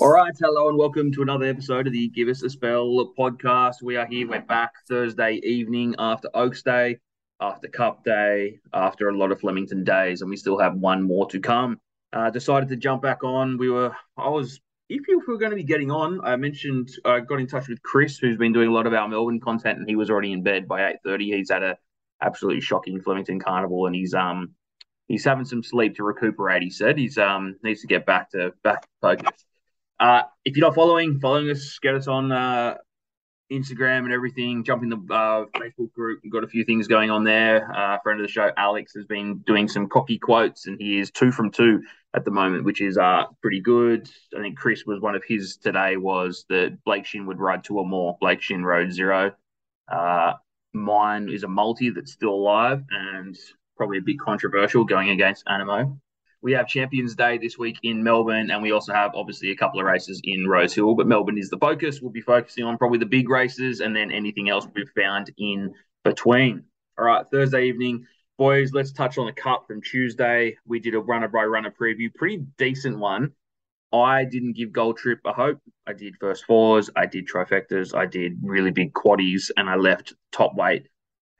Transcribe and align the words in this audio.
All 0.00 0.10
right, 0.10 0.34
hello 0.40 0.68
and 0.68 0.76
welcome 0.76 1.12
to 1.12 1.22
another 1.22 1.44
episode 1.44 1.86
of 1.86 1.92
the 1.92 2.08
Give 2.08 2.26
Us 2.26 2.42
a 2.42 2.50
Spell 2.50 3.12
podcast. 3.16 3.80
We 3.80 3.94
are 3.94 4.04
here, 4.04 4.28
we're 4.28 4.40
back 4.40 4.72
Thursday 4.88 5.34
evening 5.44 5.94
after 6.00 6.28
Oaks 6.34 6.64
Day, 6.64 6.98
after 7.40 7.68
Cup 7.68 8.02
Day, 8.02 8.58
after 8.72 9.08
a 9.08 9.16
lot 9.16 9.30
of 9.30 9.38
Flemington 9.38 9.84
days, 9.84 10.20
and 10.20 10.28
we 10.28 10.36
still 10.36 10.58
have 10.58 10.74
one 10.74 11.00
more 11.00 11.30
to 11.30 11.38
come. 11.38 11.78
Uh, 12.12 12.28
decided 12.28 12.70
to 12.70 12.76
jump 12.76 13.02
back 13.02 13.22
on. 13.22 13.56
We 13.56 13.70
were, 13.70 13.94
I 14.16 14.30
was, 14.30 14.58
if 14.88 15.06
you 15.06 15.22
were 15.28 15.38
going 15.38 15.52
to 15.52 15.56
be 15.56 15.62
getting 15.62 15.92
on, 15.92 16.20
I 16.24 16.34
mentioned 16.34 16.90
I 17.04 17.20
got 17.20 17.38
in 17.38 17.46
touch 17.46 17.68
with 17.68 17.80
Chris, 17.84 18.18
who's 18.18 18.36
been 18.36 18.52
doing 18.52 18.70
a 18.70 18.74
lot 18.74 18.88
of 18.88 18.94
our 18.94 19.06
Melbourne 19.06 19.38
content, 19.38 19.78
and 19.78 19.88
he 19.88 19.94
was 19.94 20.10
already 20.10 20.32
in 20.32 20.42
bed 20.42 20.66
by 20.66 20.88
eight 20.88 20.96
thirty. 21.04 21.30
He's 21.30 21.52
had 21.52 21.62
a 21.62 21.78
absolutely 22.20 22.62
shocking 22.62 23.00
Flemington 23.00 23.38
Carnival, 23.38 23.86
and 23.86 23.94
he's 23.94 24.12
um 24.12 24.54
he's 25.06 25.24
having 25.24 25.44
some 25.44 25.62
sleep 25.62 25.94
to 25.96 26.02
recuperate. 26.02 26.64
He 26.64 26.70
said 26.70 26.98
he's 26.98 27.16
um 27.16 27.54
needs 27.62 27.82
to 27.82 27.86
get 27.86 28.04
back 28.06 28.32
to 28.32 28.52
back 28.64 28.88
focus. 29.00 29.44
Uh, 30.00 30.22
if 30.44 30.56
you're 30.56 30.66
not 30.66 30.74
following, 30.74 31.20
following 31.20 31.50
us, 31.50 31.78
get 31.80 31.94
us 31.94 32.08
on 32.08 32.32
uh, 32.32 32.74
Instagram 33.52 34.04
and 34.04 34.12
everything. 34.12 34.64
Jump 34.64 34.82
in 34.82 34.88
the 34.88 34.96
uh, 34.96 35.44
Facebook 35.58 35.92
group. 35.92 36.20
We've 36.22 36.32
got 36.32 36.44
a 36.44 36.48
few 36.48 36.64
things 36.64 36.88
going 36.88 37.10
on 37.10 37.24
there. 37.24 37.70
Uh, 37.74 37.98
friend 38.02 38.20
of 38.20 38.26
the 38.26 38.32
show, 38.32 38.50
Alex, 38.56 38.92
has 38.94 39.06
been 39.06 39.38
doing 39.46 39.68
some 39.68 39.88
cocky 39.88 40.18
quotes, 40.18 40.66
and 40.66 40.80
he 40.80 40.98
is 40.98 41.10
two 41.10 41.30
from 41.30 41.50
two 41.50 41.82
at 42.14 42.24
the 42.24 42.30
moment, 42.30 42.64
which 42.64 42.80
is 42.80 42.98
uh, 42.98 43.24
pretty 43.40 43.60
good. 43.60 44.08
I 44.36 44.40
think 44.40 44.58
Chris 44.58 44.84
was 44.86 45.00
one 45.00 45.14
of 45.14 45.22
his 45.26 45.56
today 45.56 45.96
was 45.96 46.44
that 46.48 46.78
Blake 46.84 47.06
Shinn 47.06 47.26
would 47.26 47.38
ride 47.38 47.64
two 47.64 47.78
or 47.78 47.86
more. 47.86 48.16
Blake 48.20 48.42
Shinn 48.42 48.64
rode 48.64 48.92
zero. 48.92 49.32
Uh, 49.90 50.32
mine 50.72 51.28
is 51.28 51.44
a 51.44 51.48
multi 51.48 51.90
that's 51.90 52.12
still 52.12 52.30
alive 52.34 52.82
and 52.90 53.36
probably 53.76 53.98
a 53.98 54.02
bit 54.02 54.18
controversial 54.18 54.84
going 54.84 55.10
against 55.10 55.44
Anamoe 55.46 55.98
we 56.44 56.52
have 56.52 56.68
Champions 56.68 57.14
Day 57.14 57.38
this 57.38 57.56
week 57.56 57.78
in 57.84 58.02
Melbourne, 58.02 58.50
and 58.50 58.62
we 58.62 58.70
also 58.70 58.92
have 58.92 59.12
obviously 59.14 59.50
a 59.50 59.56
couple 59.56 59.80
of 59.80 59.86
races 59.86 60.20
in 60.24 60.46
Rosehill. 60.46 60.94
But 60.94 61.06
Melbourne 61.06 61.38
is 61.38 61.48
the 61.48 61.56
focus. 61.56 62.02
We'll 62.02 62.12
be 62.12 62.20
focusing 62.20 62.64
on 62.64 62.76
probably 62.76 62.98
the 62.98 63.06
big 63.06 63.30
races, 63.30 63.80
and 63.80 63.96
then 63.96 64.12
anything 64.12 64.50
else 64.50 64.68
we've 64.74 64.90
found 64.94 65.32
in 65.38 65.72
between. 66.04 66.62
All 66.98 67.06
right, 67.06 67.24
Thursday 67.32 67.64
evening, 67.64 68.06
boys. 68.36 68.74
Let's 68.74 68.92
touch 68.92 69.16
on 69.16 69.24
the 69.24 69.32
Cup 69.32 69.64
from 69.66 69.80
Tuesday. 69.80 70.58
We 70.66 70.80
did 70.80 70.94
a 70.94 71.00
runner 71.00 71.28
by 71.28 71.44
runner 71.44 71.70
preview, 71.70 72.14
pretty 72.14 72.44
decent 72.58 72.98
one. 72.98 73.32
I 73.90 74.24
didn't 74.24 74.52
give 74.52 74.70
Gold 74.70 74.98
Trip 74.98 75.20
a 75.24 75.32
hope. 75.32 75.60
I 75.86 75.94
did 75.94 76.14
first 76.20 76.44
fours, 76.44 76.90
I 76.94 77.06
did 77.06 77.26
trifectas, 77.26 77.96
I 77.96 78.04
did 78.04 78.38
really 78.42 78.70
big 78.70 78.92
quaddies, 78.92 79.50
and 79.56 79.70
I 79.70 79.76
left 79.76 80.12
top 80.30 80.54
weight 80.54 80.88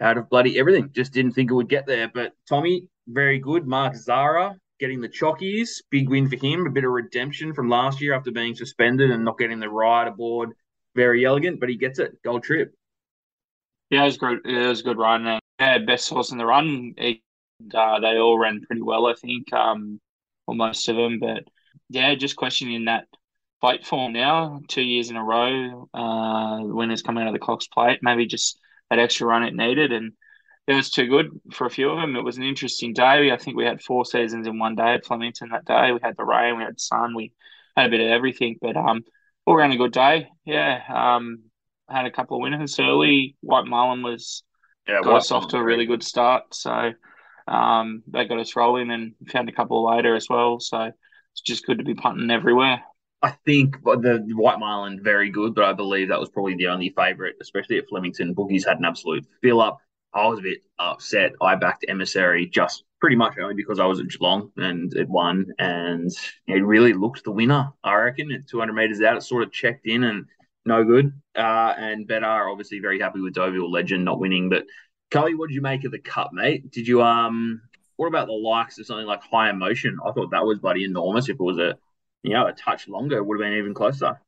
out 0.00 0.16
of 0.16 0.30
bloody 0.30 0.58
everything. 0.58 0.88
Just 0.94 1.12
didn't 1.12 1.32
think 1.32 1.50
it 1.50 1.54
would 1.54 1.68
get 1.68 1.86
there. 1.86 2.08
But 2.08 2.32
Tommy, 2.48 2.88
very 3.06 3.38
good. 3.38 3.66
Mark 3.66 3.96
Zahra, 3.96 4.56
getting 4.78 5.00
the 5.00 5.08
chockies. 5.08 5.82
Big 5.90 6.08
win 6.08 6.28
for 6.28 6.36
him. 6.36 6.66
A 6.66 6.70
bit 6.70 6.84
of 6.84 6.90
redemption 6.90 7.54
from 7.54 7.68
last 7.68 8.00
year 8.00 8.14
after 8.14 8.30
being 8.30 8.54
suspended 8.54 9.10
and 9.10 9.24
not 9.24 9.38
getting 9.38 9.60
the 9.60 9.68
ride 9.68 10.08
aboard. 10.08 10.50
Very 10.94 11.24
elegant, 11.24 11.60
but 11.60 11.68
he 11.68 11.76
gets 11.76 11.98
it. 11.98 12.22
Gold 12.22 12.44
trip. 12.44 12.74
Yeah, 13.90 14.02
it 14.02 14.06
was 14.06 14.16
good. 14.16 14.38
It 14.44 14.66
was 14.66 14.80
a 14.80 14.84
good 14.84 14.98
run. 14.98 15.26
And 15.26 15.40
yeah, 15.58 15.78
best 15.78 16.08
horse 16.08 16.32
in 16.32 16.38
the 16.38 16.46
run. 16.46 16.94
It, 16.96 17.20
uh, 17.72 18.00
they 18.00 18.18
all 18.18 18.38
ran 18.38 18.62
pretty 18.62 18.82
well, 18.82 19.06
I 19.06 19.14
think, 19.14 19.52
um, 19.52 20.00
most 20.48 20.88
of 20.88 20.96
them. 20.96 21.18
But 21.20 21.44
yeah, 21.88 22.14
just 22.14 22.36
questioning 22.36 22.86
that 22.86 23.06
fight 23.60 23.86
form 23.86 24.12
now, 24.12 24.60
two 24.68 24.82
years 24.82 25.10
in 25.10 25.16
a 25.16 25.24
row. 25.24 25.88
Uh, 25.94 26.60
winners 26.62 27.02
coming 27.02 27.22
out 27.22 27.28
of 27.28 27.34
the 27.34 27.38
Cox 27.38 27.66
Plate. 27.68 28.00
Maybe 28.02 28.26
just 28.26 28.58
that 28.90 28.98
extra 28.98 29.26
run 29.26 29.42
it 29.42 29.54
needed. 29.54 29.92
And 29.92 30.12
it 30.66 30.74
was 30.74 30.90
too 30.90 31.06
good 31.06 31.28
for 31.52 31.66
a 31.66 31.70
few 31.70 31.90
of 31.90 32.00
them. 32.00 32.16
It 32.16 32.24
was 32.24 32.36
an 32.36 32.42
interesting 32.42 32.94
day. 32.94 33.30
I 33.30 33.36
think 33.36 33.56
we 33.56 33.64
had 33.64 33.82
four 33.82 34.04
seasons 34.04 34.46
in 34.46 34.58
one 34.58 34.74
day 34.74 34.94
at 34.94 35.04
Flemington 35.04 35.50
that 35.50 35.66
day. 35.66 35.92
We 35.92 36.00
had 36.02 36.16
the 36.16 36.24
rain, 36.24 36.56
we 36.56 36.64
had 36.64 36.80
sun, 36.80 37.14
we 37.14 37.32
had 37.76 37.86
a 37.86 37.90
bit 37.90 38.00
of 38.00 38.08
everything, 38.08 38.56
but 38.60 38.76
um, 38.76 39.04
all 39.46 39.54
around 39.54 39.72
a 39.72 39.76
good 39.76 39.92
day. 39.92 40.28
Yeah, 40.44 40.80
um, 40.88 41.44
had 41.88 42.06
a 42.06 42.10
couple 42.10 42.36
of 42.36 42.42
winners 42.42 42.78
early. 42.80 43.36
White 43.40 43.66
Marlin 43.66 44.02
was 44.02 44.42
yeah, 44.88 45.00
got 45.02 45.16
us 45.16 45.30
off 45.30 45.48
to 45.48 45.58
a 45.58 45.64
really 45.64 45.86
good 45.86 46.02
start, 46.02 46.54
so 46.54 46.92
um, 47.46 48.02
they 48.06 48.24
got 48.24 48.40
us 48.40 48.56
rolling 48.56 48.90
and 48.90 49.14
found 49.28 49.48
a 49.48 49.52
couple 49.52 49.86
later 49.86 50.14
as 50.14 50.28
well. 50.30 50.60
So 50.60 50.90
it's 51.32 51.42
just 51.42 51.66
good 51.66 51.78
to 51.78 51.84
be 51.84 51.94
punting 51.94 52.30
everywhere. 52.30 52.82
I 53.22 53.30
think 53.46 53.82
the 53.82 54.22
White 54.34 54.58
Marlin 54.58 55.00
very 55.02 55.30
good, 55.30 55.54
but 55.54 55.64
I 55.64 55.72
believe 55.72 56.08
that 56.08 56.20
was 56.20 56.28
probably 56.28 56.56
the 56.56 56.66
only 56.68 56.92
favourite, 56.94 57.34
especially 57.40 57.78
at 57.78 57.88
Flemington. 57.88 58.34
Boogies 58.34 58.66
had 58.66 58.78
an 58.78 58.84
absolute 58.84 59.26
fill 59.42 59.62
up. 59.62 59.78
I 60.14 60.26
was 60.26 60.38
a 60.38 60.42
bit 60.42 60.62
upset. 60.78 61.32
I 61.40 61.56
backed 61.56 61.84
Emissary 61.88 62.46
just 62.46 62.84
pretty 63.00 63.16
much 63.16 63.34
only 63.38 63.54
because 63.54 63.80
I 63.80 63.86
was 63.86 64.00
at 64.00 64.08
Geelong 64.08 64.50
and 64.56 64.94
it 64.94 65.08
won, 65.08 65.46
and 65.58 66.10
it 66.46 66.64
really 66.64 66.92
looked 66.92 67.24
the 67.24 67.32
winner. 67.32 67.70
I 67.82 67.94
reckon 67.94 68.30
at 68.32 68.46
200 68.46 68.72
meters 68.72 69.02
out, 69.02 69.16
it 69.16 69.22
sort 69.22 69.42
of 69.42 69.52
checked 69.52 69.86
in 69.86 70.04
and 70.04 70.26
no 70.64 70.84
good. 70.84 71.12
Uh, 71.36 71.74
and 71.76 72.08
Bedar 72.08 72.50
obviously 72.50 72.78
very 72.78 73.00
happy 73.00 73.20
with 73.20 73.34
Deauville 73.34 73.70
Legend 73.70 74.04
not 74.04 74.20
winning. 74.20 74.48
But 74.48 74.64
Cully, 75.10 75.34
what 75.34 75.48
did 75.48 75.54
you 75.54 75.60
make 75.60 75.84
of 75.84 75.92
the 75.92 75.98
cup, 75.98 76.30
mate? 76.32 76.70
Did 76.70 76.86
you 76.86 77.02
um? 77.02 77.60
What 77.96 78.08
about 78.08 78.26
the 78.26 78.32
likes 78.32 78.78
of 78.78 78.86
something 78.86 79.06
like 79.06 79.22
High 79.22 79.50
Emotion? 79.50 79.98
I 80.04 80.10
thought 80.12 80.30
that 80.32 80.44
was 80.44 80.58
bloody 80.58 80.84
enormous. 80.84 81.28
If 81.28 81.34
it 81.34 81.40
was 81.40 81.58
a 81.58 81.76
you 82.22 82.32
know 82.32 82.46
a 82.46 82.52
touch 82.52 82.88
longer, 82.88 83.18
it 83.18 83.26
would 83.26 83.40
have 83.40 83.48
been 83.48 83.58
even 83.58 83.74
closer. 83.74 84.20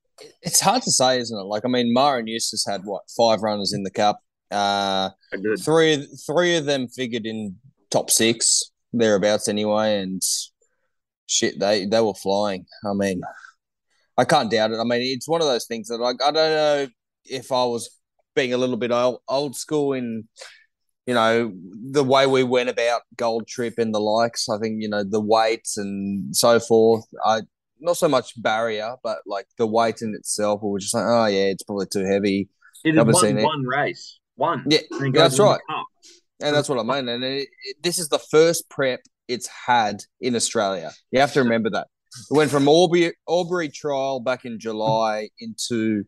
It's 0.43 0.61
hard 0.61 0.83
to 0.83 0.91
say, 0.91 1.19
isn't 1.19 1.39
it? 1.39 1.43
Like 1.43 1.65
I 1.65 1.69
mean, 1.69 1.93
Maher 1.93 2.23
Eustace 2.25 2.65
had 2.67 2.83
what 2.85 3.03
five 3.17 3.41
runners 3.43 3.73
in 3.73 3.83
the 3.83 3.91
cup 3.91 4.21
uh, 4.51 5.11
three 5.65 6.07
three 6.27 6.57
of 6.57 6.65
them 6.65 6.89
figured 6.89 7.27
in 7.27 7.57
top 7.91 8.11
six 8.11 8.71
thereabouts 8.93 9.49
anyway, 9.49 10.01
and 10.01 10.23
shit, 11.27 11.59
they 11.59 11.87
they 11.87 12.01
were 12.01 12.15
flying. 12.15 12.67
I 12.85 12.93
mean, 12.95 13.21
I 14.17 14.25
can't 14.25 14.51
doubt 14.51 14.73
it. 14.73 14.79
I 14.79 14.85
mean, 14.85 15.01
it's 15.03 15.29
one 15.29 15.41
of 15.41 15.47
those 15.47 15.67
things 15.67 15.89
that 15.89 15.99
like 15.99 16.23
I 16.23 16.31
don't 16.31 16.35
know 16.35 16.89
if 17.25 17.53
I 17.53 17.65
was 17.65 17.91
being 18.35 18.53
a 18.53 18.59
little 18.59 18.77
bit 18.77 18.91
old 18.91 19.21
old 19.29 19.57
school 19.57 19.93
in 19.93 20.29
you 21.07 21.15
know 21.15 21.53
the 21.93 22.05
way 22.05 22.27
we 22.27 22.43
went 22.43 22.69
about 22.69 23.03
Gold 23.17 23.47
Trip 23.49 23.75
and 23.79 23.95
the 23.95 24.01
likes. 24.01 24.49
I 24.49 24.59
think 24.59 24.83
you 24.83 24.89
know 24.89 25.05
the 25.05 25.21
weights 25.21 25.77
and 25.77 26.35
so 26.37 26.61
forth. 26.61 27.05
I 27.25 27.43
not 27.81 27.97
so 27.97 28.09
much 28.09 28.41
barrier, 28.41 28.95
but 29.03 29.19
like 29.27 29.47
the 29.59 29.67
weight 29.67 30.03
in 30.03 30.15
itself. 30.15 30.63
We 30.63 30.71
were 30.71 30.79
just 30.79 30.95
like, 30.95 31.05
oh 31.07 31.27
yeah, 31.27 31.47
it's 31.47 31.63
probably 31.63 31.87
too 31.87 32.05
heavy. 32.05 32.49
It 32.85 32.97
is 32.97 33.05
one, 33.05 33.43
one 33.43 33.63
race 33.65 34.21
one. 34.37 34.65
Yeah, 34.69 34.81
that's 35.13 35.39
right. 35.39 35.61
And 36.41 36.55
that's 36.55 36.69
what 36.69 36.79
I 36.79 36.83
mean. 36.83 37.09
And 37.09 37.25
it, 37.25 37.49
it, 37.65 37.77
this 37.83 37.99
is 37.99 38.09
the 38.09 38.19
first 38.19 38.69
prep 38.69 39.01
it's 39.29 39.49
had 39.49 40.03
in 40.21 40.37
Australia. 40.37 40.93
You 41.11 41.21
have 41.21 41.33
to 41.33 41.43
remember 41.43 41.71
that. 41.71 41.89
It 42.31 42.35
went 42.35 42.51
from 42.51 42.69
Albury, 42.69 43.15
Albury 43.29 43.69
trial 43.69 44.21
back 44.21 44.45
in 44.45 44.59
July 44.59 45.31
into 45.41 46.05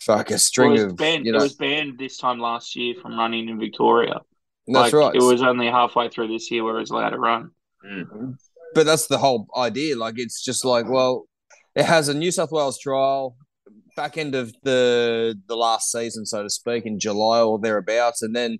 fuck 0.00 0.30
a 0.30 0.38
string 0.38 0.72
well, 0.72 0.86
of. 0.86 0.96
Banned, 0.96 1.26
you 1.26 1.32
know, 1.32 1.38
it 1.38 1.42
was 1.42 1.54
banned 1.54 1.98
this 1.98 2.18
time 2.18 2.38
last 2.38 2.76
year 2.76 2.94
from 3.00 3.18
running 3.18 3.48
in 3.48 3.58
Victoria. 3.58 4.20
That's 4.66 4.92
like, 4.92 4.92
right. 4.92 5.14
It 5.14 5.22
was 5.22 5.42
only 5.42 5.66
halfway 5.66 6.08
through 6.08 6.28
this 6.28 6.50
year 6.50 6.62
where 6.62 6.76
it 6.76 6.80
was 6.80 6.90
allowed 6.90 7.10
to 7.10 7.18
run. 7.18 7.50
Mm. 7.84 8.36
But 8.74 8.86
that's 8.86 9.06
the 9.06 9.18
whole 9.18 9.46
idea. 9.56 9.96
Like 9.96 10.18
it's 10.18 10.44
just 10.44 10.64
like, 10.64 10.88
well, 10.88 11.26
it 11.74 11.84
has 11.84 12.08
a 12.08 12.14
New 12.14 12.30
South 12.30 12.52
Wales 12.52 12.78
trial 12.78 13.36
back 13.98 14.16
end 14.16 14.36
of 14.36 14.54
the 14.62 15.34
the 15.48 15.56
last 15.56 15.90
season, 15.90 16.24
so 16.24 16.44
to 16.44 16.48
speak, 16.48 16.86
in 16.86 17.00
July 17.00 17.40
or 17.40 17.58
thereabouts, 17.58 18.22
and 18.22 18.34
then 18.34 18.58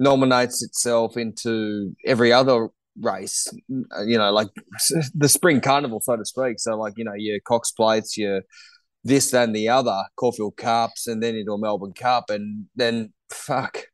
nominates 0.00 0.60
itself 0.60 1.16
into 1.16 1.94
every 2.04 2.32
other 2.32 2.68
race. 3.00 3.46
You 3.68 4.18
know, 4.18 4.32
like 4.32 4.48
the 5.14 5.28
spring 5.28 5.60
carnival, 5.60 6.00
so 6.00 6.16
to 6.16 6.24
speak. 6.24 6.58
So, 6.58 6.76
like 6.76 6.94
you 6.96 7.04
know, 7.04 7.14
your 7.16 7.38
Cox 7.46 7.70
Plates, 7.70 8.18
your 8.18 8.40
this 9.04 9.32
and 9.32 9.54
the 9.54 9.68
other 9.68 10.02
Caulfield 10.16 10.56
Cups, 10.56 11.06
and 11.06 11.22
then 11.22 11.36
into 11.36 11.52
a 11.52 11.58
Melbourne 11.58 11.94
Cup, 11.94 12.28
and 12.28 12.66
then 12.74 13.12
fuck, 13.30 13.84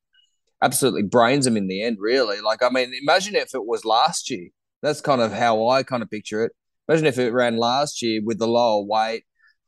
absolutely 0.63 1.03
brains 1.03 1.45
them 1.45 1.59
in 1.59 1.69
the 1.69 1.83
end. 1.83 1.99
Really, 2.01 2.41
like 2.41 2.63
I 2.63 2.71
mean, 2.71 2.93
imagine 3.03 3.37
if 3.37 3.55
it 3.55 3.67
was 3.67 3.85
last 3.85 4.31
year. 4.31 4.49
That's 4.81 5.03
kind 5.03 5.21
of 5.21 5.33
how 5.33 5.69
I 5.69 5.83
kind 5.83 6.03
of 6.03 6.11
picture 6.11 6.45
it. 6.45 6.53
Imagine 6.89 7.07
if 7.07 7.19
it 7.19 7.31
ran 7.31 7.59
last 7.59 8.03
year 8.03 8.21
with 8.25 8.39
the 8.39 8.49
lower 8.49 8.83
weight, 8.83 9.25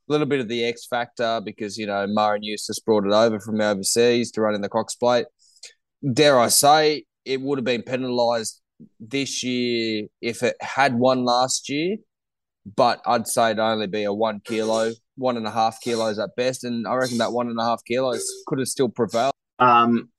a 0.07 0.11
little 0.11 0.27
bit 0.27 0.39
of 0.39 0.47
the 0.47 0.65
X 0.65 0.85
factor 0.85 1.41
because 1.43 1.77
you 1.77 1.87
know 1.87 2.05
Maher 2.07 2.37
Eustace 2.41 2.79
brought 2.79 3.05
it 3.05 3.13
over 3.13 3.39
from 3.39 3.61
overseas 3.61 4.31
to 4.31 4.41
run 4.41 4.55
in 4.55 4.61
the 4.61 4.69
Cox 4.69 4.95
Plate. 4.95 5.25
Dare 6.13 6.39
I 6.39 6.49
say, 6.49 7.05
it 7.25 7.41
would 7.41 7.57
have 7.57 7.65
been 7.65 7.81
penalised 7.81 8.61
this 8.99 9.43
year 9.43 10.07
if 10.21 10.43
it 10.43 10.55
had 10.61 10.95
won 10.95 11.23
last 11.23 11.69
year, 11.69 11.97
but 12.75 13.01
I'd 13.05 13.27
say 13.27 13.51
it'd 13.51 13.59
only 13.59 13.87
be 13.87 14.03
a 14.03 14.13
one 14.13 14.41
kilo, 14.43 14.91
one 15.15 15.37
and 15.37 15.47
a 15.47 15.51
half 15.51 15.79
kilos 15.81 16.19
at 16.19 16.35
best, 16.35 16.63
and 16.63 16.87
I 16.87 16.95
reckon 16.95 17.17
that 17.17 17.31
one 17.31 17.47
and 17.47 17.59
a 17.59 17.63
half 17.63 17.81
kilos 17.85 18.25
could 18.47 18.59
have 18.59 18.67
still 18.67 18.89
prevailed. 18.89 19.33
Um, 19.57 20.09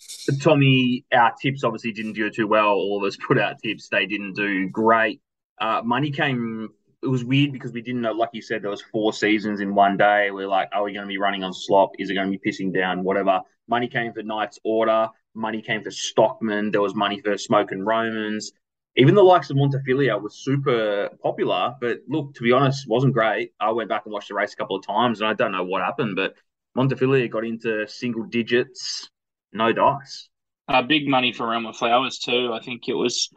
Tommy, 0.40 1.04
our 1.12 1.32
tips 1.40 1.62
obviously 1.62 1.92
didn't 1.92 2.14
do 2.14 2.30
too 2.30 2.46
well. 2.46 2.68
All 2.68 2.98
of 2.98 3.06
us 3.06 3.16
put 3.16 3.38
out 3.38 3.56
tips; 3.62 3.88
they 3.88 4.06
didn't 4.06 4.34
do 4.34 4.68
great. 4.68 5.20
Uh, 5.60 5.82
money 5.84 6.10
came 6.10 6.70
it 7.02 7.08
was 7.08 7.24
weird 7.24 7.52
because 7.52 7.72
we 7.72 7.82
didn't 7.82 8.00
know, 8.00 8.12
like 8.12 8.30
you 8.32 8.42
said, 8.42 8.62
there 8.62 8.70
was 8.70 8.82
four 8.82 9.12
seasons 9.12 9.60
in 9.60 9.74
one 9.74 9.96
day. 9.96 10.30
We're 10.30 10.48
like, 10.48 10.68
are 10.72 10.82
we 10.84 10.92
going 10.92 11.04
to 11.04 11.08
be 11.08 11.18
running 11.18 11.44
on 11.44 11.52
slop? 11.52 11.90
Is 11.98 12.10
it 12.10 12.14
going 12.14 12.30
to 12.30 12.38
be 12.38 12.50
pissing 12.50 12.72
down? 12.72 13.04
Whatever. 13.04 13.40
Money 13.68 13.88
came 13.88 14.12
for 14.12 14.22
Knight's 14.22 14.58
Order. 14.64 15.08
Money 15.34 15.60
came 15.60 15.82
for 15.82 15.90
Stockman. 15.90 16.70
There 16.70 16.80
was 16.80 16.94
money 16.94 17.20
for 17.20 17.36
Smokin' 17.36 17.84
Romans. 17.84 18.52
even 18.96 19.14
the 19.14 19.22
likes 19.22 19.50
of 19.50 19.56
Montefilia 19.56 20.20
was 20.20 20.34
super 20.36 21.10
popular, 21.22 21.74
but 21.80 21.98
look, 22.08 22.34
to 22.34 22.42
be 22.42 22.52
honest, 22.52 22.88
wasn't 22.88 23.12
great. 23.12 23.52
I 23.60 23.70
went 23.72 23.90
back 23.90 24.02
and 24.06 24.12
watched 24.12 24.28
the 24.28 24.34
race 24.34 24.54
a 24.54 24.56
couple 24.56 24.76
of 24.76 24.86
times, 24.86 25.20
and 25.20 25.28
I 25.28 25.34
don't 25.34 25.52
know 25.52 25.64
what 25.64 25.82
happened, 25.82 26.16
but 26.16 26.34
Montefilia 26.76 27.30
got 27.30 27.44
into 27.44 27.86
single 27.86 28.24
digits, 28.24 29.10
no 29.52 29.72
dice. 29.72 30.28
Uh, 30.68 30.82
big 30.82 31.06
money 31.08 31.32
for 31.32 31.48
Realm 31.48 31.66
of 31.66 31.76
Flowers 31.76 32.18
too. 32.18 32.52
I 32.52 32.60
think 32.60 32.88
it 32.88 32.94
was 32.94 33.28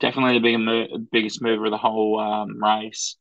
definitely 0.00 0.34
the 0.34 0.40
big 0.40 0.58
mo- 0.58 0.98
biggest 1.10 1.42
mover 1.42 1.66
of 1.66 1.70
the 1.70 1.78
whole 1.78 2.18
um, 2.18 2.62
race. 2.62 3.16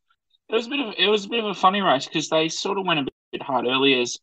It 0.50 0.56
was 0.56 0.68
a 0.68 0.70
bit 0.70 0.80
of 0.80 0.94
it 0.98 1.08
was 1.08 1.26
a 1.26 1.30
bit 1.30 1.44
of 1.44 1.50
a 1.50 1.54
funny 1.54 1.82
race 1.82 2.06
because 2.06 2.30
they 2.30 2.50
sort 2.50 2.78
of 2.78 2.86
went 2.86 3.00
a 3.00 3.12
bit 3.32 3.42
hard 3.42 3.66
early 3.66 4.00
as 4.00 4.18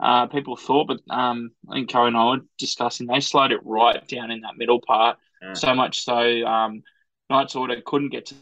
uh, 0.00 0.26
people 0.26 0.56
thought, 0.56 0.88
but 0.88 1.00
um, 1.10 1.50
I 1.70 1.74
think 1.74 1.92
Co 1.92 2.06
and 2.06 2.16
I 2.16 2.24
were 2.24 2.40
discussing 2.58 3.06
they 3.06 3.20
slowed 3.20 3.52
it 3.52 3.60
right 3.64 4.06
down 4.08 4.30
in 4.30 4.40
that 4.40 4.56
middle 4.56 4.80
part, 4.80 5.18
yeah. 5.40 5.54
so 5.54 5.74
much 5.74 6.02
so 6.04 6.44
um, 6.44 6.82
Knights 7.30 7.54
Order 7.56 7.80
couldn't 7.84 8.10
get 8.10 8.26
to 8.26 8.34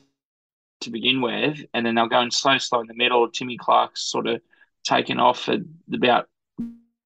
to 0.81 0.91
begin 0.91 1.21
with, 1.21 1.61
and 1.75 1.85
then 1.85 1.95
they're 1.95 2.09
going 2.09 2.31
slow, 2.31 2.59
slow 2.59 2.81
in 2.81 2.87
the 2.87 2.95
middle. 2.95 3.29
Timmy 3.31 3.57
Clark's 3.57 4.03
sort 4.03 4.27
of 4.27 4.41
taken 4.85 5.21
off 5.21 5.49
at 5.49 5.61
about 5.93 6.29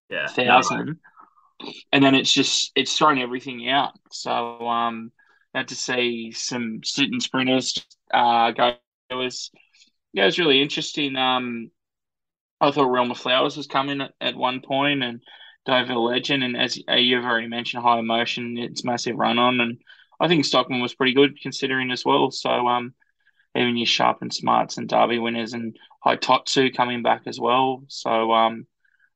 yeah, 0.08 0.28
thousand, 0.28 0.98
and 1.92 2.04
then 2.04 2.14
it's 2.14 2.32
just 2.32 2.72
it's 2.74 2.96
thrown 2.96 3.18
everything 3.18 3.68
out. 3.68 3.92
So 4.10 4.66
um, 4.66 5.12
had 5.54 5.68
to 5.68 5.74
see 5.74 6.32
some 6.32 6.82
student 6.82 7.22
sprinters 7.22 7.84
uh, 8.12 8.50
go. 8.50 8.76
It 9.10 9.14
was 9.14 9.50
yeah, 10.12 10.24
it 10.24 10.26
was 10.26 10.38
really 10.38 10.62
interesting. 10.62 11.16
Um, 11.16 11.70
I 12.60 12.70
thought 12.70 12.90
Realm 12.90 13.10
of 13.10 13.18
Flowers 13.18 13.56
was 13.56 13.66
coming 13.66 14.00
at, 14.00 14.12
at 14.20 14.36
one 14.36 14.60
point, 14.60 15.02
and 15.02 15.20
Deauville 15.66 16.04
Legend, 16.04 16.44
and 16.44 16.56
as 16.56 16.76
you've 16.76 17.24
already 17.24 17.48
mentioned, 17.48 17.82
High 17.82 17.98
Emotion, 17.98 18.56
it's 18.58 18.84
massive 18.84 19.16
run 19.16 19.38
on, 19.38 19.60
and 19.60 19.78
I 20.20 20.28
think 20.28 20.44
Stockman 20.44 20.80
was 20.80 20.94
pretty 20.94 21.14
good 21.14 21.40
considering 21.40 21.90
as 21.90 22.04
well. 22.04 22.30
So 22.30 22.50
um, 22.50 22.94
even 23.54 23.76
your 23.76 23.86
Sharp 23.86 24.22
and 24.22 24.32
Smarts 24.32 24.78
and 24.78 24.88
Derby 24.88 25.18
winners 25.18 25.52
and 25.52 25.76
Hitotsu 26.04 26.74
coming 26.74 27.02
back 27.02 27.22
as 27.26 27.40
well. 27.40 27.84
So 27.88 28.32
um, 28.32 28.66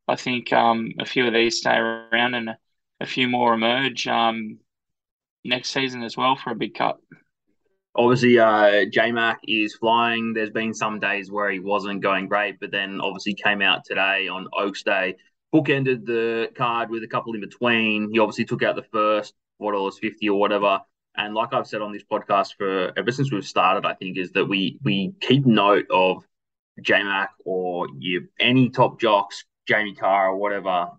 I 0.06 0.17
think 0.17 0.52
um, 0.52 0.93
a 0.99 1.05
few 1.05 1.26
of 1.26 1.34
these 1.34 1.58
stay 1.58 1.76
around 1.76 2.34
and 2.34 2.50
a, 2.50 2.58
a 3.00 3.06
few 3.06 3.29
more 3.29 3.55
emerge 3.55 4.06
um, 4.06 4.58
next 5.44 5.70
season 5.70 6.02
as 6.02 6.17
well 6.17 6.37
for 6.37 6.50
a 6.50 6.56
big 6.56 6.75
cut. 6.75 6.99
Obviously, 7.94 8.38
uh, 8.38 8.85
J 8.93 9.12
Mac 9.12 9.40
is 9.49 9.75
flying. 9.75 10.32
There's 10.32 10.50
been 10.50 10.73
some 10.73 11.00
days 11.00 11.32
where 11.32 11.50
he 11.50 11.58
wasn't 11.58 12.02
going 12.02 12.29
great, 12.29 12.61
but 12.61 12.70
then 12.70 13.00
obviously 13.00 13.35
came 13.35 13.61
out 13.61 13.85
today 13.85 14.29
on 14.29 14.46
Oaks 14.56 14.85
Day, 14.85 15.17
bookended 15.52 16.05
the 16.06 16.49
card 16.56 16.90
with 16.90 17.02
a 17.02 17.08
couple 17.08 17.35
in 17.35 17.40
between. 17.40 18.11
He 18.12 18.19
obviously 18.19 18.44
took 18.44 18.62
out 18.62 18.76
the 18.76 18.87
first 18.93 19.35
four 19.58 19.73
dollars 19.73 19.99
fifty 19.99 20.29
or 20.29 20.38
whatever. 20.38 20.81
And 21.17 21.35
like 21.35 21.52
I've 21.52 21.67
said 21.67 21.82
on 21.82 21.93
this 21.93 22.05
podcast 22.05 22.55
for 22.56 22.93
ever 22.96 23.11
since 23.11 23.32
we've 23.32 23.44
started, 23.44 23.84
I 23.84 23.94
think 23.94 24.17
is 24.17 24.31
that 24.32 24.44
we 24.44 24.79
we 24.84 25.14
keep 25.20 25.44
note 25.44 25.87
of 25.91 26.23
J 26.81 27.02
Mac 27.02 27.31
or 27.44 27.88
you 27.99 28.29
any 28.38 28.70
top 28.70 29.00
jocks, 29.00 29.44
Jamie 29.67 29.96
Kah 29.96 30.26
or 30.26 30.37
whatever 30.37 30.91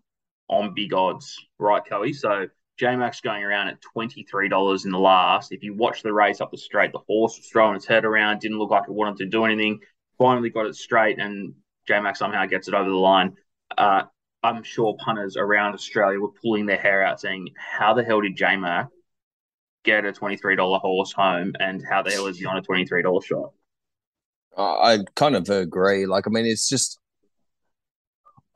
on 0.50 0.74
big 0.74 0.94
odds, 0.94 1.38
right, 1.58 1.86
Kelly? 1.86 2.12
So 2.12 2.48
J 2.80 2.96
Mac's 2.96 3.20
going 3.20 3.44
around 3.44 3.68
at 3.68 3.82
$23 3.96 4.86
in 4.86 4.92
the 4.92 4.98
last. 4.98 5.52
If 5.52 5.64
you 5.64 5.74
watch 5.74 6.02
the 6.02 6.14
race 6.14 6.40
up 6.40 6.50
the 6.50 6.58
straight, 6.58 6.94
the 6.94 7.00
horse 7.00 7.38
was 7.38 7.46
throwing 7.48 7.76
its 7.76 7.86
head 7.86 8.06
around, 8.06 8.40
didn't 8.40 8.58
look 8.58 8.72
like 8.72 8.84
it 8.88 8.94
wanted 8.94 9.18
to 9.18 9.26
do 9.26 9.44
anything. 9.44 9.82
Finally 10.18 10.50
got 10.50 10.66
it 10.66 10.76
straight, 10.76 11.20
and 11.20 11.54
J 11.88 12.00
Mac 12.00 12.16
somehow 12.16 12.46
gets 12.46 12.70
it 12.70 12.74
over 12.74 12.90
the 12.90 12.96
line. 12.96 13.36
Uh, 13.78 14.04
I'm 14.44 14.64
sure 14.64 14.96
punters 14.98 15.36
around 15.36 15.74
Australia 15.74 16.22
were 16.22 16.32
pulling 16.42 16.66
their 16.66 16.78
hair 16.78 17.04
out 17.04 17.20
saying, 17.20 17.50
How 17.58 17.94
the 17.94 18.04
hell 18.04 18.22
did 18.22 18.38
J 18.38 18.56
Mac 18.56 18.88
get 19.84 20.06
a 20.06 20.14
$23 20.14 20.80
horse 20.80 21.12
home, 21.12 21.54
and 21.60 21.84
how 21.84 22.02
the 22.02 22.12
hell 22.12 22.28
is 22.28 22.40
he 22.40 22.46
on 22.46 22.58
a 22.58 22.62
$23 22.62 23.24
shot? 23.26 23.52
I 24.58 25.00
kind 25.16 25.36
of 25.36 25.50
agree. 25.50 26.06
Like, 26.06 26.28
I 26.28 26.30
mean, 26.30 26.46
it's 26.46 26.70
just 26.70 26.99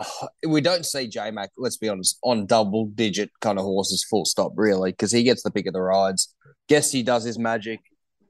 we 0.48 0.62
don't 0.62 0.86
see 0.86 1.08
J 1.08 1.32
Mac, 1.32 1.52
let's 1.58 1.78
be 1.78 1.90
honest, 1.90 2.18
on 2.24 2.46
double 2.46 2.88
digit 2.88 3.32
kind 3.42 3.58
of 3.58 3.66
horses, 3.66 4.06
full 4.10 4.26
stop, 4.26 4.54
really, 4.56 4.92
because 4.92 5.12
he 5.12 5.24
gets 5.24 5.44
the 5.44 5.52
pick 5.52 5.68
of 5.68 5.74
the 5.74 5.82
rides. 5.82 6.34
Guess 6.70 6.92
he 6.92 7.04
does 7.04 7.24
his 7.24 7.38
magic 7.38 7.80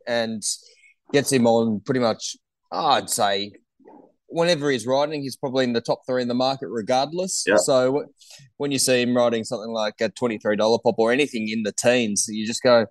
and 0.07 0.41
gets 1.11 1.31
him 1.31 1.47
on 1.47 1.79
pretty 1.81 1.99
much, 1.99 2.35
I'd 2.71 3.09
say, 3.09 3.53
whenever 4.27 4.71
he's 4.71 4.87
riding, 4.87 5.21
he's 5.21 5.35
probably 5.35 5.63
in 5.63 5.73
the 5.73 5.81
top 5.81 6.01
three 6.07 6.21
in 6.21 6.27
the 6.27 6.33
market, 6.33 6.67
regardless. 6.69 7.43
So 7.57 8.05
when 8.57 8.71
you 8.71 8.79
see 8.79 9.01
him 9.01 9.15
riding 9.15 9.43
something 9.43 9.71
like 9.71 9.95
a 10.01 10.09
$23 10.09 10.57
pop 10.83 10.95
or 10.97 11.11
anything 11.11 11.49
in 11.49 11.63
the 11.63 11.71
teens, 11.71 12.25
you 12.27 12.45
just 12.45 12.63
go, 12.63 12.87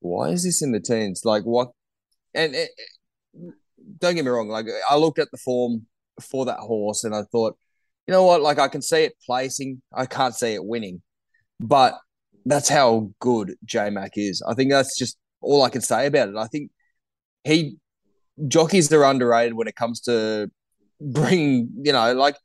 why 0.00 0.28
is 0.28 0.44
this 0.44 0.62
in 0.62 0.72
the 0.72 0.80
teens? 0.80 1.22
Like, 1.24 1.44
what? 1.44 1.70
And 2.34 2.54
it, 2.54 2.70
don't 3.98 4.14
get 4.14 4.24
me 4.24 4.30
wrong, 4.30 4.48
like, 4.48 4.66
I 4.88 4.96
looked 4.96 5.18
at 5.18 5.30
the 5.30 5.38
form 5.38 5.86
for 6.20 6.44
that 6.44 6.58
horse 6.58 7.04
and 7.04 7.14
I 7.14 7.22
thought, 7.32 7.56
you 8.06 8.12
know 8.12 8.22
what? 8.24 8.40
Like 8.40 8.58
I 8.58 8.68
can 8.68 8.82
see 8.82 9.04
it 9.04 9.14
placing, 9.24 9.82
I 9.94 10.06
can't 10.06 10.34
see 10.34 10.54
it 10.54 10.64
winning, 10.64 11.02
but 11.60 11.98
that's 12.44 12.68
how 12.68 13.10
good 13.20 13.54
J 13.64 13.90
Mac 13.90 14.12
is. 14.16 14.42
I 14.46 14.54
think 14.54 14.70
that's 14.70 14.96
just 14.96 15.18
all 15.40 15.62
I 15.62 15.70
can 15.70 15.80
say 15.80 16.06
about 16.06 16.28
it. 16.28 16.36
I 16.36 16.46
think 16.46 16.70
he 17.44 17.76
jockeys 18.48 18.92
are 18.92 19.04
underrated 19.04 19.54
when 19.54 19.68
it 19.68 19.76
comes 19.76 20.00
to 20.02 20.50
bringing, 21.00 21.68
you 21.82 21.92
know, 21.92 22.12
like 22.14 22.36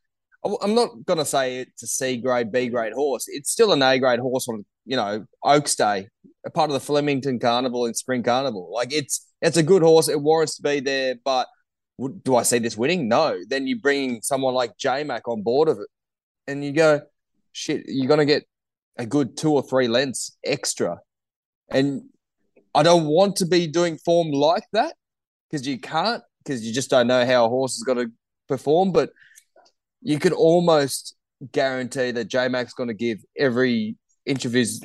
I'm 0.44 0.74
not 0.74 1.04
gonna 1.04 1.24
say 1.24 1.58
it's 1.58 1.84
a 1.84 1.86
C 1.86 2.16
grade, 2.16 2.50
B 2.50 2.68
grade 2.68 2.92
horse. 2.92 3.26
It's 3.28 3.50
still 3.50 3.72
an 3.72 3.82
A 3.82 3.98
grade 3.98 4.18
horse 4.18 4.48
on, 4.48 4.64
you 4.84 4.96
know, 4.96 5.24
Oaks 5.44 5.76
Day, 5.76 6.08
a 6.44 6.50
part 6.50 6.68
of 6.68 6.74
the 6.74 6.80
Flemington 6.80 7.38
Carnival 7.38 7.86
and 7.86 7.96
Spring 7.96 8.24
Carnival. 8.24 8.72
Like 8.74 8.92
it's 8.92 9.28
it's 9.40 9.56
a 9.56 9.62
good 9.62 9.82
horse. 9.82 10.08
It 10.08 10.20
warrants 10.20 10.56
to 10.56 10.62
be 10.62 10.80
there, 10.80 11.14
but 11.24 11.46
do 12.22 12.36
I 12.36 12.42
see 12.42 12.58
this 12.58 12.76
winning? 12.76 13.08
No. 13.08 13.38
Then 13.48 13.66
you 13.66 13.80
bring 13.80 14.22
someone 14.22 14.54
like 14.54 14.76
J 14.76 15.04
Mac 15.04 15.28
on 15.28 15.42
board 15.42 15.68
of 15.68 15.78
it, 15.78 15.88
and 16.46 16.64
you 16.64 16.72
go, 16.72 17.00
shit, 17.52 17.84
you're 17.86 18.08
gonna 18.08 18.24
get 18.24 18.44
a 18.96 19.06
good 19.06 19.36
two 19.36 19.52
or 19.52 19.62
three 19.62 19.88
lengths 19.88 20.36
extra, 20.44 20.98
and 21.70 22.02
I 22.74 22.82
don't 22.82 23.06
want 23.06 23.36
to 23.36 23.46
be 23.46 23.66
doing 23.66 23.98
form 23.98 24.30
like 24.30 24.64
that 24.72 24.94
because 25.50 25.66
you 25.66 25.78
can't 25.78 26.22
because 26.44 26.64
you 26.66 26.72
just 26.72 26.90
don't 26.90 27.06
know 27.06 27.24
how 27.24 27.46
a 27.46 27.48
horse 27.48 27.76
is 27.76 27.84
to 27.86 28.10
perform. 28.48 28.92
But 28.92 29.10
you 30.00 30.18
can 30.18 30.32
almost 30.32 31.14
guarantee 31.52 32.10
that 32.12 32.28
J 32.28 32.48
Mac's 32.48 32.74
going 32.74 32.88
to 32.88 32.94
give 32.94 33.18
every 33.38 33.96
inch 34.26 34.44
of 34.44 34.52
his 34.52 34.84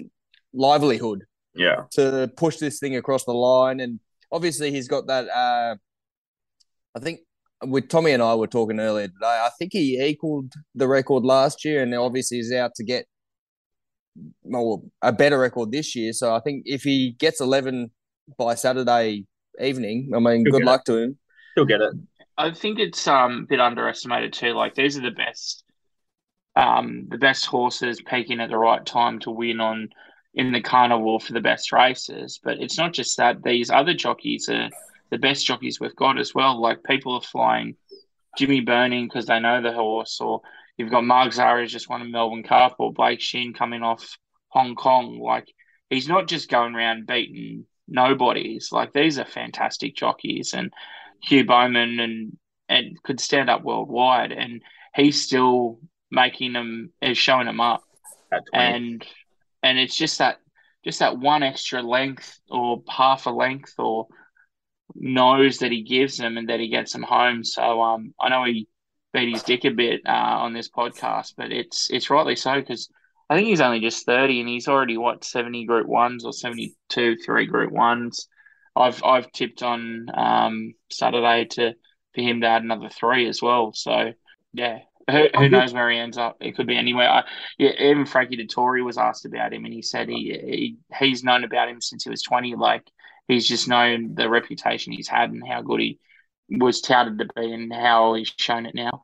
livelihood, 0.54 1.24
yeah, 1.56 1.84
to 1.92 2.32
push 2.36 2.58
this 2.58 2.80
thing 2.80 2.96
across 2.96 3.24
the 3.24 3.34
line. 3.34 3.80
And 3.80 4.00
obviously, 4.32 4.72
he's 4.72 4.88
got 4.88 5.08
that. 5.08 5.30
Uh, 5.30 5.76
I 6.98 7.00
think 7.00 7.20
with 7.64 7.90
Tommy 7.90 8.12
and 8.12 8.24
I 8.24 8.34
were 8.34 8.48
talking 8.48 8.80
earlier 8.80 9.08
today. 9.08 9.26
I 9.26 9.50
think 9.60 9.72
he 9.74 10.02
equaled 10.02 10.52
the 10.74 10.88
record 10.88 11.24
last 11.24 11.64
year, 11.64 11.84
and 11.84 11.94
obviously 11.94 12.38
he's 12.38 12.52
out 12.52 12.72
to 12.76 12.84
get 12.84 13.06
well, 14.44 14.84
a 15.04 15.14
better 15.14 15.38
record 15.38 15.72
this 15.72 15.96
year. 15.96 16.12
So 16.12 16.34
I 16.36 16.40
think 16.40 16.64
if 16.66 16.82
he 16.82 17.16
gets 17.20 17.40
eleven 17.40 17.92
by 18.38 18.56
Saturday 18.56 19.26
evening, 19.62 20.12
I 20.16 20.20
mean, 20.20 20.44
He'll 20.44 20.54
good 20.54 20.66
luck 20.66 20.82
it. 20.88 20.92
to 20.92 20.98
him. 20.98 21.18
He'll 21.56 21.66
get 21.66 21.82
it. 21.82 21.94
I 22.36 22.52
think 22.52 22.80
it's 22.80 23.08
um, 23.08 23.44
a 23.44 23.48
bit 23.48 23.60
underestimated 23.60 24.34
too. 24.34 24.54
Like 24.54 24.74
these 24.74 24.98
are 24.98 25.02
the 25.02 25.12
best, 25.12 25.64
um, 26.56 27.08
the 27.10 27.18
best 27.20 27.46
horses 27.46 28.02
peaking 28.02 28.40
at 28.40 28.50
the 28.50 28.58
right 28.58 28.84
time 28.86 29.20
to 29.20 29.32
win 29.32 29.60
on 29.60 29.90
in 30.34 30.52
the 30.52 30.62
carnival 30.62 31.20
for 31.20 31.34
the 31.34 31.42
best 31.42 31.72
races. 31.72 32.40
But 32.44 32.60
it's 32.60 32.78
not 32.78 32.94
just 32.94 33.18
that; 33.18 33.44
these 33.44 33.70
other 33.70 33.94
jockeys 33.94 34.50
are 34.50 34.70
the 35.10 35.18
best 35.18 35.46
jockeys 35.46 35.80
we've 35.80 35.96
got 35.96 36.20
as 36.20 36.34
well. 36.34 36.60
Like 36.60 36.84
people 36.84 37.16
are 37.16 37.22
flying 37.22 37.76
Jimmy 38.38 38.62
Burning 38.62 39.06
because 39.08 39.26
they 39.26 39.40
know 39.40 39.62
the 39.62 39.74
horse, 39.74 40.20
or 40.22 40.42
you've 40.78 40.92
got 40.92 41.04
Mark 41.04 41.34
Zahra 41.34 41.66
just 41.68 41.90
won 41.90 42.02
a 42.02 42.06
Melbourne 42.06 42.44
Cup, 42.44 42.76
or 42.80 42.94
Blake 42.94 43.22
Shinn 43.22 43.54
coming 43.54 43.84
off 43.84 44.18
Hong 44.50 44.76
Kong. 44.76 45.20
Like 45.20 45.48
he's 45.90 46.08
not 46.08 46.28
just 46.28 46.50
going 46.50 46.76
around 46.76 47.08
beating 47.08 47.66
nobodies. 47.88 48.70
Like 48.72 48.94
these 48.94 49.18
are 49.20 49.26
fantastic 49.26 49.96
jockeys, 49.96 50.54
and 50.54 50.72
Hugh 51.22 51.46
Bowman 51.46 52.00
and 52.00 52.38
and 52.70 53.02
could 53.04 53.20
stand 53.20 53.50
up 53.50 53.64
worldwide, 53.64 54.32
and 54.32 54.62
he's 54.96 55.22
still 55.22 55.80
making 56.12 56.54
them, 56.54 56.92
is 57.02 57.18
showing 57.18 57.46
them 57.46 57.62
up, 57.62 57.84
and 58.54 59.06
and 59.64 59.80
it's 59.80 59.96
just 59.96 60.20
that 60.20 60.38
just 60.84 61.00
that 61.00 61.18
one 61.18 61.44
extra 61.44 61.82
length 61.82 62.40
or 62.50 62.82
half 62.88 63.26
a 63.26 63.30
length 63.30 63.74
or 63.78 64.08
knows 64.96 65.60
that 65.60 65.72
he 65.72 65.84
gives 65.84 66.18
them 66.18 66.38
and 66.38 66.50
that 66.50 66.60
he 66.60 66.70
gets 66.70 66.94
them 66.94 67.04
home. 67.04 67.44
So 67.44 67.82
um, 67.82 68.14
I 68.20 68.30
know 68.30 68.44
he 68.46 68.68
beat 69.14 69.32
his 69.32 69.44
dick 69.44 69.66
a 69.66 69.70
bit 69.70 70.02
uh, 70.06 70.12
on 70.12 70.54
this 70.54 70.70
podcast, 70.70 71.34
but 71.38 71.52
it's 71.52 71.90
it's 71.92 72.10
rightly 72.10 72.36
so 72.36 72.56
because 72.56 72.90
I 73.30 73.36
think 73.36 73.48
he's 73.48 73.62
only 73.62 73.80
just 73.80 74.06
thirty 74.06 74.40
and 74.40 74.50
he's 74.50 74.68
already 74.68 74.98
what 74.98 75.24
seventy 75.24 75.66
Group 75.66 75.88
Ones 75.88 76.26
or 76.26 76.34
seventy 76.34 76.76
two 76.90 77.18
three 77.18 77.46
Group 77.46 77.72
Ones. 77.72 78.28
I've 78.76 79.04
I've 79.04 79.32
tipped 79.32 79.64
on 79.64 80.08
um, 80.14 80.74
Saturday 80.92 81.46
to 81.52 81.74
for 82.14 82.22
him 82.22 82.42
to 82.42 82.48
add 82.48 82.64
another 82.64 82.90
three 82.90 83.28
as 83.28 83.42
well. 83.42 83.74
So 83.74 84.14
yeah, 84.54 84.80
who, 85.10 85.28
who 85.36 85.50
knows 85.50 85.74
where 85.74 85.90
he 85.90 85.98
ends 85.98 86.18
up? 86.18 86.38
It 86.42 86.56
could 86.56 86.68
be 86.68 86.78
anywhere. 86.78 87.10
I, 87.10 87.24
yeah, 87.58 87.72
even 87.80 88.06
Frankie 88.06 88.38
Dettori 88.38 88.84
was 88.84 88.98
asked 88.98 89.26
about 89.26 89.54
him, 89.54 89.66
and 89.66 89.74
he 89.74 89.82
said 89.82 90.10
he, 90.10 90.38
he 90.44 90.78
he's 91.00 91.24
known 91.24 91.44
about 91.44 91.70
him 91.70 91.82
since 91.82 92.04
he 92.04 92.10
was 92.10 92.22
twenty. 92.22 92.56
Like 92.56 92.90
he's 93.28 93.48
just 93.48 93.68
known 93.68 94.16
the 94.16 94.30
reputation 94.30 94.94
he's 94.94 95.08
had 95.08 95.32
and 95.32 95.46
how 95.48 95.62
good 95.62 95.82
he 95.82 96.00
was 96.50 96.82
touted 96.82 97.20
to 97.20 97.28
be 97.36 97.52
and 97.52 97.74
how 97.74 98.14
he's 98.14 98.32
shown 98.38 98.66
it 98.66 98.76
now. 98.76 99.04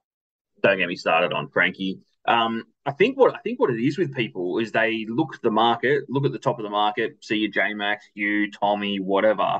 Don't 0.61 0.77
get 0.77 0.87
me 0.87 0.95
started 0.95 1.33
on 1.33 1.49
Frankie. 1.49 1.99
Um, 2.25 2.63
I 2.85 2.91
think 2.91 3.17
what 3.17 3.35
I 3.35 3.39
think 3.39 3.59
what 3.59 3.69
it 3.69 3.83
is 3.83 3.97
with 3.97 4.15
people 4.15 4.59
is 4.59 4.71
they 4.71 5.05
look 5.09 5.35
at 5.35 5.41
the 5.41 5.51
market, 5.51 6.05
look 6.07 6.25
at 6.25 6.31
the 6.31 6.39
top 6.39 6.57
of 6.57 6.63
the 6.63 6.69
market, 6.69 7.17
see 7.21 7.37
your 7.37 7.51
J 7.51 7.73
Max, 7.73 8.05
you, 8.13 8.49
Tommy, 8.49 8.99
whatever. 8.99 9.59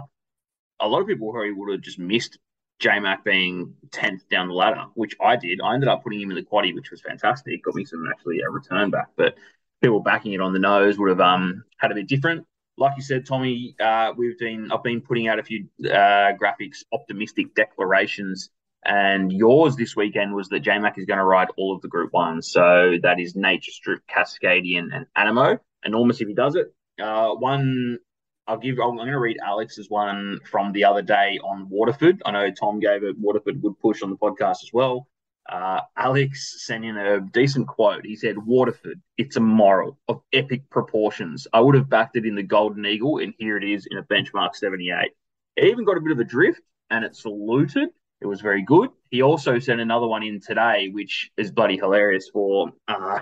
A 0.80 0.88
lot 0.88 1.02
of 1.02 1.08
people 1.08 1.32
probably 1.32 1.52
would 1.52 1.74
have 1.74 1.82
just 1.82 2.00
missed 2.00 2.38
J 2.80 3.00
Mac 3.00 3.26
being 3.26 3.74
tenth 3.92 4.28
down 4.30 4.48
the 4.48 4.54
ladder, 4.54 4.86
which 4.94 5.14
I 5.22 5.36
did. 5.36 5.60
I 5.62 5.74
ended 5.74 5.90
up 5.90 6.04
putting 6.04 6.22
him 6.22 6.32
in 6.32 6.36
the 6.36 6.44
quaddy, 6.44 6.74
which 6.74 6.90
was 6.90 7.02
fantastic. 7.02 7.64
Got 7.64 7.76
me 7.76 7.84
some 7.84 8.06
actually 8.10 8.40
a 8.40 8.50
return 8.50 8.90
back, 8.90 9.10
but 9.18 9.36
people 9.82 10.00
backing 10.00 10.32
it 10.32 10.40
on 10.40 10.54
the 10.54 10.60
nose 10.60 10.98
would 10.98 11.10
have 11.10 11.20
um 11.20 11.66
had 11.78 11.92
a 11.92 11.96
bit 11.96 12.08
different 12.08 12.46
like 12.78 12.94
you 12.98 13.04
said, 13.04 13.26
Tommy, 13.26 13.76
uh, 13.80 14.14
we've 14.18 14.38
been 14.38 14.72
I've 14.72 14.84
been 14.84 15.02
putting 15.02 15.28
out 15.28 15.40
a 15.40 15.44
few 15.44 15.68
uh, 15.86 16.34
graphics, 16.34 16.84
optimistic 16.92 17.56
declarations, 17.56 18.50
and 18.84 19.32
yours 19.32 19.76
this 19.76 19.96
weekend 19.96 20.34
was 20.34 20.50
that 20.50 20.64
JMac 20.64 20.98
is 20.98 21.06
going 21.06 21.20
to 21.20 21.24
ride 21.24 21.50
all 21.58 21.76
of 21.76 21.82
the 21.82 21.88
Group 21.88 22.14
Ones. 22.14 22.52
So 22.52 22.96
that 23.02 23.20
is 23.20 23.36
Nature 23.36 23.72
Strip, 23.72 24.02
Cascadian, 24.08 24.88
and 24.94 25.06
Anamoe. 25.18 25.60
Enormous 25.86 26.22
if 26.22 26.28
he 26.28 26.34
does 26.34 26.56
it. 26.56 26.74
Uh, 27.02 27.32
one 27.32 28.00
I'll 28.48 28.58
give. 28.58 28.78
I'm 28.80 28.96
going 28.96 29.08
to 29.08 29.20
read 29.20 29.38
Alex's 29.46 29.90
one 29.90 30.40
from 30.50 30.74
the 30.74 30.84
other 30.84 31.02
day 31.02 31.40
on 31.44 31.70
Waterford. 31.70 32.22
I 32.26 32.32
know 32.32 32.52
Tom 32.52 32.80
gave 32.80 33.04
it 33.04 33.18
Waterford 33.18 33.62
would 33.64 33.80
push 33.80 34.02
on 34.02 34.10
the 34.10 34.18
podcast 34.18 34.64
as 34.64 34.72
well. 34.74 35.08
Uh, 35.50 35.82
Alex 35.98 36.66
sent 36.66 36.86
in 36.86 36.98
a 36.98 37.20
decent 37.20 37.68
quote. 37.68 38.06
He 38.06 38.16
said, 38.16 38.38
Waterford, 38.38 39.02
it's 39.18 39.36
a 39.36 39.42
moral 39.42 40.00
of 40.08 40.22
epic 40.32 40.70
proportions. 40.70 41.48
I 41.52 41.60
would 41.60 41.76
have 41.76 41.90
backed 41.90 42.16
it 42.16 42.26
in 42.26 42.36
the 42.36 42.44
Golden 42.44 42.86
Eagle, 42.86 43.18
and 43.18 43.34
here 43.38 43.58
it 43.58 43.64
is 43.64 43.88
in 43.90 43.98
a 43.98 44.04
benchmark 44.04 44.56
78. 44.56 45.12
It 45.56 45.66
even 45.66 45.86
got 45.86 45.98
a 45.98 46.02
bit 46.02 46.14
of 46.14 46.20
a 46.20 46.24
drift 46.24 46.62
and 46.90 47.04
it 47.04 47.16
saluted. 47.16 47.90
It 48.22 48.28
was 48.28 48.40
very 48.40 48.64
good. 48.64 48.90
He 49.10 49.22
also 49.22 49.60
sent 49.60 49.82
another 49.82 50.08
one 50.08 50.24
in 50.24 50.40
today, 50.40 50.90
which 50.90 51.30
is 51.36 51.52
bloody 51.52 51.76
hilarious 51.76 52.30
for 52.32 52.72
uh, 52.88 53.20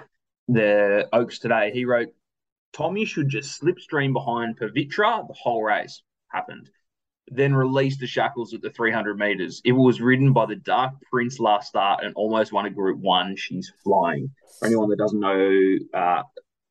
the 0.47 1.09
Oaks 1.11 1.39
today. 1.39 1.71
He 1.73 1.85
wrote, 1.85 2.09
Tommy 2.71 3.05
should 3.05 3.27
just 3.27 3.61
slipstream 3.61 4.13
behind 4.13 4.59
Pavitra 4.59 5.27
the 5.27 5.33
whole 5.33 5.63
race. 5.63 6.03
Happened 6.31 6.69
then 7.27 7.53
released 7.53 7.99
the 7.99 8.07
shackles 8.07 8.53
at 8.53 8.61
the 8.61 8.69
300 8.69 9.17
meters. 9.17 9.61
It 9.63 9.71
was 9.71 10.01
ridden 10.01 10.33
by 10.33 10.45
the 10.45 10.55
Dark 10.55 10.93
Prince 11.11 11.39
last 11.39 11.67
start 11.67 12.03
and 12.03 12.13
almost 12.15 12.51
won 12.51 12.65
a 12.65 12.69
Group 12.69 12.99
One. 12.99 13.35
She's 13.35 13.71
flying. 13.83 14.31
For 14.59 14.67
anyone 14.67 14.89
that 14.89 14.97
doesn't 14.97 15.19
know 15.19 15.77
uh, 15.93 16.23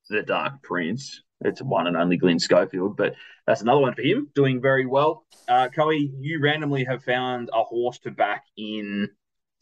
the 0.08 0.22
Dark 0.22 0.62
Prince, 0.62 1.22
it's 1.42 1.62
one 1.62 1.86
and 1.86 1.96
only 1.96 2.16
Glyn 2.16 2.38
Schofield, 2.38 2.96
but 2.96 3.14
that's 3.46 3.62
another 3.62 3.80
one 3.80 3.94
for 3.94 4.02
him, 4.02 4.28
doing 4.34 4.60
very 4.60 4.86
well. 4.86 5.24
Uh, 5.48 5.68
Coey, 5.74 6.12
you 6.18 6.40
randomly 6.40 6.84
have 6.84 7.02
found 7.02 7.48
a 7.52 7.62
horse 7.62 7.98
to 8.00 8.10
back 8.10 8.44
in 8.56 9.08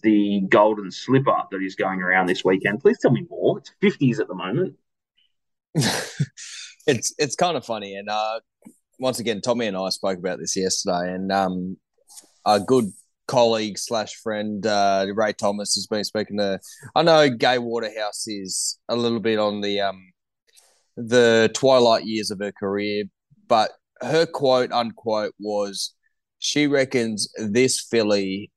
the 0.02 0.42
Golden 0.48 0.90
Slipper 0.90 1.44
that 1.50 1.62
is 1.62 1.74
going 1.76 2.02
around 2.02 2.26
this 2.26 2.44
weekend. 2.44 2.80
Please 2.80 2.98
tell 3.00 3.10
me 3.10 3.26
more. 3.30 3.58
It's 3.58 3.72
50s 3.82 4.20
at 4.20 4.28
the 4.28 4.34
moment. 4.34 4.74
it's 6.86 7.14
it's 7.18 7.36
kind 7.36 7.56
of 7.56 7.64
funny, 7.64 7.94
and 7.94 8.08
uh, 8.08 8.40
once 8.98 9.18
again, 9.18 9.40
Tommy 9.40 9.66
and 9.66 9.76
I 9.76 9.88
spoke 9.90 10.18
about 10.18 10.38
this 10.38 10.56
yesterday, 10.56 11.14
and 11.14 11.30
um, 11.32 11.76
a 12.44 12.60
good 12.60 12.92
colleague 13.26 13.78
slash 13.78 14.14
friend, 14.14 14.66
uh, 14.66 15.06
Ray 15.14 15.32
Thomas, 15.32 15.74
has 15.74 15.86
been 15.86 16.04
speaking 16.04 16.38
to. 16.38 16.58
I 16.94 17.02
know 17.02 17.30
Gai 17.30 17.58
Waterhouse 17.58 18.26
is 18.26 18.78
a 18.88 18.96
little 18.96 19.20
bit 19.20 19.38
on 19.38 19.60
the 19.60 19.80
um, 19.80 20.12
the 20.96 21.50
twilight 21.54 22.04
years 22.04 22.30
of 22.30 22.40
her 22.40 22.52
career, 22.52 23.04
but 23.46 23.72
her 24.00 24.26
quote 24.26 24.72
unquote 24.72 25.34
was, 25.38 25.94
she 26.38 26.66
reckons 26.66 27.32
this 27.36 27.80
filly, 27.80 28.50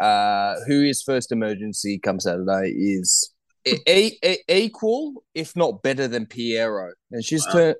uh, 0.00 0.54
who 0.66 0.82
is 0.82 1.02
first 1.02 1.32
emergency 1.32 1.98
come 1.98 2.20
Saturday, 2.20 2.70
is. 2.70 3.30
E- 3.66 4.18
e- 4.22 4.36
equal, 4.46 5.24
if 5.34 5.56
not 5.56 5.82
better 5.82 6.06
than 6.06 6.26
Pierro, 6.26 6.90
and 7.10 7.24
she's 7.24 7.46
wow. 7.46 7.52
turned 7.52 7.76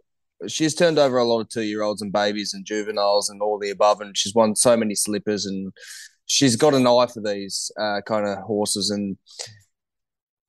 she's 0.48 0.74
turned 0.74 0.98
over 0.98 1.18
a 1.18 1.24
lot 1.24 1.40
of 1.40 1.48
two 1.48 1.62
year 1.62 1.82
olds 1.82 2.02
and 2.02 2.12
babies 2.12 2.54
and 2.54 2.64
juveniles 2.64 3.30
and 3.30 3.42
all 3.42 3.58
the 3.58 3.70
above, 3.70 4.00
and 4.00 4.16
she's 4.16 4.34
won 4.34 4.56
so 4.56 4.76
many 4.76 4.94
slippers 4.94 5.46
and 5.46 5.72
she's 6.26 6.56
got 6.56 6.74
an 6.74 6.86
eye 6.86 7.06
for 7.12 7.20
these 7.20 7.70
uh, 7.80 8.00
kind 8.06 8.26
of 8.26 8.38
horses. 8.38 8.90
And 8.90 9.16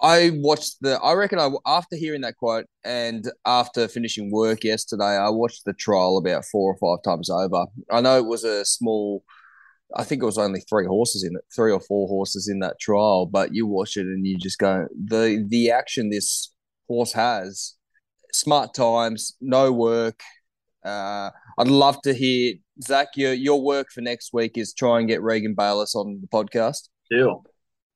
I 0.01 0.31
watched 0.33 0.77
the. 0.81 0.99
I 1.01 1.13
reckon 1.13 1.39
I 1.39 1.49
after 1.65 1.95
hearing 1.95 2.21
that 2.21 2.37
quote 2.37 2.65
and 2.83 3.29
after 3.45 3.87
finishing 3.87 4.31
work 4.31 4.63
yesterday, 4.63 5.03
I 5.17 5.29
watched 5.29 5.65
the 5.65 5.73
trial 5.73 6.17
about 6.17 6.45
four 6.45 6.73
or 6.73 6.77
five 6.77 7.03
times 7.03 7.29
over. 7.29 7.65
I 7.91 8.01
know 8.01 8.17
it 8.17 8.25
was 8.25 8.43
a 8.43 8.65
small. 8.65 9.23
I 9.95 10.03
think 10.03 10.21
it 10.21 10.25
was 10.25 10.37
only 10.37 10.61
three 10.61 10.85
horses 10.85 11.23
in 11.23 11.35
it, 11.35 11.43
three 11.55 11.71
or 11.71 11.79
four 11.79 12.07
horses 12.07 12.49
in 12.49 12.59
that 12.59 12.79
trial. 12.79 13.25
But 13.25 13.53
you 13.53 13.67
watch 13.67 13.97
it 13.97 14.05
and 14.05 14.25
you 14.25 14.37
just 14.37 14.57
go 14.57 14.87
the 14.91 15.45
the 15.47 15.71
action 15.71 16.09
this 16.09 16.51
horse 16.87 17.13
has 17.13 17.75
smart 18.39 18.73
times, 18.73 19.35
no 19.41 19.71
work. 19.71 20.21
Uh, 20.83 21.31
I'd 21.57 21.67
love 21.67 22.01
to 22.03 22.13
hear 22.13 22.55
Zach. 22.81 23.09
Your 23.15 23.33
your 23.33 23.61
work 23.61 23.87
for 23.93 24.01
next 24.01 24.33
week 24.33 24.57
is 24.57 24.73
try 24.73 24.99
and 24.99 25.07
get 25.07 25.21
Regan 25.23 25.55
Bayliss 25.55 25.95
on 25.95 26.21
the 26.21 26.27
podcast. 26.27 26.89
Yeah. 27.09 27.33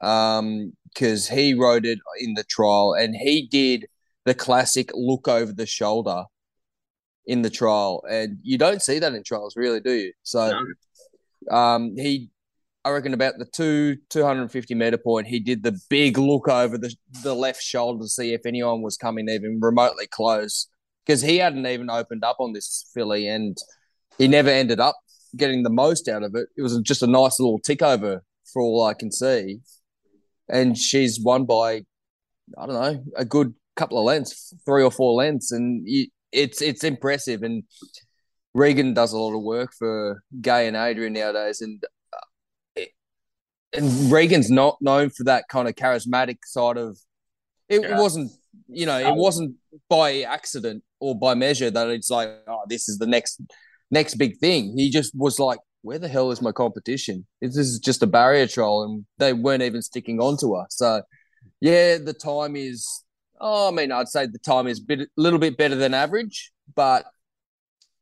Um, 0.02 0.74
because 0.92 1.28
he 1.28 1.54
wrote 1.54 1.86
it 1.86 2.00
in 2.20 2.34
the 2.34 2.44
trial, 2.44 2.94
and 2.94 3.16
he 3.16 3.48
did 3.48 3.86
the 4.26 4.34
classic 4.34 4.90
look 4.94 5.28
over 5.28 5.52
the 5.54 5.66
shoulder 5.66 6.24
in 7.26 7.44
the 7.44 7.50
trial, 7.50 8.04
and 8.10 8.40
you 8.42 8.58
don't 8.58 8.82
see 8.82 8.98
that 9.00 9.14
in 9.14 9.24
trials, 9.24 9.56
really, 9.56 9.80
do 9.80 9.92
you? 9.92 10.14
So, 10.24 10.52
no. 11.50 11.56
um, 11.56 11.96
he 11.96 12.32
I 12.86 12.92
reckon 12.92 13.14
about 13.14 13.38
the 13.38 13.46
two 13.46 13.98
250 14.10 14.74
meter 14.74 14.98
point, 14.98 15.28
he 15.28 15.40
did 15.40 15.64
the 15.64 15.78
big 15.90 16.18
look 16.18 16.48
over 16.48 16.78
the, 16.78 16.94
the 17.24 17.36
left 17.36 17.62
shoulder 17.62 18.04
to 18.04 18.10
see 18.10 18.34
if 18.34 18.46
anyone 18.46 18.82
was 18.82 18.96
coming 18.96 19.28
even 19.30 19.60
remotely 19.62 20.08
close 20.08 20.68
because 21.06 21.22
he 21.22 21.38
hadn't 21.38 21.66
even 21.66 21.90
opened 21.90 22.24
up 22.24 22.38
on 22.40 22.54
this 22.54 22.90
filly 22.94 23.28
and 23.28 23.58
he 24.18 24.28
never 24.28 24.50
ended 24.50 24.80
up 24.80 24.96
getting 25.36 25.64
the 25.64 25.70
most 25.70 26.08
out 26.08 26.24
of 26.24 26.36
it. 26.36 26.48
It 26.56 26.62
was 26.62 26.80
just 26.82 27.04
a 27.04 27.08
nice 27.08 27.40
little 27.40 27.60
tick 27.60 27.82
over 27.82 28.24
for 28.52 28.62
all 28.62 28.84
I 28.84 28.94
can 28.94 29.12
see. 29.12 29.60
And 30.48 30.78
she's 30.78 31.20
won 31.20 31.46
by, 31.46 31.84
I 32.58 32.66
don't 32.66 32.70
know, 32.70 33.04
a 33.16 33.26
good 33.26 33.54
couple 33.76 34.00
of 34.00 34.06
lengths, 34.06 34.54
three 34.66 34.84
or 34.84 34.92
four 34.92 35.14
lengths. 35.14 35.52
And 35.52 35.88
it's, 36.32 36.62
it's 36.62 36.84
impressive. 36.84 37.44
And 37.44 37.64
Regan 38.54 38.94
does 38.94 39.14
a 39.14 39.18
lot 39.18 39.36
of 39.36 39.44
work 39.44 39.74
for 39.78 40.24
Gai 40.42 40.64
and 40.64 40.76
Adrian 40.76 41.14
nowadays. 41.14 41.62
And 41.62 41.84
and 43.74 44.12
Regan's 44.12 44.50
not 44.50 44.78
known 44.82 45.10
for 45.10 45.24
that 45.26 45.46
kind 45.50 45.68
of 45.68 45.76
charismatic 45.76 46.40
side 46.46 46.78
of. 46.78 46.98
It, 47.68 47.84
yeah. 47.84 48.00
wasn't, 48.00 48.32
you 48.68 48.88
know, 48.88 48.98
it 48.98 49.16
wasn't 49.16 49.56
by 49.90 50.22
accident 50.22 50.84
or 51.00 51.18
by 51.18 51.36
measure 51.36 51.70
that 51.70 51.88
it's 51.90 52.10
like, 52.10 52.30
oh, 52.48 52.64
this 52.68 52.90
is 52.90 52.98
the 52.98 53.06
next 53.06 53.40
next 53.92 54.16
big 54.16 54.38
thing. 54.38 54.74
He 54.76 54.90
just 54.90 55.14
was 55.16 55.40
like, 55.40 55.60
where 55.82 56.00
the 56.00 56.08
hell 56.08 56.32
is 56.32 56.42
my 56.42 56.52
competition? 56.52 57.26
This 57.42 57.58
is 57.58 57.80
just 57.80 58.04
a 58.04 58.08
barrier 58.08 58.48
trial, 58.48 58.84
and 58.84 59.06
they 59.18 59.34
weren't 59.34 59.64
even 59.64 59.82
sticking 59.82 60.20
onto 60.20 60.54
us. 60.54 60.68
So, 60.72 61.04
yeah, 61.62 61.98
the 61.98 62.14
time 62.14 62.56
is. 62.56 62.88
Oh, 63.42 63.70
I 63.70 63.72
mean, 63.72 63.92
I'd 63.92 64.10
say 64.10 64.26
the 64.26 64.40
time 64.40 64.68
is 64.68 64.80
a 64.80 64.84
bit, 64.84 65.10
little 65.16 65.40
bit 65.40 65.58
better 65.58 65.76
than 65.76 65.94
average, 65.94 66.52
but 66.76 67.06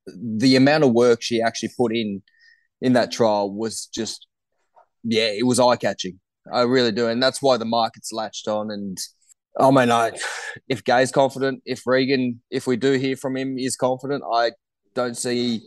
the 0.08 0.56
amount 0.56 0.84
of 0.84 0.94
work 0.94 1.22
she 1.22 1.42
actually 1.42 1.70
put 1.78 1.96
in 1.96 2.24
in 2.82 2.94
that 2.94 3.12
trial 3.12 3.54
was 3.54 3.88
just 3.94 4.26
yeah, 5.08 5.30
it 5.32 5.46
was 5.46 5.60
eye 5.60 5.78
catching. 5.78 6.20
I 6.52 6.62
really 6.62 6.92
do, 6.92 7.08
and 7.08 7.22
that's 7.22 7.42
why 7.42 7.58
the 7.58 7.66
market's 7.66 8.12
latched 8.12 8.48
on. 8.48 8.72
And 8.72 8.98
I 9.60 9.72
mean, 9.72 9.92
I 9.92 10.12
if 10.68 10.84
Gai's 10.84 11.12
confident, 11.12 11.62
if 11.66 11.86
Regan, 11.86 12.42
if 12.52 12.68
we 12.68 12.76
do 12.76 12.94
hear 12.94 13.16
from 13.16 13.36
him, 13.38 13.58
is 13.58 13.76
confident, 13.76 14.24
I 14.32 14.52
don't 14.94 15.18
see 15.18 15.62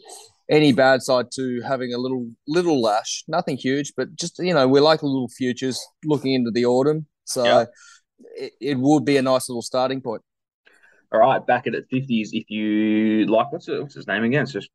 any 0.50 0.72
bad 0.72 1.02
side 1.02 1.26
to 1.34 1.60
having 1.62 1.94
a 1.94 1.98
little 1.98 2.28
little 2.46 2.80
lash. 2.80 3.24
Nothing 3.28 3.56
huge, 3.56 3.92
but 3.96 4.14
just 4.14 4.38
you 4.38 4.54
know, 4.54 4.68
we're 4.68 4.82
like 4.82 5.02
a 5.02 5.06
little 5.06 5.28
futures 5.28 5.84
looking 6.04 6.34
into 6.34 6.50
the 6.50 6.64
autumn, 6.66 7.06
so 7.24 7.44
yeah. 7.44 7.64
it, 8.36 8.52
it 8.60 8.78
would 8.78 9.04
be 9.04 9.16
a 9.16 9.22
nice 9.22 9.48
little 9.48 9.62
starting 9.62 10.00
point. 10.00 10.22
All 11.12 11.20
right, 11.20 11.44
back 11.44 11.66
at 11.66 11.74
it 11.74 11.86
fifties. 11.90 12.30
If 12.32 12.48
you 12.48 13.26
like, 13.26 13.52
what's, 13.52 13.68
what's 13.68 13.94
his 13.94 14.06
name 14.06 14.24
again? 14.24 14.44
It's 14.44 14.52
just 14.52 14.70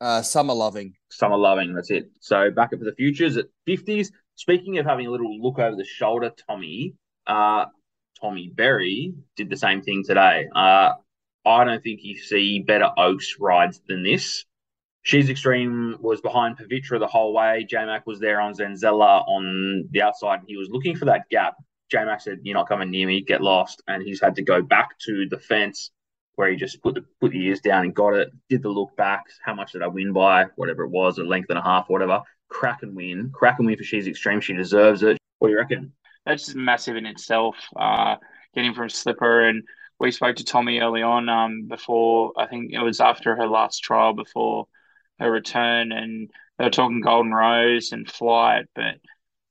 uh, 0.00 0.22
summer 0.22 0.54
loving. 0.54 0.94
Summer 1.10 1.36
loving. 1.36 1.74
That's 1.74 1.90
it. 1.90 2.10
So 2.20 2.50
back 2.50 2.72
up 2.72 2.78
for 2.78 2.84
the 2.84 2.94
futures 2.94 3.36
at 3.36 3.46
fifties. 3.66 4.12
Speaking 4.36 4.78
of 4.78 4.86
having 4.86 5.06
a 5.06 5.10
little 5.10 5.38
look 5.40 5.58
over 5.58 5.76
the 5.76 5.84
shoulder, 5.84 6.30
Tommy, 6.48 6.94
uh, 7.26 7.66
Tommy 8.20 8.50
Berry 8.54 9.14
did 9.36 9.50
the 9.50 9.56
same 9.56 9.82
thing 9.82 10.02
today. 10.06 10.46
Uh, 10.54 10.92
I 11.44 11.64
don't 11.64 11.82
think 11.82 12.00
you 12.02 12.18
see 12.18 12.60
better 12.60 12.90
Oaks 12.96 13.36
rides 13.38 13.80
than 13.88 14.02
this. 14.02 14.44
She's 15.02 15.30
Extreme 15.30 15.96
was 16.00 16.20
behind 16.20 16.58
Pavitra 16.58 16.98
the 16.98 17.06
whole 17.06 17.32
way. 17.32 17.66
J 17.68 17.84
Mac 17.86 18.06
was 18.06 18.20
there 18.20 18.40
on 18.40 18.54
Zenzella 18.54 19.26
on 19.26 19.88
the 19.90 20.02
outside. 20.02 20.40
He 20.46 20.56
was 20.56 20.68
looking 20.70 20.96
for 20.96 21.06
that 21.06 21.28
gap. 21.30 21.54
J 21.90 22.04
Mac 22.04 22.20
said, 22.20 22.40
You're 22.42 22.54
not 22.54 22.68
coming 22.68 22.90
near 22.90 23.06
me, 23.06 23.22
get 23.22 23.40
lost. 23.40 23.82
And 23.88 24.02
he's 24.02 24.20
had 24.20 24.36
to 24.36 24.42
go 24.42 24.60
back 24.60 24.98
to 25.06 25.26
the 25.28 25.38
fence 25.38 25.90
where 26.40 26.50
he 26.50 26.56
just 26.56 26.82
put 26.82 26.94
the 26.94 27.04
put 27.20 27.32
the 27.32 27.46
ears 27.46 27.60
down 27.60 27.84
and 27.84 27.94
got 27.94 28.14
it. 28.14 28.30
Did 28.48 28.62
the 28.62 28.70
look 28.70 28.96
back. 28.96 29.24
How 29.44 29.54
much 29.54 29.72
did 29.72 29.82
I 29.82 29.88
win 29.88 30.14
by? 30.14 30.46
Whatever 30.56 30.84
it 30.84 30.90
was, 30.90 31.18
a 31.18 31.22
length 31.22 31.50
and 31.50 31.58
a 31.58 31.62
half, 31.62 31.90
whatever. 31.90 32.22
Crack 32.48 32.82
and 32.82 32.96
win. 32.96 33.30
Crack 33.34 33.58
and 33.58 33.66
win 33.66 33.76
for 33.76 33.84
She's 33.84 34.08
Extreme. 34.08 34.40
She 34.40 34.54
deserves 34.54 35.02
it. 35.02 35.18
What 35.38 35.48
do 35.48 35.52
you 35.52 35.58
reckon? 35.58 35.92
That's 36.24 36.54
massive 36.54 36.96
in 36.96 37.04
itself. 37.04 37.56
Uh, 37.76 38.16
getting 38.54 38.72
from 38.72 38.88
Slipper 38.88 39.48
and 39.48 39.64
we 39.98 40.10
spoke 40.10 40.36
to 40.36 40.44
Tommy 40.44 40.80
early 40.80 41.02
on 41.02 41.28
um, 41.28 41.66
before 41.68 42.32
I 42.38 42.46
think 42.46 42.72
it 42.72 42.80
was 42.80 43.02
after 43.02 43.36
her 43.36 43.46
last 43.46 43.80
trial 43.80 44.14
before 44.14 44.66
her 45.18 45.30
return 45.30 45.92
and 45.92 46.30
they 46.56 46.64
were 46.64 46.70
talking 46.70 47.02
Golden 47.02 47.32
Rose 47.32 47.92
and 47.92 48.10
Flight, 48.10 48.64
but 48.74 48.94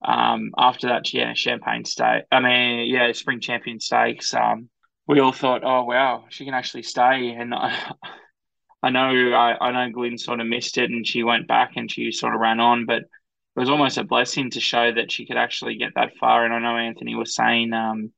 um, 0.03 0.51
after 0.57 0.87
that, 0.87 1.13
yeah, 1.13 1.33
Champagne 1.33 1.85
State. 1.85 2.23
I 2.31 2.39
mean, 2.39 2.87
yeah, 2.87 3.11
Spring 3.11 3.41
Champion 3.41 3.79
Stakes. 3.79 4.33
Um, 4.33 4.69
we 5.09 5.19
all 5.19 5.31
thought, 5.31 5.63
oh 5.65 5.85
wow, 5.85 6.25
she 6.29 6.45
can 6.45 6.53
actually 6.53 6.83
stay. 6.83 7.31
And 7.31 7.51
I, 7.51 7.93
I 8.83 8.91
know, 8.91 9.33
I, 9.33 9.57
I 9.59 9.71
know, 9.71 9.91
Glyn 9.91 10.19
sort 10.19 10.39
of 10.39 10.45
missed 10.45 10.77
it, 10.77 10.91
and 10.91 11.05
she 11.05 11.23
went 11.23 11.47
back 11.47 11.71
and 11.75 11.91
she 11.91 12.11
sort 12.11 12.35
of 12.35 12.39
ran 12.39 12.59
on, 12.59 12.85
but 12.85 12.99
it 13.01 13.07
was 13.55 13.71
almost 13.71 13.97
a 13.97 14.03
blessing 14.03 14.51
to 14.51 14.59
show 14.59 14.93
that 14.93 15.11
she 15.11 15.25
could 15.25 15.35
actually 15.35 15.75
get 15.75 15.93
that 15.95 16.15
far. 16.17 16.45
And 16.45 16.53
I 16.53 16.59
know 16.59 16.77
Anthony 16.77 17.15
was 17.15 17.33
saying, 17.33 17.73
um, 17.73 18.13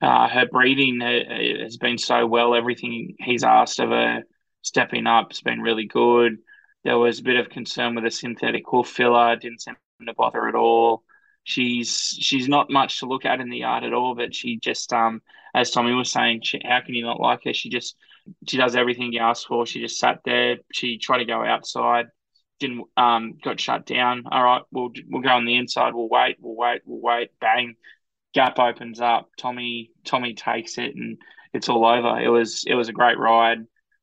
uh, 0.00 0.28
her 0.28 0.46
breathing 0.46 1.00
has 1.00 1.76
been 1.76 1.98
so 1.98 2.24
well. 2.28 2.54
Everything 2.54 3.16
he's 3.18 3.42
asked 3.42 3.80
of 3.80 3.90
her, 3.90 4.22
stepping 4.62 5.08
up, 5.08 5.32
has 5.32 5.40
been 5.40 5.60
really 5.60 5.86
good. 5.86 6.38
There 6.84 6.96
was 6.96 7.18
a 7.18 7.24
bit 7.24 7.40
of 7.40 7.50
concern 7.50 7.96
with 7.96 8.06
a 8.06 8.10
synthetic 8.12 8.62
hoof 8.68 8.86
filler. 8.86 9.34
Didn't 9.34 9.62
seem 9.62 9.74
to 10.06 10.14
bother 10.14 10.46
at 10.46 10.54
all. 10.54 11.02
She's 11.48 12.14
she's 12.20 12.46
not 12.46 12.68
much 12.68 13.00
to 13.00 13.06
look 13.06 13.24
at 13.24 13.40
in 13.40 13.48
the 13.48 13.60
yard 13.60 13.82
at 13.82 13.94
all, 13.94 14.14
but 14.14 14.34
she 14.34 14.58
just 14.58 14.92
um 14.92 15.22
as 15.54 15.70
Tommy 15.70 15.94
was 15.94 16.12
saying, 16.12 16.42
she, 16.42 16.60
how 16.62 16.82
can 16.82 16.94
you 16.94 17.02
not 17.02 17.20
like 17.20 17.44
her? 17.44 17.54
She 17.54 17.70
just 17.70 17.96
she 18.46 18.58
does 18.58 18.76
everything 18.76 19.14
you 19.14 19.20
ask 19.20 19.46
for. 19.48 19.64
She 19.64 19.80
just 19.80 19.98
sat 19.98 20.20
there. 20.26 20.58
She 20.74 20.98
tried 20.98 21.20
to 21.20 21.24
go 21.24 21.42
outside, 21.42 22.08
didn't 22.60 22.84
um 22.98 23.38
got 23.42 23.58
shut 23.58 23.86
down. 23.86 24.24
All 24.30 24.44
right, 24.44 24.60
we'll 24.70 24.90
we'll 25.08 25.22
go 25.22 25.30
on 25.30 25.46
the 25.46 25.56
inside. 25.56 25.94
We'll 25.94 26.10
wait. 26.10 26.36
We'll 26.38 26.54
wait. 26.54 26.82
We'll 26.84 27.00
wait. 27.00 27.30
Bang, 27.40 27.76
gap 28.34 28.58
opens 28.58 29.00
up. 29.00 29.30
Tommy 29.38 29.90
Tommy 30.04 30.34
takes 30.34 30.76
it 30.76 30.94
and 30.96 31.16
it's 31.54 31.70
all 31.70 31.86
over. 31.86 32.20
It 32.20 32.28
was 32.28 32.64
it 32.66 32.74
was 32.74 32.90
a 32.90 32.92
great 32.92 33.18
ride. 33.18 33.60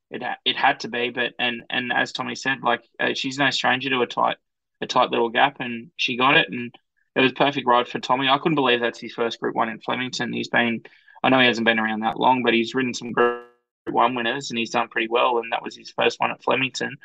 It 0.09 0.23
it 0.45 0.55
had 0.55 0.79
to 0.79 0.87
be, 0.87 1.11
but 1.11 1.33
and 1.37 1.61
and 1.69 1.93
as 1.93 2.11
Tommy 2.11 2.33
said, 2.33 2.63
like 2.63 2.81
uh, 2.99 3.13
she's 3.13 3.37
no 3.37 3.51
stranger 3.51 3.91
to 3.91 4.01
a 4.01 4.07
tight 4.07 4.37
a 4.81 4.87
tight 4.87 5.11
little 5.11 5.29
gap, 5.29 5.57
and 5.59 5.91
she 5.95 6.17
got 6.17 6.37
it, 6.37 6.47
and 6.49 6.73
it 7.15 7.21
was 7.21 7.31
perfect 7.31 7.67
ride 7.67 7.87
for 7.87 7.99
Tommy. 7.99 8.27
I 8.27 8.37
couldn't 8.37 8.55
believe 8.55 8.81
that's 8.81 8.99
his 8.99 9.13
first 9.13 9.39
Group 9.39 9.55
One 9.55 9.69
in 9.69 9.79
Flemington. 9.79 10.33
He's 10.33 10.49
been, 10.49 10.83
I 11.23 11.29
know 11.29 11.39
he 11.39 11.47
hasn't 11.47 11.65
been 11.65 11.79
around 11.79 12.01
that 12.01 12.19
long, 12.19 12.43
but 12.43 12.53
he's 12.53 12.75
ridden 12.75 12.93
some 12.93 13.11
Group 13.11 13.45
One 13.89 14.15
winners, 14.15 14.49
and 14.49 14.57
he's 14.59 14.71
done 14.71 14.89
pretty 14.89 15.07
well. 15.07 15.37
And 15.37 15.51
that 15.51 15.63
was 15.63 15.75
his 15.75 15.91
first 15.91 16.19
one 16.19 16.31
at 16.31 16.43
Flemington, 16.43 16.97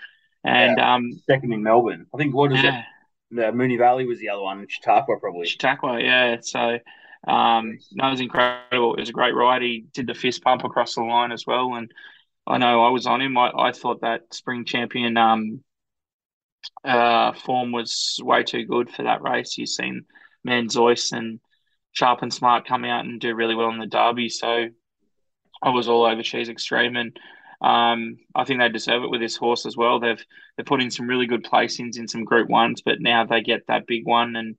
and 0.45 0.79
yeah, 0.79 0.95
um, 0.95 1.13
second 1.27 1.53
in 1.53 1.63
Melbourne. 1.63 2.07
I 2.15 2.19
think 2.19 2.35
what 2.35 2.53
is 2.53 2.63
yeah. 2.63 2.81
it? 2.81 2.85
The 3.33 3.43
Moonee 3.53 3.79
Valley 3.79 4.07
was 4.07 4.19
the 4.19 4.31
other 4.31 4.43
one. 4.43 4.67
Chautauqua 4.69 5.19
probably. 5.21 5.47
Chautauqua, 5.47 6.01
yeah. 6.01 6.37
So. 6.41 6.79
Um, 7.29 7.79
no, 7.93 8.09
it 8.09 8.13
was 8.13 8.21
incredible. 8.21 8.95
It 8.95 9.01
was 9.01 9.11
a 9.11 9.13
great 9.13 9.35
ride. 9.35 9.61
He 9.61 9.85
did 9.93 10.07
the 10.07 10.15
fist 10.15 10.43
pump 10.43 10.65
across 10.65 10.95
the 10.95 11.03
line 11.03 11.33
as 11.33 11.47
well, 11.47 11.75
and 11.75 11.93
I 12.47 12.57
know 12.57 12.83
I 12.83 12.89
was 12.89 13.05
on 13.05 13.21
him. 13.21 13.37
I, 13.37 13.53
I 13.55 13.73
thought 13.73 14.01
that 14.01 14.33
spring 14.33 14.65
champion 14.65 15.19
um, 15.19 15.63
uh, 16.85 17.33
form 17.33 17.73
was 17.73 18.19
way 18.23 18.43
too 18.43 18.65
good 18.65 18.91
for 18.91 19.03
that 19.05 19.23
race. 19.23 19.57
You've 19.59 19.69
seen 19.69 20.05
Manzoice 20.47 21.13
and 21.13 21.41
Sharp 21.93 22.23
and 22.23 22.33
Smart 22.33 22.67
come 22.67 22.85
out 22.85 23.05
and 23.05 23.21
do 23.21 23.35
really 23.35 23.55
well 23.55 23.71
in 23.71 23.79
the 23.79 23.87
Derby. 23.87 24.29
So 24.29 24.69
I 25.63 25.69
was 25.71 25.89
all 25.89 26.05
over 26.05 26.23
She's 26.23 26.49
Extreme, 26.49 26.97
and 26.97 27.19
um, 27.61 28.19
I 28.35 28.45
think 28.45 28.61
they 28.61 28.69
deserve 28.69 29.03
it 29.03 29.11
with 29.11 29.21
this 29.21 29.37
horse 29.37 29.67
as 29.67 29.77
well. 29.77 30.01
They've 30.01 30.25
they 30.57 30.63
put 30.63 30.83
in 30.83 30.91
some 30.91 31.07
really 31.07 31.27
good 31.27 31.45
placings 31.45 31.99
in 31.99 32.09
some 32.09 32.25
Group 32.25 32.49
Ones, 32.49 32.83
but 32.83 33.01
now 33.01 33.25
they 33.25 33.43
get 33.43 33.67
that 33.67 33.87
big 33.87 34.07
one, 34.07 34.37
and 34.37 34.57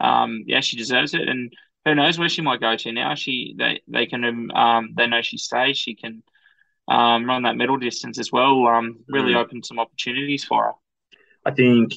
um, 0.00 0.44
yeah, 0.46 0.60
she 0.60 0.76
deserves 0.76 1.14
it. 1.14 1.28
And 1.28 1.52
who 1.84 1.94
knows 1.94 2.18
where 2.18 2.28
she 2.28 2.42
might 2.42 2.60
go 2.60 2.76
to 2.76 2.92
now? 2.92 3.14
She 3.14 3.54
they 3.58 3.80
they 3.88 4.06
can 4.06 4.50
um, 4.54 4.94
they 4.96 5.06
know 5.06 5.22
she 5.22 5.38
stays. 5.38 5.76
She 5.76 5.94
can 5.94 6.22
um, 6.86 7.26
run 7.26 7.42
that 7.42 7.56
middle 7.56 7.78
distance 7.78 8.18
as 8.18 8.30
well. 8.30 8.66
Um, 8.66 8.98
really 9.08 9.32
mm. 9.32 9.36
open 9.36 9.62
some 9.62 9.78
opportunities 9.78 10.44
for 10.44 10.64
her. 10.64 10.72
I 11.44 11.50
think 11.50 11.94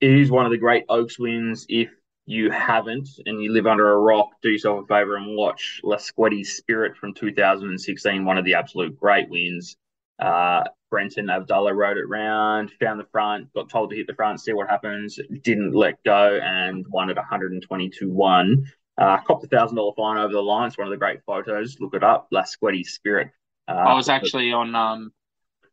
it 0.00 0.10
is 0.10 0.30
one 0.30 0.46
of 0.46 0.52
the 0.52 0.58
great 0.58 0.84
Oaks 0.88 1.18
wins. 1.18 1.66
If 1.68 1.90
you 2.26 2.50
haven't 2.50 3.08
and 3.24 3.42
you 3.42 3.52
live 3.52 3.66
under 3.66 3.90
a 3.92 3.98
rock, 3.98 4.30
do 4.42 4.50
yourself 4.50 4.84
a 4.84 4.86
favor 4.86 5.16
and 5.16 5.36
watch 5.36 5.80
Lasqueti's 5.82 6.56
Spirit 6.56 6.96
from 6.96 7.14
2016, 7.14 8.24
one 8.24 8.38
of 8.38 8.44
the 8.44 8.54
absolute 8.54 8.98
great 8.98 9.28
wins. 9.30 9.76
Uh, 10.18 10.64
Brenton 10.90 11.26
Avdulla 11.26 11.74
rode 11.74 11.96
it 11.96 12.08
round, 12.08 12.70
found 12.80 12.98
the 12.98 13.06
front, 13.12 13.52
got 13.54 13.68
told 13.68 13.90
to 13.90 13.96
hit 13.96 14.06
the 14.06 14.14
front, 14.14 14.40
see 14.40 14.52
what 14.52 14.68
happens, 14.68 15.18
didn't 15.42 15.74
let 15.74 16.02
go, 16.04 16.38
and 16.42 16.84
won 16.88 17.10
at 17.10 17.16
122 17.16 18.10
1. 18.10 18.64
Uh, 18.98 19.18
copped 19.18 19.44
a 19.44 19.48
thousand 19.48 19.76
dollar 19.76 19.92
fine 19.96 20.18
over 20.18 20.32
the 20.32 20.42
line. 20.42 20.66
It's 20.66 20.76
one 20.76 20.88
of 20.88 20.90
the 20.90 20.96
great 20.96 21.20
photos. 21.24 21.76
Look 21.78 21.94
it 21.94 22.02
up. 22.02 22.28
Lasqueti's 22.32 22.94
Spirit. 22.94 23.30
Uh, 23.68 23.72
I 23.74 23.94
was 23.94 24.08
actually 24.08 24.52
on 24.52 24.74
um, 24.74 25.12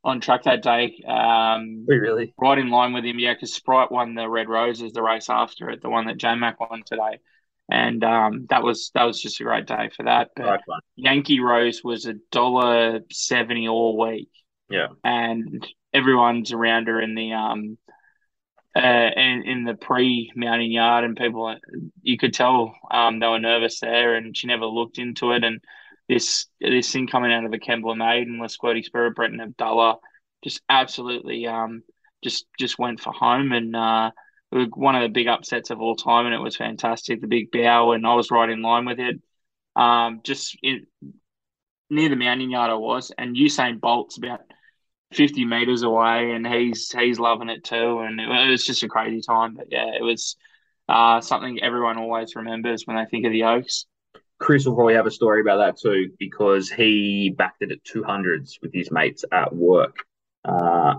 on 0.05 0.21
track 0.21 0.43
that 0.43 0.61
day. 0.61 1.01
Um, 1.05 1.85
really? 1.87 2.33
Right 2.37 2.59
in 2.59 2.69
line 2.69 2.93
with 2.93 3.03
him, 3.03 3.19
yeah, 3.19 3.33
because 3.33 3.53
Sprite 3.53 3.91
won 3.91 4.13
the 4.13 4.29
Red 4.29 4.47
Roses 4.47 4.93
the 4.93 5.01
race 5.01 5.29
after 5.29 5.69
it, 5.71 5.81
the 5.81 5.89
one 5.89 6.05
that 6.05 6.17
J 6.17 6.35
Mac 6.35 6.59
won 6.59 6.83
today. 6.85 7.19
And 7.69 8.03
um, 8.03 8.45
that 8.51 8.61
was 8.61 8.91
that 8.93 9.05
was 9.05 9.19
just 9.19 9.41
a 9.41 9.43
great 9.43 9.65
day 9.65 9.89
for 9.97 10.03
that. 10.03 10.29
But 10.35 10.61
Yankee 10.95 11.39
Rose 11.39 11.83
was 11.83 12.05
a 12.05 12.13
dollar 12.31 12.99
seventy 13.11 13.67
all 13.67 13.97
week. 13.97 14.29
Yeah. 14.69 14.89
And 15.03 15.65
everyone's 15.91 16.51
around 16.51 16.87
her 16.87 17.01
in 17.01 17.15
the 17.15 17.33
um 17.33 17.77
uh 18.75 19.09
in, 19.15 19.43
in 19.45 19.63
the 19.63 19.73
pre 19.73 20.31
mounting 20.35 20.71
yard 20.71 21.05
and 21.05 21.15
people 21.15 21.55
you 22.01 22.17
could 22.17 22.33
tell 22.33 22.75
um 22.91 23.19
they 23.19 23.27
were 23.27 23.39
nervous 23.39 23.79
there 23.79 24.15
and 24.15 24.35
she 24.35 24.45
never 24.45 24.65
looked 24.65 24.97
into 24.97 25.31
it 25.31 25.45
and 25.45 25.61
this 26.07 26.47
this 26.61 26.91
thing 26.91 27.07
coming 27.07 27.33
out 27.33 27.45
of 27.45 27.53
a 27.53 27.57
Kembla 27.57 27.97
Maiden, 27.97 28.39
Lasqueti 28.39 28.83
Spirit, 28.83 29.15
Brenton 29.15 29.39
Avdulla, 29.39 29.97
just 30.43 30.61
absolutely 30.69 31.47
um 31.47 31.83
just 32.23 32.45
just 32.59 32.79
went 32.79 32.99
for 32.99 33.13
home 33.13 33.51
and 33.51 33.75
uh 33.75 34.11
one 34.51 34.95
of 34.95 35.01
the 35.01 35.09
big 35.09 35.27
upsets 35.27 35.69
of 35.69 35.81
all 35.81 35.95
time 35.95 36.25
and 36.25 36.35
it 36.35 36.39
was 36.39 36.55
fantastic. 36.55 37.19
The 37.19 37.27
big 37.27 37.51
bow 37.51 37.91
and 37.91 38.05
I 38.05 38.13
was 38.13 38.31
right 38.31 38.49
in 38.49 38.61
line 38.61 38.85
with 38.85 38.99
it. 38.99 39.21
Um 39.75 40.21
just 40.23 40.57
in, 40.63 40.85
near 41.89 42.09
the 42.09 42.15
mounting 42.15 42.51
yard 42.51 42.71
I 42.71 42.75
was 42.75 43.11
and 43.17 43.35
Usain 43.35 43.79
Bolt's 43.79 44.17
about 44.17 44.41
50 45.13 45.45
meters 45.45 45.83
away 45.83 46.31
and 46.31 46.45
he's 46.47 46.91
he's 46.91 47.19
loving 47.19 47.49
it 47.49 47.63
too 47.63 47.99
and 47.99 48.19
it, 48.19 48.27
it 48.29 48.49
was 48.49 48.65
just 48.65 48.83
a 48.83 48.87
crazy 48.87 49.21
time 49.21 49.55
but 49.55 49.67
yeah 49.69 49.91
it 49.97 50.01
was 50.01 50.35
uh, 50.87 51.21
something 51.21 51.61
everyone 51.61 51.97
always 51.97 52.35
remembers 52.35 52.83
when 52.85 52.95
they 52.97 53.05
think 53.05 53.25
of 53.25 53.31
the 53.31 53.43
Oaks. 53.43 53.85
Chris 54.39 54.65
will 54.65 54.75
probably 54.75 54.95
have 54.95 55.05
a 55.05 55.11
story 55.11 55.41
about 55.41 55.57
that 55.57 55.77
too 55.77 56.11
because 56.19 56.69
he 56.69 57.33
backed 57.37 57.61
it 57.61 57.71
at 57.71 57.83
200s 57.83 58.61
with 58.61 58.73
his 58.73 58.91
mates 58.91 59.23
at 59.31 59.55
work. 59.55 60.05
Uh, 60.43 60.95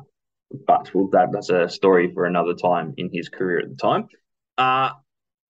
but 0.67 0.93
well, 0.95 1.09
that, 1.09 1.33
that's 1.33 1.51
a 1.51 1.69
story 1.69 2.13
for 2.13 2.25
another 2.25 2.55
time 2.55 2.95
in 2.97 3.11
his 3.13 3.29
career 3.29 3.61
at 3.61 3.69
the 3.69 3.77
time. 3.77 4.09
Uh, 4.57 4.91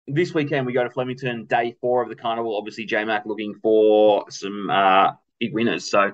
this 0.07 0.35
weekend 0.35 0.67
we 0.67 0.73
go 0.73 0.85
to 0.85 0.91
Flemington, 0.91 1.47
day 1.47 1.77
four 1.81 2.03
of 2.03 2.09
the 2.09 2.17
carnival. 2.17 2.57
Obviously, 2.57 2.85
J 2.85 3.05
Mac 3.05 3.25
looking 3.27 3.55
for 3.63 4.31
some 4.31 4.71
uh, 4.71 5.13
big 5.39 5.53
winners. 5.55 5.91
So 5.91 6.13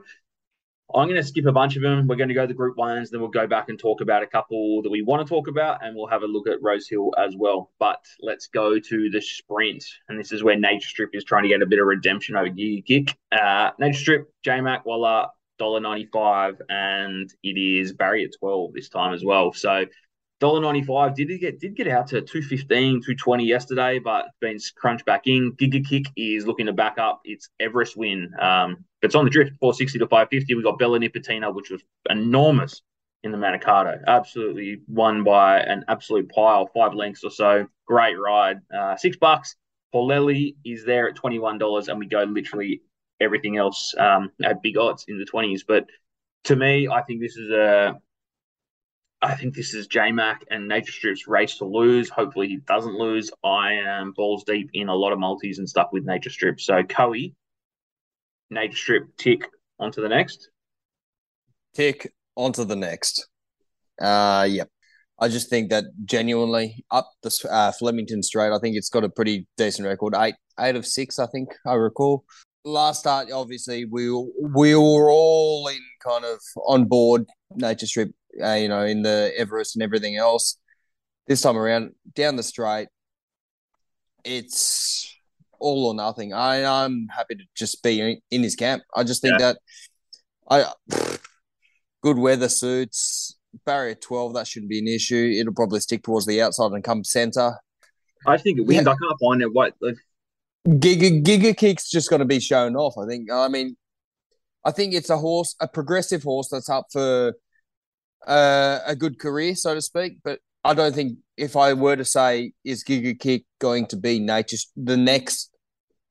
I'm 0.95 1.09
going 1.09 1.21
to 1.21 1.27
skip 1.27 1.47
a 1.47 1.53
bunch 1.53 1.77
of 1.77 1.83
them. 1.83 2.07
We're 2.07 2.17
going 2.17 2.29
to 2.29 2.35
go 2.35 2.47
to 2.47 2.55
group 2.55 2.77
ones, 2.77 3.11
then 3.11 3.21
we'll 3.21 3.31
go 3.31 3.47
back 3.47 3.69
and 3.69 3.79
talk 3.79 4.01
about 4.01 4.23
a 4.23 4.27
couple 4.27 4.83
that 4.83 4.91
we 4.91 5.03
want 5.03 5.27
to 5.27 5.29
talk 5.29 5.49
about, 5.49 5.85
and 5.85 5.97
we'll 5.97 6.07
have 6.07 6.23
a 6.23 6.27
look 6.27 6.49
at 6.49 6.63
Rosehill 6.63 7.13
as 7.19 7.35
well. 7.37 7.71
But 7.79 8.05
let's 8.21 8.47
go 8.47 8.79
to 8.79 9.11
the 9.11 9.21
sprint, 9.21 9.85
and 10.09 10.19
this 10.19 10.33
is 10.33 10.43
where 10.43 10.59
Nature 10.59 10.89
Strip 10.89 11.11
is 11.15 11.25
trying 11.25 11.45
to 11.45 11.49
get 11.49 11.63
a 11.63 11.67
bit 11.67 11.81
of 11.81 11.87
redemption 11.87 12.37
over 12.37 12.49
Giga 12.49 12.85
Kick. 12.85 13.17
Uh, 13.33 13.71
Nature 13.79 13.99
Strip, 13.99 14.33
JMac, 14.47 14.85
Walla, 14.85 15.31
$1.95, 15.61 16.61
and 16.69 17.33
it 17.43 17.59
is 17.59 17.93
Barry 17.93 18.25
at 18.25 18.31
12 18.39 18.73
this 18.75 18.89
time 18.89 19.15
as 19.15 19.25
well. 19.25 19.53
So 19.53 19.87
dollar 20.43 20.61
ninety 20.61 20.83
five. 20.83 21.15
Did 21.15 21.29
get 21.41 21.61
did 21.61 21.77
get 21.77 21.87
out 21.87 22.09
to 22.09 22.21
215, 22.21 22.67
220 23.01 23.45
yesterday, 23.45 24.01
but 24.01 24.27
been 24.41 24.59
crunched 24.77 25.07
back 25.07 25.27
in. 25.27 25.53
Giga 25.53 25.87
Kick 25.89 26.07
is 26.17 26.47
looking 26.47 26.67
to 26.67 26.73
back 26.73 26.99
up 26.99 27.21
its 27.25 27.49
Everest 27.61 27.97
win. 27.97 28.29
Um, 28.41 28.85
it's 29.03 29.15
on 29.15 29.25
the 29.25 29.31
drift, 29.31 29.53
four 29.61 29.73
sixty 29.73 30.01
to 30.01 30.09
five 30.09 30.29
fifty. 30.31 30.55
We 30.55 30.63
got 30.65 30.81
Bella 30.81 30.99
Nipotina, 30.99 31.55
which 31.55 31.71
was 31.71 31.81
enormous 32.11 32.83
in 33.23 33.31
the 33.31 33.39
Manikato. 33.39 34.01
Absolutely 34.09 34.81
won 34.89 35.23
by 35.23 35.61
an 35.61 35.85
absolute 35.87 36.29
pile, 36.29 36.69
five 36.75 36.93
lengths 36.93 37.23
or 37.23 37.31
so. 37.31 37.69
Great 37.87 38.19
ride. 38.19 38.59
Uh, 38.77 38.97
six 38.97 39.17
bucks. 39.17 39.55
Paulelli 39.95 40.57
is 40.65 40.85
there 40.85 41.09
at 41.09 41.15
twenty 41.15 41.39
one 41.39 41.57
dollars, 41.57 41.87
and 41.87 42.01
we 42.01 42.07
go 42.07 42.25
literally 42.25 42.83
everything 43.21 43.59
else 43.59 43.95
um, 43.97 44.33
at 44.43 44.61
big 44.61 44.77
odds 44.77 45.05
in 45.07 45.19
the 45.21 45.25
twenties. 45.25 45.63
But 45.63 45.87
to 46.45 46.57
me, 46.57 46.89
I 46.89 47.03
think 47.03 47.21
this 47.21 47.37
is 47.37 47.51
a 47.51 47.95
I 49.23 49.37
think 49.37 49.55
this 49.55 49.73
is 49.73 49.87
J 49.87 50.11
Mac 50.11 50.45
and 50.51 50.67
Nature 50.67 50.91
Strip's 50.91 51.29
race 51.29 51.57
to 51.59 51.65
lose. 51.65 52.09
Hopefully 52.09 52.49
he 52.49 52.57
doesn't 52.57 52.95
lose. 52.95 53.31
I 53.45 53.75
am 53.75 54.13
balls 54.13 54.43
deep 54.43 54.71
in 54.73 54.89
a 54.89 54.95
lot 54.95 55.13
of 55.13 55.21
multis 55.21 55.59
and 55.59 55.69
stuff 55.69 55.91
with 55.93 56.05
Nature 56.05 56.31
Strip. 56.31 56.61
So 56.61 56.83
Coe, 56.83 57.15
Nature 58.51 58.77
Strip, 58.77 59.17
tick 59.17 59.49
onto 59.79 60.03
the 60.03 60.09
next. 60.09 60.51
Tick 61.73 62.13
onto 62.35 62.65
the 62.65 62.75
next. 62.75 63.29
Uh, 64.01 64.49
yep. 64.51 64.69
I 65.21 65.29
just 65.29 65.49
think 65.49 65.71
that 65.71 65.85
genuinely 66.05 66.85
up 66.91 67.09
the 67.23 67.31
uh, 67.49 67.71
Flemington 67.71 68.25
Straight, 68.25 68.51
I 68.51 68.59
think 68.59 68.75
it's 68.75 68.89
got 68.89 69.05
a 69.05 69.09
pretty 69.09 69.47
decent 69.57 69.87
record. 69.87 70.15
Eight, 70.19 70.35
eight 70.59 70.75
of 70.75 70.85
six, 70.85 71.21
I 71.21 71.27
think 71.27 71.51
I 71.65 71.75
recall. 71.75 72.25
Last 72.65 73.01
start, 73.01 73.31
obviously, 73.33 73.85
we 73.85 74.11
we 74.11 74.75
were 74.75 75.11
all 75.11 75.69
in 75.69 75.81
kind 76.05 76.25
of 76.25 76.41
on 76.67 76.87
board 76.87 77.27
Nature 77.55 77.87
Strip, 77.87 78.11
uh, 78.41 78.55
you 78.55 78.69
know, 78.69 78.85
in 78.85 79.03
the 79.03 79.33
Everest 79.37 79.77
and 79.77 79.83
everything 79.83 80.17
else. 80.17 80.59
This 81.27 81.43
time 81.43 81.57
around, 81.57 81.93
down 82.15 82.37
the 82.37 82.43
straight, 82.43 82.89
it's 84.25 85.09
all 85.59 85.87
or 85.87 85.95
nothing. 85.95 86.33
I 86.33 86.65
I'm 86.65 87.07
happy 87.09 87.37
to 87.37 87.45
just 87.55 87.83
be 87.83 88.01
in, 88.01 88.21
in 88.31 88.43
his 88.43 88.57
camp. 88.57 88.83
I 88.95 89.05
just 89.05 89.23
think 89.23 89.39
yeah. 89.39 89.53
that 89.53 89.59
I 90.51 90.73
good 92.03 92.19
weather 92.19 92.49
suits 92.49 93.37
barrier 93.65 93.95
twelve. 93.95 94.35
That 94.35 94.49
shouldn't 94.49 94.71
be 94.71 94.81
an 94.81 94.89
issue. 94.89 95.33
It'll 95.39 95.55
probably 95.55 95.79
stick 95.79 96.03
towards 96.03 96.27
the 96.27 96.43
outside 96.43 96.73
and 96.73 96.83
come 96.83 97.05
center. 97.05 97.55
I 98.27 98.37
think 98.37 98.59
it 98.59 98.67
wins. 98.67 98.85
Yeah. 98.85 98.93
I 98.93 98.97
can't 98.97 99.21
find 99.21 99.43
it. 99.43 99.53
What 99.53 99.75
like... 99.81 99.97
Giga 100.67 101.23
Giga 101.23 101.57
Kick's 101.57 101.89
just 101.89 102.11
going 102.11 102.21
to 102.21 102.27
be 102.27 102.41
shown 102.41 102.75
off. 102.75 102.95
I 102.99 103.07
think. 103.07 103.31
I 103.31 103.47
mean, 103.49 103.77
I 104.65 104.73
think 104.73 104.95
it's 104.95 105.11
a 105.11 105.19
horse, 105.19 105.55
a 105.61 105.69
progressive 105.69 106.25
horse 106.25 106.49
that's 106.49 106.69
up 106.69 106.87
for 106.93 107.35
uh, 108.27 108.81
a 108.87 108.97
good 108.97 109.19
career, 109.19 109.55
so 109.55 109.75
to 109.75 109.83
speak. 109.83 110.19
But 110.23 110.41
I 110.65 110.75
don't 110.75 110.95
think 110.95 111.19
if 111.37 111.57
I 111.57 111.73
were 111.73 111.97
to 111.97 112.05
say 112.05 112.53
is 112.65 112.85
Giga 112.85 113.19
Kick 113.19 113.45
going 113.61 113.87
to 113.87 113.97
be 113.97 114.21
nature 114.21 114.59
the 114.77 114.97
next 114.97 115.51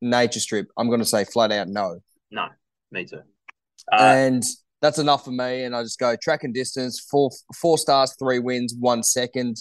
nature 0.01 0.39
strip, 0.39 0.67
I'm 0.77 0.87
going 0.87 0.99
to 0.99 1.05
say 1.05 1.23
flat 1.23 1.51
out 1.51 1.67
no. 1.67 1.99
No, 2.31 2.47
me 2.91 3.05
too. 3.05 3.21
Uh, 3.91 4.01
and 4.01 4.43
that's 4.81 4.99
enough 4.99 5.23
for 5.25 5.31
me. 5.31 5.63
And 5.63 5.75
I 5.75 5.83
just 5.83 5.99
go 5.99 6.15
track 6.21 6.43
and 6.43 6.53
distance, 6.53 6.99
four 6.99 7.29
four 7.55 7.77
stars, 7.77 8.15
three 8.19 8.39
wins, 8.39 8.75
one 8.77 9.03
second. 9.03 9.57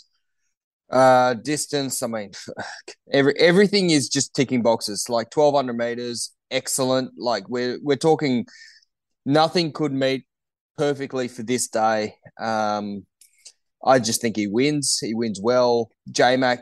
Uh, 0.90 1.34
distance. 1.34 2.02
I 2.02 2.08
mean, 2.08 2.32
every 3.12 3.34
everything 3.38 3.90
is 3.90 4.08
just 4.08 4.34
ticking 4.34 4.62
boxes. 4.62 5.06
Like 5.08 5.30
twelve 5.30 5.54
hundred 5.54 5.76
meters, 5.76 6.32
excellent. 6.50 7.12
Like 7.16 7.48
we're 7.48 7.78
we're 7.82 7.96
talking, 7.96 8.46
nothing 9.24 9.72
could 9.72 9.92
meet 9.92 10.26
perfectly 10.76 11.28
for 11.28 11.42
this 11.42 11.68
day. 11.68 12.14
Um, 12.40 13.06
I 13.84 13.98
just 13.98 14.20
think 14.20 14.36
he 14.36 14.46
wins. 14.46 14.98
He 14.98 15.14
wins 15.14 15.40
well. 15.42 15.90
J 16.10 16.36
Mac, 16.36 16.60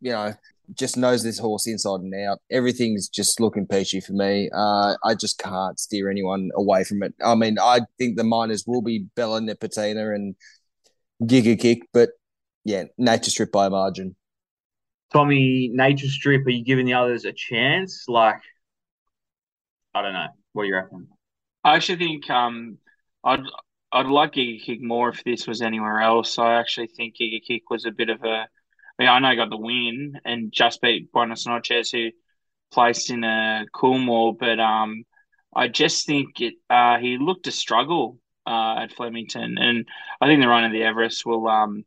you 0.00 0.12
know, 0.12 0.34
just 0.74 0.96
knows 0.96 1.22
this 1.22 1.38
horse 1.38 1.66
inside 1.66 2.00
and 2.00 2.14
out. 2.26 2.38
Everything's 2.50 3.08
just 3.08 3.40
looking 3.40 3.66
peachy 3.66 4.00
for 4.00 4.12
me. 4.12 4.48
Uh, 4.54 4.94
I 5.04 5.14
just 5.14 5.38
can't 5.38 5.78
steer 5.78 6.10
anyone 6.10 6.50
away 6.54 6.84
from 6.84 7.02
it. 7.02 7.14
I 7.24 7.34
mean, 7.34 7.58
I 7.58 7.80
think 7.98 8.16
the 8.16 8.24
miners 8.24 8.64
will 8.66 8.82
be 8.82 9.06
Bella 9.16 9.40
Nipotina 9.40 10.14
and 10.14 10.34
Giga 11.22 11.58
Kick, 11.58 11.82
but 11.92 12.10
yeah, 12.64 12.84
Nature 12.96 13.30
Strip 13.30 13.52
by 13.52 13.66
a 13.66 13.70
margin. 13.70 14.16
Tommy, 15.12 15.70
Nature 15.72 16.08
Strip, 16.08 16.46
are 16.46 16.50
you 16.50 16.64
giving 16.64 16.86
the 16.86 16.94
others 16.94 17.24
a 17.24 17.32
chance? 17.32 18.04
Like, 18.08 18.40
I 19.94 20.02
don't 20.02 20.14
know. 20.14 20.28
What 20.52 20.62
do 20.62 20.68
you 20.68 20.74
reckon? 20.76 21.08
I 21.64 21.76
actually 21.76 21.98
think 21.98 22.30
um, 22.30 22.78
I'd 23.24 23.44
I'd 23.92 24.06
like 24.06 24.32
Giga 24.32 24.62
Kick 24.62 24.80
more 24.82 25.10
if 25.10 25.22
this 25.24 25.46
was 25.46 25.62
anywhere 25.62 26.00
else. 26.00 26.38
I 26.38 26.54
actually 26.54 26.88
think 26.88 27.16
Giga 27.16 27.42
Kick 27.46 27.70
was 27.70 27.84
a 27.84 27.90
bit 27.90 28.08
of 28.10 28.22
a 28.24 28.46
I 28.98 29.02
mean, 29.02 29.08
I 29.08 29.18
know 29.18 29.36
got 29.36 29.50
the 29.50 29.56
win 29.56 30.20
and 30.24 30.52
just 30.52 30.80
beat 30.80 31.12
Buenos 31.12 31.46
Noches, 31.46 31.90
who 31.90 32.10
placed 32.72 33.10
in 33.10 33.24
a 33.24 33.66
cool 33.72 33.94
Coolmore, 33.96 34.38
but 34.38 34.60
um, 34.60 35.04
I 35.54 35.68
just 35.68 36.06
think 36.06 36.40
it. 36.40 36.54
Uh, 36.68 36.98
he 36.98 37.18
looked 37.18 37.44
to 37.44 37.52
struggle 37.52 38.18
uh, 38.46 38.76
at 38.80 38.92
Flemington, 38.92 39.56
and 39.58 39.86
I 40.20 40.26
think 40.26 40.40
the 40.40 40.48
run 40.48 40.64
of 40.64 40.72
the 40.72 40.82
Everest 40.82 41.24
will 41.24 41.48
um, 41.48 41.84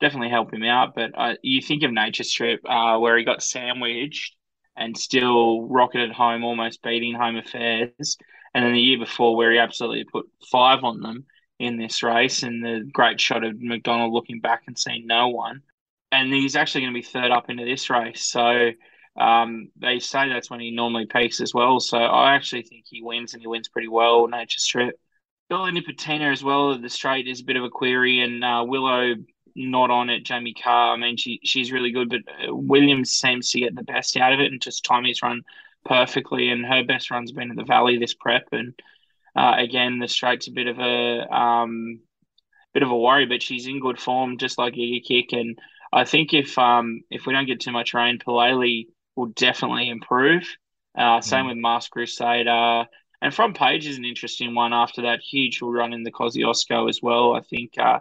definitely 0.00 0.30
help 0.30 0.52
him 0.52 0.64
out. 0.64 0.94
But 0.94 1.12
uh, 1.16 1.34
you 1.42 1.60
think 1.60 1.82
of 1.82 1.92
Nature 1.92 2.24
Strip, 2.24 2.60
uh, 2.68 2.98
where 2.98 3.16
he 3.16 3.24
got 3.24 3.42
sandwiched 3.42 4.36
and 4.76 4.96
still 4.96 5.62
rocketed 5.68 6.12
home, 6.12 6.44
almost 6.44 6.82
beating 6.82 7.14
Home 7.14 7.36
Affairs, 7.36 8.16
and 8.54 8.64
then 8.64 8.72
the 8.72 8.80
year 8.80 8.98
before, 8.98 9.36
where 9.36 9.52
he 9.52 9.58
absolutely 9.58 10.04
put 10.04 10.26
five 10.50 10.84
on 10.84 11.00
them 11.00 11.24
in 11.58 11.76
this 11.76 12.02
race, 12.02 12.42
and 12.42 12.64
the 12.64 12.88
great 12.92 13.20
shot 13.20 13.44
of 13.44 13.60
McDonald 13.60 14.12
looking 14.12 14.40
back 14.40 14.62
and 14.66 14.78
seeing 14.78 15.06
no 15.06 15.28
one 15.28 15.62
and 16.14 16.32
he's 16.32 16.56
actually 16.56 16.82
going 16.82 16.94
to 16.94 16.98
be 16.98 17.06
third 17.06 17.30
up 17.30 17.50
into 17.50 17.64
this 17.64 17.90
race. 17.90 18.24
So 18.24 18.70
um, 19.16 19.70
they 19.76 19.98
say 19.98 20.28
that's 20.28 20.50
when 20.50 20.60
he 20.60 20.70
normally 20.70 21.06
peaks 21.06 21.40
as 21.40 21.52
well. 21.52 21.80
So 21.80 21.98
I 21.98 22.34
actually 22.34 22.62
think 22.62 22.84
he 22.86 23.02
wins 23.02 23.34
and 23.34 23.42
he 23.42 23.46
wins 23.46 23.68
pretty 23.68 23.88
well. 23.88 24.26
Nature 24.28 24.60
Strip. 24.60 24.98
Bella 25.50 25.70
Nipotina 25.70 26.32
as 26.32 26.42
well. 26.42 26.78
The 26.78 26.88
straight 26.88 27.26
is 27.26 27.40
a 27.40 27.44
bit 27.44 27.56
of 27.56 27.64
a 27.64 27.70
query, 27.70 28.20
and 28.20 28.42
uh, 28.42 28.64
Willow 28.66 29.14
not 29.54 29.90
on 29.90 30.08
it. 30.08 30.24
Jamie 30.24 30.54
Kah, 30.54 30.94
I 30.94 30.96
mean, 30.96 31.18
she 31.18 31.38
she's 31.44 31.70
really 31.70 31.92
good, 31.92 32.08
but 32.08 32.20
uh, 32.28 32.54
Williams 32.54 33.12
seems 33.12 33.50
to 33.50 33.60
get 33.60 33.76
the 33.76 33.82
best 33.82 34.16
out 34.16 34.32
of 34.32 34.40
it 34.40 34.50
and 34.50 34.60
just 34.60 34.84
time 34.84 35.04
his 35.04 35.22
run 35.22 35.42
perfectly. 35.84 36.50
And 36.50 36.64
her 36.64 36.84
best 36.84 37.10
run's 37.10 37.32
been 37.32 37.50
at 37.50 37.56
the 37.56 37.64
Valley 37.64 37.98
this 37.98 38.14
prep, 38.14 38.48
and 38.52 38.74
uh, 39.36 39.54
again 39.58 39.98
the 39.98 40.08
straight's 40.08 40.48
a 40.48 40.52
bit 40.52 40.66
of 40.66 40.78
a 40.78 41.34
um, 41.34 42.00
bit 42.72 42.82
of 42.82 42.90
a 42.90 42.96
worry, 42.96 43.26
but 43.26 43.42
she's 43.42 43.66
in 43.66 43.80
good 43.80 44.00
form, 44.00 44.38
just 44.38 44.58
like 44.58 44.74
Giga 44.74 45.04
Kick 45.04 45.32
and 45.32 45.58
I 45.94 46.04
think 46.04 46.34
if 46.34 46.58
um 46.58 47.02
if 47.08 47.24
we 47.24 47.32
don't 47.32 47.46
get 47.46 47.60
too 47.60 47.70
much 47.70 47.94
rain, 47.94 48.18
Pilele 48.18 48.88
will 49.14 49.26
definitely 49.26 49.88
improve. 49.88 50.44
Uh, 50.98 51.20
same 51.20 51.44
mm. 51.44 51.48
with 51.48 51.56
Masked 51.56 51.92
Crusader. 51.92 52.86
And 53.22 53.32
Front 53.32 53.56
Page 53.56 53.86
is 53.86 53.96
an 53.96 54.04
interesting 54.04 54.54
one 54.54 54.72
after 54.72 55.02
that 55.02 55.20
huge 55.20 55.62
run 55.62 55.92
in 55.92 56.02
the 56.02 56.12
Kosciuszko 56.12 56.88
as 56.88 57.00
well. 57.00 57.34
I 57.34 57.40
think 57.40 57.78
uh, 57.78 58.00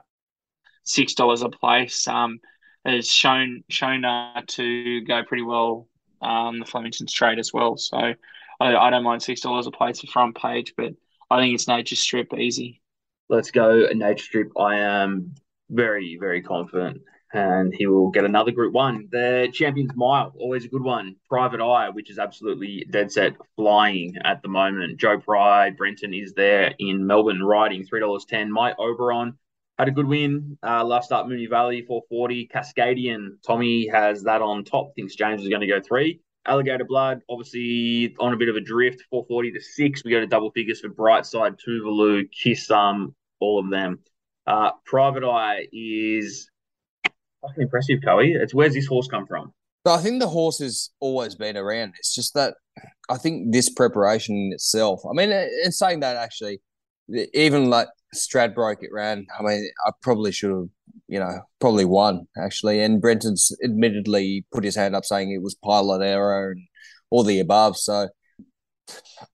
six 0.83 1.13
dollars 1.13 1.43
a 1.43 1.49
place 1.49 2.07
um, 2.07 2.39
has 2.83 3.09
shown 3.09 3.63
shown 3.69 4.05
uh, 4.05 4.41
to 4.47 5.01
go 5.01 5.23
pretty 5.23 5.43
well 5.43 5.87
um, 6.23 6.59
the 6.59 6.65
Flemington 6.65 7.07
Straight 7.07 7.39
as 7.39 7.53
well. 7.53 7.77
So 7.77 7.97
I, 7.97 8.15
I 8.59 8.89
don't 8.89 9.03
mind 9.03 9.21
six 9.21 9.41
dollars 9.41 9.67
a 9.67 9.71
place 9.71 10.01
for 10.01 10.07
Front 10.07 10.37
Page, 10.37 10.73
but 10.77 10.93
I 11.29 11.39
think 11.39 11.53
it's 11.53 11.67
Nature 11.67 11.95
Strip 11.95 12.33
easy. 12.33 12.81
Let's 13.29 13.51
go 13.51 13.87
Nature 13.93 14.23
Strip. 14.23 14.51
I 14.57 14.77
am 14.79 15.35
very 15.69 16.17
very 16.19 16.41
confident 16.41 17.01
and 17.33 17.73
he 17.73 17.87
will 17.87 18.11
get 18.11 18.25
another 18.25 18.51
Group 18.51 18.73
One. 18.73 19.07
The 19.11 19.49
Champions 19.51 19.91
Mile, 19.95 20.33
always 20.37 20.65
a 20.65 20.67
good 20.67 20.83
one. 20.83 21.15
Private 21.27 21.61
Eye, 21.61 21.89
which 21.89 22.09
is 22.11 22.19
absolutely 22.19 22.85
dead 22.91 23.11
set 23.11 23.33
flying 23.55 24.15
at 24.23 24.41
the 24.41 24.47
moment. 24.47 24.99
Joe 24.99 25.19
Pride, 25.19 25.75
Brenton 25.75 26.13
is 26.13 26.33
there 26.33 26.75
in 26.79 27.07
Melbourne 27.07 27.43
riding 27.43 27.85
three 27.85 27.99
dollars 27.99 28.25
ten. 28.25 28.51
My 28.51 28.73
Oberon 28.77 29.37
had 29.77 29.87
a 29.87 29.91
good 29.91 30.07
win 30.07 30.57
uh, 30.63 30.83
last 30.83 31.11
up 31.11 31.25
Moonee 31.25 31.49
Valley 31.49 31.83
four 31.87 32.01
forty. 32.09 32.47
Cascadian 32.47 33.41
Tommy 33.45 33.87
has 33.87 34.23
that 34.23 34.41
on 34.41 34.63
top. 34.63 34.93
Thinks 34.95 35.15
James 35.15 35.41
is 35.41 35.49
going 35.49 35.61
to 35.61 35.67
go 35.67 35.79
three. 35.81 36.19
Alligator 36.45 36.85
Blood, 36.85 37.21
obviously 37.29 38.15
on 38.19 38.33
a 38.33 38.37
bit 38.37 38.49
of 38.49 38.55
a 38.55 38.61
drift, 38.61 39.01
440 39.09 39.51
to 39.53 39.61
6. 39.61 40.03
We 40.03 40.11
go 40.11 40.19
to 40.19 40.27
double 40.27 40.51
figures 40.51 40.81
for 40.81 40.89
Brightside, 40.89 41.57
Tuvalu, 41.65 42.25
Kiss 42.31 42.69
um, 42.69 43.15
all 43.39 43.59
of 43.59 43.69
them. 43.69 43.99
Uh, 44.45 44.71
Private 44.85 45.23
Eye 45.23 45.67
is 45.71 46.49
fucking 47.41 47.63
impressive, 47.63 47.99
Coey. 48.03 48.33
It's 48.33 48.53
where's 48.53 48.73
this 48.73 48.87
horse 48.87 49.07
come 49.07 49.25
from? 49.25 49.53
I 49.85 49.97
think 49.97 50.21
the 50.21 50.27
horse 50.27 50.59
has 50.59 50.91
always 50.99 51.35
been 51.35 51.57
around. 51.57 51.93
It's 51.97 52.15
just 52.15 52.33
that 52.35 52.55
I 53.09 53.17
think 53.17 53.51
this 53.51 53.69
preparation 53.69 54.35
in 54.35 54.51
itself. 54.53 55.01
I 55.09 55.13
mean, 55.13 55.31
in 55.31 55.71
saying 55.71 56.01
that, 56.01 56.15
actually, 56.15 56.61
even 57.33 57.69
like 57.69 57.87
Stradbroke 58.13 58.81
it 58.81 58.91
ran. 58.91 59.25
I 59.37 59.43
mean, 59.43 59.69
I 59.85 59.91
probably 60.01 60.31
should 60.31 60.51
have, 60.51 60.67
you 61.07 61.19
know, 61.19 61.41
probably 61.59 61.85
won 61.85 62.27
actually. 62.37 62.81
And 62.81 63.01
Brenton's 63.01 63.51
admittedly 63.63 64.45
put 64.53 64.63
his 64.63 64.75
hand 64.75 64.95
up 64.95 65.05
saying 65.05 65.31
it 65.31 65.41
was 65.41 65.55
pilot 65.55 66.03
error 66.03 66.51
and 66.51 66.61
all 67.09 67.23
the 67.23 67.39
above. 67.39 67.77
So 67.77 68.09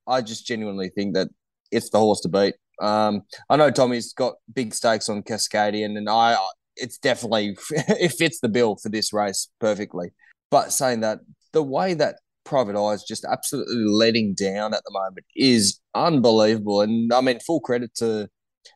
I 0.08 0.22
just 0.22 0.46
genuinely 0.46 0.90
think 0.90 1.16
that 1.16 1.30
it's 1.72 1.90
the 1.90 2.00
horse 2.00 2.22
to 2.22 2.30
beat. 2.30 2.56
Um, 2.82 3.24
I 3.50 3.58
know 3.58 3.72
Tommy's 3.72 4.14
got 4.14 4.36
big 4.54 4.74
stakes 4.74 5.10
on 5.10 5.24
Cascadian, 5.24 5.98
and 5.98 6.10
I 6.10 6.38
it's 6.76 6.98
definitely 6.98 7.58
it 7.72 8.14
fits 8.14 8.40
the 8.40 8.50
bill 8.50 8.78
for 8.82 8.90
this 8.90 9.14
race 9.14 9.50
perfectly. 9.60 10.12
But 10.52 10.72
saying 10.72 11.02
that, 11.02 11.20
the 11.52 11.64
way 11.64 11.94
that 11.94 12.16
Private 12.46 12.76
Eye 12.76 12.94
is 12.94 13.04
just 13.04 13.26
absolutely 13.26 13.84
letting 13.86 14.34
down 14.34 14.74
at 14.74 14.82
the 14.84 14.92
moment 14.92 15.26
is 15.36 15.80
unbelievable. 15.94 16.82
And 16.82 17.14
I 17.14 17.22
mean, 17.22 17.40
full 17.40 17.60
credit 17.60 17.94
to 17.96 18.30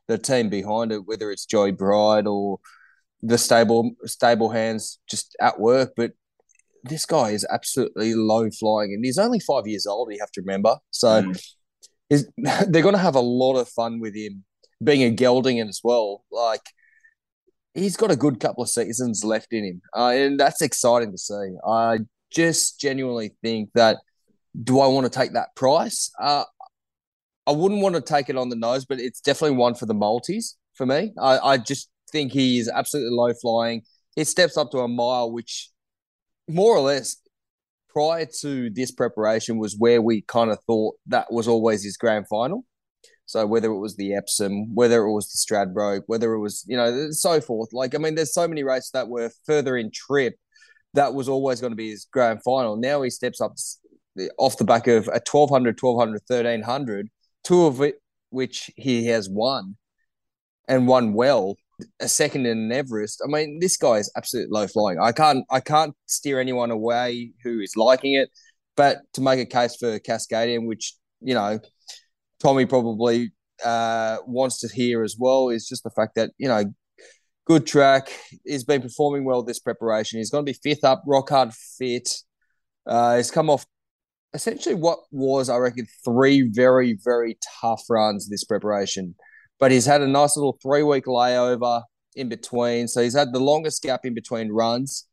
the 0.08 0.18
team 0.18 0.50
behind 0.50 0.92
it, 0.92 1.06
whether 1.06 1.32
it's 1.32 1.46
Joey 1.46 1.72
Bride 1.72 2.28
or 2.28 2.60
the 3.22 3.38
stable 3.38 3.92
stable 4.06 4.50
hands 4.50 5.00
just 5.10 5.36
at 5.40 5.60
work. 5.60 5.94
But 5.96 6.12
this 6.84 7.06
guy 7.06 7.30
is 7.30 7.46
absolutely 7.50 8.14
low 8.14 8.50
flying, 8.52 8.94
and 8.94 9.04
he's 9.04 9.18
only 9.18 9.40
five 9.40 9.68
years 9.68 9.88
old. 9.88 10.12
You 10.12 10.20
have 10.20 10.32
to 10.32 10.42
remember, 10.42 10.78
so 10.92 11.24
mm. 11.24 11.54
they're 12.68 12.84
going 12.84 12.96
to 12.96 13.00
have 13.00 13.16
a 13.16 13.22
lot 13.22 13.56
of 13.56 13.70
fun 13.70 14.00
with 14.00 14.16
him 14.16 14.44
being 14.84 15.04
a 15.04 15.10
gelding 15.10 15.60
as 15.60 15.80
well. 15.84 16.26
Like 16.32 16.62
he's 17.74 17.98
got 17.98 18.12
a 18.12 18.16
good 18.16 18.40
couple 18.40 18.64
of 18.64 18.70
seasons 18.70 19.24
left 19.24 19.54
in 19.54 19.64
him, 19.64 19.82
uh, 19.96 20.10
and 20.10 20.40
that's 20.40 20.62
exciting 20.62 21.12
to 21.12 21.18
see. 21.18 21.56
I 21.66 22.00
just 22.32 22.80
genuinely 22.80 23.36
think 23.42 23.70
that 23.76 23.98
do 24.62 24.80
I 24.80 24.88
want 24.88 25.06
to 25.06 25.10
take 25.10 25.34
that 25.34 25.56
price? 25.56 26.12
Uh, 26.22 26.44
I 27.46 27.52
wouldn't 27.52 27.82
want 27.82 27.96
to 27.96 28.02
take 28.02 28.30
it 28.30 28.38
on 28.38 28.50
the 28.50 28.56
nose, 28.56 28.86
but 28.86 29.00
it's 29.00 29.22
definitely 29.22 29.58
one 29.58 29.76
for 29.76 29.86
the 29.86 29.94
multis 29.94 30.58
for 30.76 30.86
me. 30.86 31.12
I, 31.20 31.40
I 31.40 31.58
just 31.58 31.90
think 32.12 32.32
he 32.32 32.60
is 32.60 32.70
absolutely 32.70 33.16
low 33.16 33.34
flying. 33.42 33.82
He 34.16 34.24
steps 34.24 34.58
up 34.58 34.72
to 34.72 34.80
a 34.80 34.88
mile, 34.88 35.32
which 35.32 35.70
more 36.48 36.76
or 36.76 36.82
less 36.82 37.18
prior 37.90 38.28
to 38.42 38.70
this 38.70 38.92
preparation 38.92 39.58
was 39.58 39.76
where 39.78 40.02
we 40.02 40.22
kind 40.22 40.52
of 40.52 40.60
thought 40.66 40.96
that 41.08 41.32
was 41.32 41.48
always 41.48 41.84
his 41.84 41.98
grand 41.98 42.28
final. 42.28 42.66
So 43.26 43.46
whether 43.46 43.72
it 43.72 43.80
was 43.80 43.96
the 43.96 44.14
Epsom, 44.14 44.76
whether 44.76 45.04
it 45.04 45.14
was 45.14 45.32
the 45.32 45.38
Stradbroke, 45.38 46.04
whether 46.08 46.34
it 46.34 46.40
was 46.40 46.66
you 46.68 46.76
know 46.76 47.10
so 47.12 47.40
forth. 47.40 47.70
Like 47.72 47.96
I 47.96 47.98
mean, 47.98 48.16
there's 48.16 48.34
so 48.34 48.48
many 48.48 48.64
races 48.64 48.92
that 48.94 49.08
were 49.08 49.32
further 49.46 49.78
in 49.78 49.92
trip 49.92 50.36
that 50.94 51.14
was 51.14 51.30
always 51.30 51.62
going 51.62 51.72
to 51.72 51.78
be 51.78 51.90
his 51.90 52.06
grand 52.12 52.44
final. 52.44 52.76
Now 52.76 53.02
he 53.02 53.10
steps 53.10 53.42
up 53.42 53.54
off 54.38 54.58
the 54.58 54.66
back 54.66 54.88
of 54.88 55.08
a 55.08 55.22
1200, 55.26 55.82
1200, 55.82 56.22
1300, 56.28 57.10
two 57.44 57.66
of 57.66 57.82
it 57.82 57.96
which 58.30 58.72
he 58.76 59.06
has 59.06 59.30
won 59.30 59.76
and 60.68 60.88
won 60.88 61.14
well. 61.14 61.56
A 62.00 62.08
second 62.08 62.46
in 62.46 62.58
an 62.58 62.72
Everest. 62.72 63.22
I 63.24 63.28
mean, 63.28 63.60
this 63.60 63.78
guy 63.78 63.96
is 63.96 64.12
absolutely 64.16 64.52
low 64.52 64.68
flying. 64.68 65.00
I 65.00 65.12
can't 65.12 65.44
I 65.50 65.60
can't 65.60 65.96
steer 66.06 66.40
anyone 66.40 66.72
away 66.72 67.32
who 67.44 67.60
is 67.60 67.76
liking 67.76 68.14
it, 68.14 68.30
but 68.76 69.00
to 69.14 69.22
make 69.22 69.40
a 69.40 69.46
case 69.46 69.76
for 69.76 70.00
Cascadian, 70.00 70.68
which 70.68 70.96
you 71.20 71.34
know, 71.34 71.60
Tommy 72.40 72.66
probably 72.66 73.32
uh, 73.64 74.18
wants 74.28 74.60
to 74.60 74.68
hear 74.74 75.04
as 75.04 75.16
well, 75.18 75.50
is 75.50 75.68
just 75.68 75.84
the 75.84 75.90
fact 75.90 76.16
that 76.16 76.32
you 76.38 76.48
know 76.48 76.64
good 77.46 77.66
track. 77.66 78.10
He's 78.46 78.64
been 78.64 78.82
performing 78.82 79.26
well 79.26 79.44
this 79.44 79.60
preparation. 79.60 80.20
He's 80.20 80.30
going 80.30 80.46
to 80.46 80.52
be 80.52 80.60
fifth 80.62 80.84
up, 80.84 81.04
rock 81.06 81.30
hard 81.30 81.54
fit. 81.54 82.10
Uh, 82.86 83.18
he's 83.18 83.32
come 83.32 83.50
off 83.50 83.66
essentially 84.34 84.76
what 84.76 85.00
was, 85.12 85.50
I 85.50 85.58
reckon, 85.58 85.88
three 86.04 86.50
very, 86.50 86.98
very 87.04 87.38
tough 87.62 87.84
runs 87.90 88.30
this 88.30 88.44
preparation. 88.44 89.16
But 89.60 89.72
he's 89.72 89.86
had 89.86 90.02
a 90.02 90.08
nice 90.08 90.36
little 90.36 90.58
three 90.62 90.84
week 90.84 91.06
layover 91.06 91.84
in 92.16 92.30
between. 92.30 92.88
So 92.88 93.02
he's 93.02 93.16
had 93.16 93.34
the 93.34 93.40
longest 93.40 93.82
gap 93.84 94.06
in 94.06 94.14
between 94.14 94.52
runs. 94.52 95.08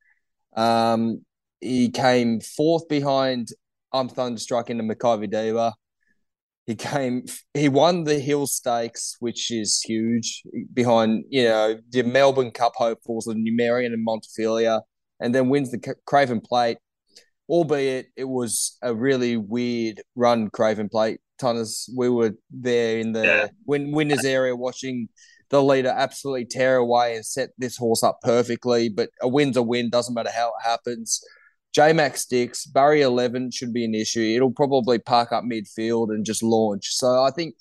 Um, 0.56 1.24
he 1.60 1.90
came 1.90 2.40
fourth 2.40 2.88
behind 2.88 3.48
I'm 3.92 4.08
Thunderstruck 4.08 4.70
into 4.70 4.84
the 4.84 4.94
Makybe 4.94 5.30
Diva. 5.30 5.74
He 6.66 6.76
came, 6.76 7.24
he 7.54 7.68
won 7.68 8.04
the 8.04 8.20
Hill 8.20 8.46
Stakes, 8.46 9.16
which 9.18 9.50
is 9.50 9.82
huge, 9.82 10.42
behind, 10.72 11.24
you 11.28 11.44
know, 11.44 11.78
the 11.88 12.02
Melbourne 12.02 12.52
Cup 12.52 12.74
hopefuls 12.76 13.26
of 13.26 13.36
Numerian 13.36 13.92
and 13.92 14.06
Montefilia, 14.06 14.82
and 15.18 15.34
then 15.34 15.48
wins 15.48 15.72
the 15.72 15.94
Craven 16.06 16.40
Plate, 16.40 16.78
albeit 17.50 18.06
it 18.16 18.28
was 18.28 18.78
a 18.80 18.94
really 18.94 19.36
weird 19.36 20.00
run, 20.14 20.48
Craven 20.50 20.88
Plate. 20.88 21.20
Tunners, 21.38 21.90
we 21.96 22.08
were 22.08 22.34
there 22.50 22.98
in 22.98 23.12
the 23.12 23.24
yeah. 23.24 23.46
win- 23.66 23.92
winners 23.92 24.24
area 24.24 24.54
watching 24.54 25.08
the 25.48 25.62
leader 25.62 25.88
absolutely 25.88 26.44
tear 26.44 26.76
away 26.76 27.16
and 27.16 27.26
set 27.26 27.50
this 27.58 27.76
horse 27.76 28.04
up 28.04 28.20
perfectly. 28.22 28.88
But 28.88 29.10
a 29.20 29.26
win's 29.28 29.56
a 29.56 29.62
win, 29.62 29.90
doesn't 29.90 30.14
matter 30.14 30.30
how 30.30 30.48
it 30.48 30.68
happens. 30.68 31.20
J 31.74 31.92
Max 31.92 32.22
sticks, 32.22 32.66
Barry 32.66 33.02
11 33.02 33.50
should 33.50 33.72
be 33.72 33.84
an 33.84 33.94
issue. 33.94 34.32
It'll 34.34 34.52
probably 34.52 34.98
park 34.98 35.32
up 35.32 35.44
midfield 35.44 36.10
and 36.10 36.24
just 36.24 36.42
launch. 36.42 36.94
So 36.94 37.22
I 37.22 37.30
think. 37.30 37.56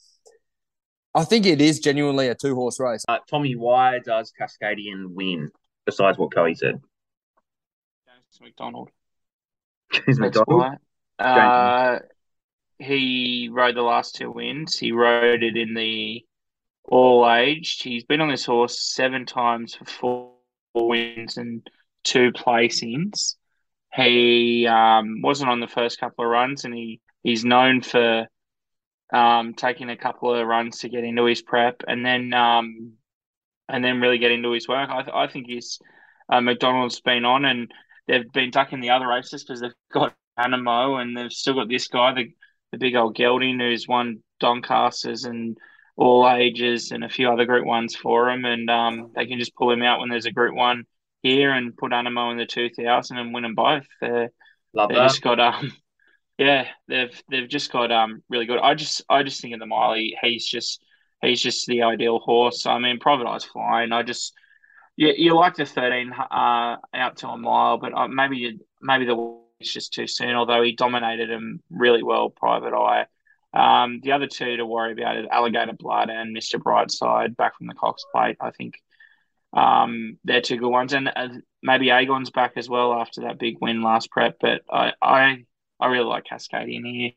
I 1.15 1.23
think 1.23 1.47
it 1.47 1.59
is 1.59 1.79
genuinely 1.79 2.27
a 2.27 2.35
two 2.35 2.53
horse 2.53 2.79
race. 2.79 3.03
Uh, 3.09 3.17
Tommy, 3.27 3.55
why 3.55 3.97
does 3.97 4.31
Cascadian 4.39 5.15
win? 5.15 5.49
Besides 5.87 6.19
what 6.19 6.31
Coey 6.31 6.53
said, 6.53 6.79
James 8.05 8.39
McDonald. 8.39 8.89
James 9.91 10.19
McDonald. 10.19 10.77
Uh, 11.17 11.99
he 12.77 13.49
rode 13.51 13.75
the 13.75 13.81
last 13.81 14.15
two 14.15 14.31
wins. 14.31 14.77
He 14.77 14.91
rode 14.91 15.43
it 15.43 15.57
in 15.57 15.73
the 15.73 16.25
all 16.85 17.29
aged. 17.29 17.83
He's 17.83 18.03
been 18.03 18.21
on 18.21 18.29
this 18.29 18.45
horse 18.45 18.81
seven 18.81 19.25
times 19.25 19.75
for 19.75 19.85
four 19.85 20.33
wins 20.73 21.37
and 21.37 21.67
two 22.03 22.31
placings. 22.31 23.35
He 23.93 24.67
um, 24.67 25.21
wasn't 25.21 25.49
on 25.49 25.59
the 25.59 25.67
first 25.67 25.99
couple 25.99 26.23
of 26.23 26.31
runs, 26.31 26.63
and 26.63 26.73
he, 26.73 27.01
he's 27.23 27.43
known 27.43 27.81
for 27.81 28.27
um, 29.11 29.53
taking 29.55 29.89
a 29.89 29.97
couple 29.97 30.33
of 30.33 30.47
runs 30.47 30.79
to 30.79 30.89
get 30.89 31.03
into 31.03 31.25
his 31.25 31.41
prep, 31.41 31.83
and 31.87 32.05
then 32.05 32.33
um, 32.33 32.93
and 33.67 33.83
then 33.83 34.01
really 34.01 34.19
get 34.19 34.31
into 34.31 34.51
his 34.51 34.67
work. 34.67 34.89
I, 34.89 35.01
th- 35.01 35.13
I 35.13 35.27
think 35.27 35.47
he's 35.47 35.79
uh, 36.31 36.41
McDonald's 36.41 37.01
been 37.01 37.25
on, 37.25 37.45
and 37.45 37.71
they've 38.09 38.31
been 38.31 38.49
ducking 38.49 38.81
the 38.81 38.89
other 38.89 39.07
races 39.07 39.43
because 39.43 39.61
they've 39.61 39.71
got 39.93 40.15
Anamoe 40.37 41.01
and 41.01 41.15
they've 41.15 41.31
still 41.31 41.53
got 41.53 41.69
this 41.69 41.87
guy, 41.87 42.13
the 42.13 42.33
the 42.71 42.77
big 42.77 42.95
old 42.95 43.15
gelding, 43.15 43.59
who's 43.59 43.87
won 43.87 44.21
Doncasters 44.41 45.25
and 45.25 45.57
all 45.95 46.29
ages 46.29 46.91
and 46.91 47.03
a 47.03 47.09
few 47.09 47.29
other 47.29 47.45
Group 47.45 47.65
Ones 47.65 47.95
for 47.95 48.29
him, 48.29 48.45
and 48.45 48.69
um, 48.69 49.11
they 49.15 49.25
can 49.25 49.39
just 49.39 49.55
pull 49.55 49.71
him 49.71 49.81
out 49.81 49.99
when 49.99 50.09
there's 50.09 50.25
a 50.25 50.31
Group 50.31 50.55
One 50.55 50.83
here 51.23 51.51
and 51.51 51.75
put 51.75 51.91
Anamoe 51.91 52.31
in 52.31 52.37
the 52.37 52.45
two 52.45 52.69
thousand 52.69 53.17
and 53.17 53.33
win 53.33 53.43
them 53.43 53.55
both. 53.55 53.85
They're, 54.01 54.31
Love 54.73 54.89
they've 54.89 54.97
that. 54.97 55.07
just 55.07 55.21
got 55.21 55.39
um, 55.39 55.73
yeah, 56.37 56.67
they've 56.87 57.23
they've 57.29 57.49
just 57.49 57.71
got 57.71 57.91
um 57.91 58.23
really 58.29 58.45
good. 58.45 58.59
I 58.59 58.75
just 58.75 59.03
I 59.09 59.23
just 59.23 59.41
think 59.41 59.53
of 59.53 59.59
the 59.59 59.65
Miley, 59.65 60.15
he's 60.21 60.45
just 60.45 60.81
he's 61.21 61.41
just 61.41 61.65
the 61.67 61.83
ideal 61.83 62.19
horse. 62.19 62.65
I 62.65 62.77
mean, 62.79 62.99
Private 62.99 63.27
Eye's 63.27 63.43
flying. 63.43 63.91
I 63.91 64.03
just 64.03 64.33
you, 64.99 65.13
you 65.23 65.35
like 65.35 65.55
the 65.55 65.65
thirteen 65.65 66.11
uh 66.13 66.75
out 67.03 67.15
to 67.17 67.27
a 67.29 67.37
mile, 67.37 67.77
but 67.77 67.91
uh, 67.93 68.07
maybe 68.07 68.37
you, 68.37 68.59
maybe 68.81 69.05
the 69.05 69.15
it's 69.59 69.73
just 69.73 69.93
too 69.93 70.07
soon. 70.07 70.35
Although 70.35 70.63
he 70.63 70.73
dominated 70.73 71.29
him 71.29 71.61
really 71.69 72.03
well, 72.03 72.29
Private 72.29 72.73
Eye. 72.73 73.05
Um, 73.51 73.99
the 74.03 74.11
other 74.11 74.27
two 74.27 74.57
to 74.57 74.65
worry 74.65 74.93
about 74.93 75.17
is 75.17 75.25
Alligator 75.31 75.73
Blood 75.73 76.09
and 76.09 76.33
Mister 76.33 76.59
Brightside 76.59 77.35
back 77.35 77.57
from 77.57 77.67
the 77.67 77.73
Cox 77.73 78.03
Plate. 78.11 78.37
I 78.39 78.51
think 78.51 78.75
um, 79.53 80.17
they're 80.23 80.41
two 80.41 80.57
good 80.57 80.69
ones, 80.69 80.93
and 80.93 81.11
uh, 81.15 81.29
maybe 81.63 81.89
Agon's 81.91 82.29
back 82.29 82.53
as 82.57 82.69
well 82.69 82.93
after 82.93 83.21
that 83.21 83.39
big 83.39 83.57
win 83.59 83.81
last 83.81 84.11
prep. 84.11 84.37
But 84.39 84.61
I, 84.69 84.93
I, 85.01 85.45
I 85.79 85.87
really 85.87 86.05
like 86.05 86.25
Cascadian 86.25 86.85
here. 86.85 87.11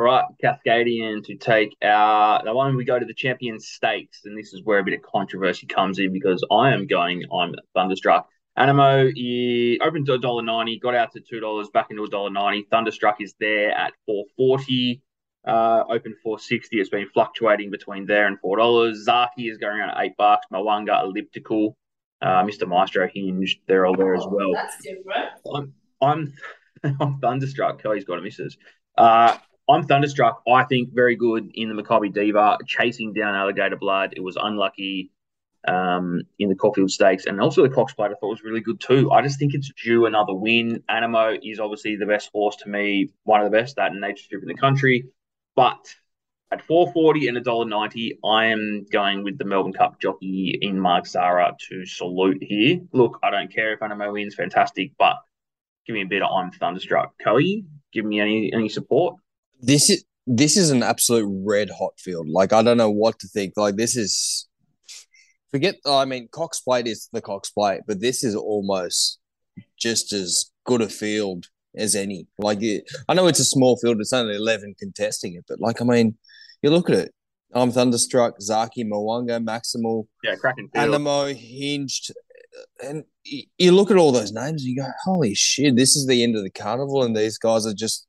All 0.00 0.06
right, 0.06 0.24
Cascadian 0.42 1.22
to 1.24 1.36
take 1.36 1.76
our 1.82 2.42
the 2.42 2.54
one 2.54 2.74
we 2.74 2.86
go 2.86 2.98
to 2.98 3.04
the 3.04 3.12
Champion 3.12 3.60
Stakes, 3.60 4.22
and 4.24 4.34
this 4.34 4.54
is 4.54 4.62
where 4.64 4.78
a 4.78 4.82
bit 4.82 4.94
of 4.94 5.02
controversy 5.02 5.66
comes 5.66 5.98
in 5.98 6.10
because 6.10 6.42
I 6.50 6.72
am 6.72 6.86
going. 6.86 7.22
I'm 7.30 7.54
thunderstruck. 7.74 8.26
Anamoe 8.58 9.12
he 9.14 9.78
opened 9.84 10.06
to 10.06 10.12
$1.90, 10.12 10.80
got 10.80 10.94
out 10.94 11.12
to 11.12 11.20
$2, 11.20 11.72
back 11.72 11.88
into 11.90 12.02
$1.90. 12.04 12.62
Thunderstruck 12.70 13.20
is 13.20 13.34
there 13.40 13.72
at 13.72 13.92
440 14.06 15.02
uh, 15.46 15.84
open 15.90 16.16
460. 16.22 16.80
It's 16.80 16.88
been 16.88 17.06
fluctuating 17.12 17.70
between 17.70 18.06
there 18.06 18.26
and 18.26 18.40
four 18.40 18.56
dollars. 18.56 19.06
Zaaki 19.06 19.50
is 19.50 19.58
going 19.58 19.76
around 19.80 19.90
at 19.90 20.02
eight 20.02 20.16
bucks. 20.16 20.46
Mwanga 20.50 21.02
elliptical. 21.02 21.76
Uh, 22.22 22.42
Mr. 22.42 22.66
Maestro 22.66 23.06
hinged. 23.06 23.58
They're 23.68 23.84
all 23.84 23.96
there 23.98 24.14
as 24.14 24.24
oh, 24.24 24.30
well. 24.30 24.52
That's 24.54 24.82
different. 24.82 25.28
I'm 25.54 25.74
I'm 26.00 26.32
I'm 27.00 27.18
thunderstruck. 27.20 27.82
Kelly's 27.82 28.04
got 28.04 28.18
a 28.18 28.22
misses. 28.22 28.56
Uh, 28.96 29.36
I'm 29.70 29.86
thunderstruck. 29.86 30.42
I 30.48 30.64
think 30.64 30.92
very 30.92 31.16
good 31.16 31.50
in 31.54 31.74
the 31.74 31.82
Makybe 31.82 32.12
Diva, 32.12 32.58
chasing 32.66 33.12
down 33.12 33.34
Alligator 33.34 33.76
Blood. 33.76 34.14
It 34.16 34.20
was 34.20 34.36
unlucky 34.40 35.10
um, 35.66 36.22
in 36.38 36.48
the 36.48 36.54
Caulfield 36.54 36.90
Stakes, 36.90 37.26
and 37.26 37.40
also 37.40 37.62
the 37.62 37.74
Cox 37.74 37.92
Plate. 37.92 38.10
I 38.10 38.14
thought 38.14 38.30
was 38.30 38.42
really 38.42 38.60
good 38.60 38.80
too. 38.80 39.10
I 39.10 39.22
just 39.22 39.38
think 39.38 39.54
it's 39.54 39.70
due 39.82 40.06
another 40.06 40.34
win. 40.34 40.82
Anamoe 40.88 41.38
is 41.42 41.60
obviously 41.60 41.96
the 41.96 42.06
best 42.06 42.30
horse 42.32 42.56
to 42.56 42.68
me, 42.68 43.10
one 43.24 43.40
of 43.40 43.50
the 43.50 43.56
best 43.56 43.76
that 43.76 43.92
nature 43.94 44.22
strip 44.22 44.42
in 44.42 44.48
the 44.48 44.54
country. 44.54 45.06
But 45.54 45.94
at 46.50 46.62
440 46.62 47.28
and 47.28 47.38
$1.90, 47.38 48.18
I 48.24 48.46
am 48.46 48.86
going 48.90 49.22
with 49.22 49.38
the 49.38 49.44
Melbourne 49.44 49.72
Cup 49.72 50.00
jockey 50.00 50.58
in 50.60 50.80
Mark 50.80 51.06
Zahra 51.06 51.54
to 51.68 51.86
salute 51.86 52.42
here. 52.42 52.80
Look, 52.92 53.18
I 53.22 53.30
don't 53.30 53.52
care 53.52 53.74
if 53.74 53.80
Anamoe 53.80 54.12
wins, 54.12 54.34
fantastic, 54.34 54.92
but 54.98 55.16
give 55.86 55.94
me 55.94 56.02
a 56.02 56.06
bit 56.06 56.22
of 56.22 56.30
I'm 56.32 56.50
thunderstruck. 56.50 57.14
Coe, 57.22 57.38
give 57.92 58.04
me 58.04 58.20
any 58.20 58.52
any 58.52 58.68
support. 58.68 59.16
This 59.60 59.90
is 59.90 60.04
this 60.26 60.56
is 60.56 60.70
an 60.70 60.82
absolute 60.82 61.28
red 61.44 61.70
hot 61.70 61.98
field. 61.98 62.28
Like 62.28 62.52
I 62.52 62.62
don't 62.62 62.76
know 62.76 62.90
what 62.90 63.18
to 63.20 63.28
think. 63.28 63.54
Like 63.56 63.76
this 63.76 63.96
is 63.96 64.48
forget 65.50 65.76
I 65.86 66.04
mean 66.04 66.28
Cox 66.30 66.60
Plate 66.60 66.86
is 66.86 67.08
the 67.12 67.20
Cox 67.20 67.50
Plate, 67.50 67.82
but 67.86 68.00
this 68.00 68.24
is 68.24 68.34
almost 68.34 69.18
just 69.78 70.12
as 70.12 70.50
good 70.64 70.82
a 70.82 70.88
field 70.88 71.46
as 71.76 71.94
any. 71.94 72.26
Like, 72.38 72.62
it, 72.62 72.84
I 73.08 73.14
know 73.14 73.26
it's 73.26 73.40
a 73.40 73.44
small 73.44 73.76
field; 73.76 74.00
it's 74.00 74.12
only 74.12 74.36
eleven 74.36 74.74
contesting 74.78 75.34
it, 75.34 75.44
but 75.48 75.60
like, 75.60 75.80
I 75.80 75.84
mean, 75.84 76.16
you 76.62 76.70
look 76.70 76.90
at 76.90 76.96
it. 76.96 77.14
I'm 77.52 77.72
thunderstruck. 77.72 78.38
Zaaki, 78.38 78.84
Mwanga, 78.84 79.44
Maximal, 79.44 80.06
yeah, 80.22 80.36
cracking 80.36 80.68
field. 80.72 80.94
Anamoe, 80.94 81.34
Hinged, 81.34 82.12
and 82.84 83.04
you 83.24 83.72
look 83.72 83.90
at 83.90 83.96
all 83.96 84.12
those 84.12 84.32
names, 84.32 84.62
and 84.62 84.70
you 84.70 84.76
go, 84.76 84.88
"Holy 85.04 85.34
shit! 85.34 85.76
This 85.76 85.96
is 85.96 86.06
the 86.06 86.22
end 86.22 86.36
of 86.36 86.44
the 86.44 86.50
carnival, 86.50 87.02
and 87.02 87.16
these 87.16 87.38
guys 87.38 87.66
are 87.66 87.74
just 87.74 88.06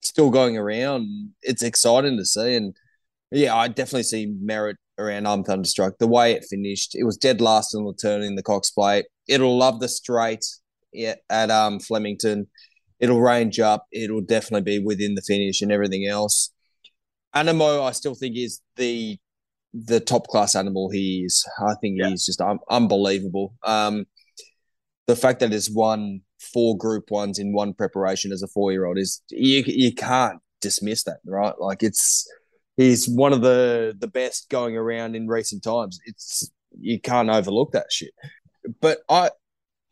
still 0.00 0.30
going 0.30 0.56
around. 0.56 1.30
It's 1.42 1.62
exciting 1.62 2.16
to 2.16 2.24
see, 2.24 2.54
and 2.56 2.74
yeah, 3.30 3.54
I 3.54 3.68
definitely 3.68 4.04
see 4.04 4.26
merit 4.40 4.76
around 4.98 5.26
I'm 5.28 5.44
Thunderstruck. 5.44 5.94
The 5.98 6.06
way 6.08 6.32
it 6.32 6.44
finished, 6.48 6.94
it 6.94 7.04
was 7.04 7.16
dead 7.16 7.40
last 7.40 7.74
in 7.74 7.84
the 7.84 7.94
turn 7.94 8.22
in 8.22 8.34
the 8.34 8.42
Cox 8.42 8.70
Plate. 8.70 9.06
It'll 9.28 9.56
love 9.56 9.80
the 9.80 9.88
straight 9.88 10.44
at 11.30 11.50
um 11.50 11.78
Flemington 11.80 12.46
it'll 13.00 13.20
range 13.20 13.60
up. 13.60 13.86
It'll 13.92 14.22
definitely 14.22 14.78
be 14.78 14.84
within 14.84 15.14
the 15.14 15.22
finish 15.22 15.62
and 15.62 15.70
everything 15.70 16.06
else. 16.06 16.50
Anamoe, 17.34 17.84
I 17.86 17.92
still 17.92 18.14
think 18.14 18.36
is 18.36 18.60
the 18.76 19.18
the 19.74 20.00
top 20.00 20.26
class 20.26 20.56
animal 20.56 20.90
he 20.90 21.22
is. 21.24 21.44
I 21.60 21.74
think 21.80 21.98
Yeah. 21.98 22.08
he's 22.08 22.26
just 22.26 22.40
un- 22.40 22.58
unbelievable. 22.70 23.54
Um, 23.62 24.06
the 25.06 25.14
fact 25.14 25.40
that 25.40 25.52
it's 25.52 25.70
won 25.70 26.22
four 26.38 26.76
Group 26.76 27.10
Ones 27.10 27.38
in 27.38 27.52
one 27.52 27.74
preparation 27.74 28.32
as 28.32 28.42
a 28.42 28.48
four 28.48 28.72
year 28.72 28.84
old 28.84 28.98
is 28.98 29.22
you 29.30 29.62
you 29.66 29.94
can't 29.94 30.40
dismiss 30.60 31.04
that, 31.04 31.18
right? 31.24 31.54
Like 31.58 31.82
it's 31.82 32.28
he's 32.76 33.08
one 33.08 33.32
of 33.32 33.42
the 33.42 33.94
the 33.98 34.08
best 34.08 34.48
going 34.48 34.76
around 34.76 35.16
in 35.16 35.28
recent 35.28 35.62
times. 35.62 36.00
It's 36.06 36.50
you 36.78 37.00
can't 37.00 37.30
overlook 37.30 37.72
that 37.72 37.92
shit. 37.92 38.12
But 38.80 38.98
I 39.08 39.30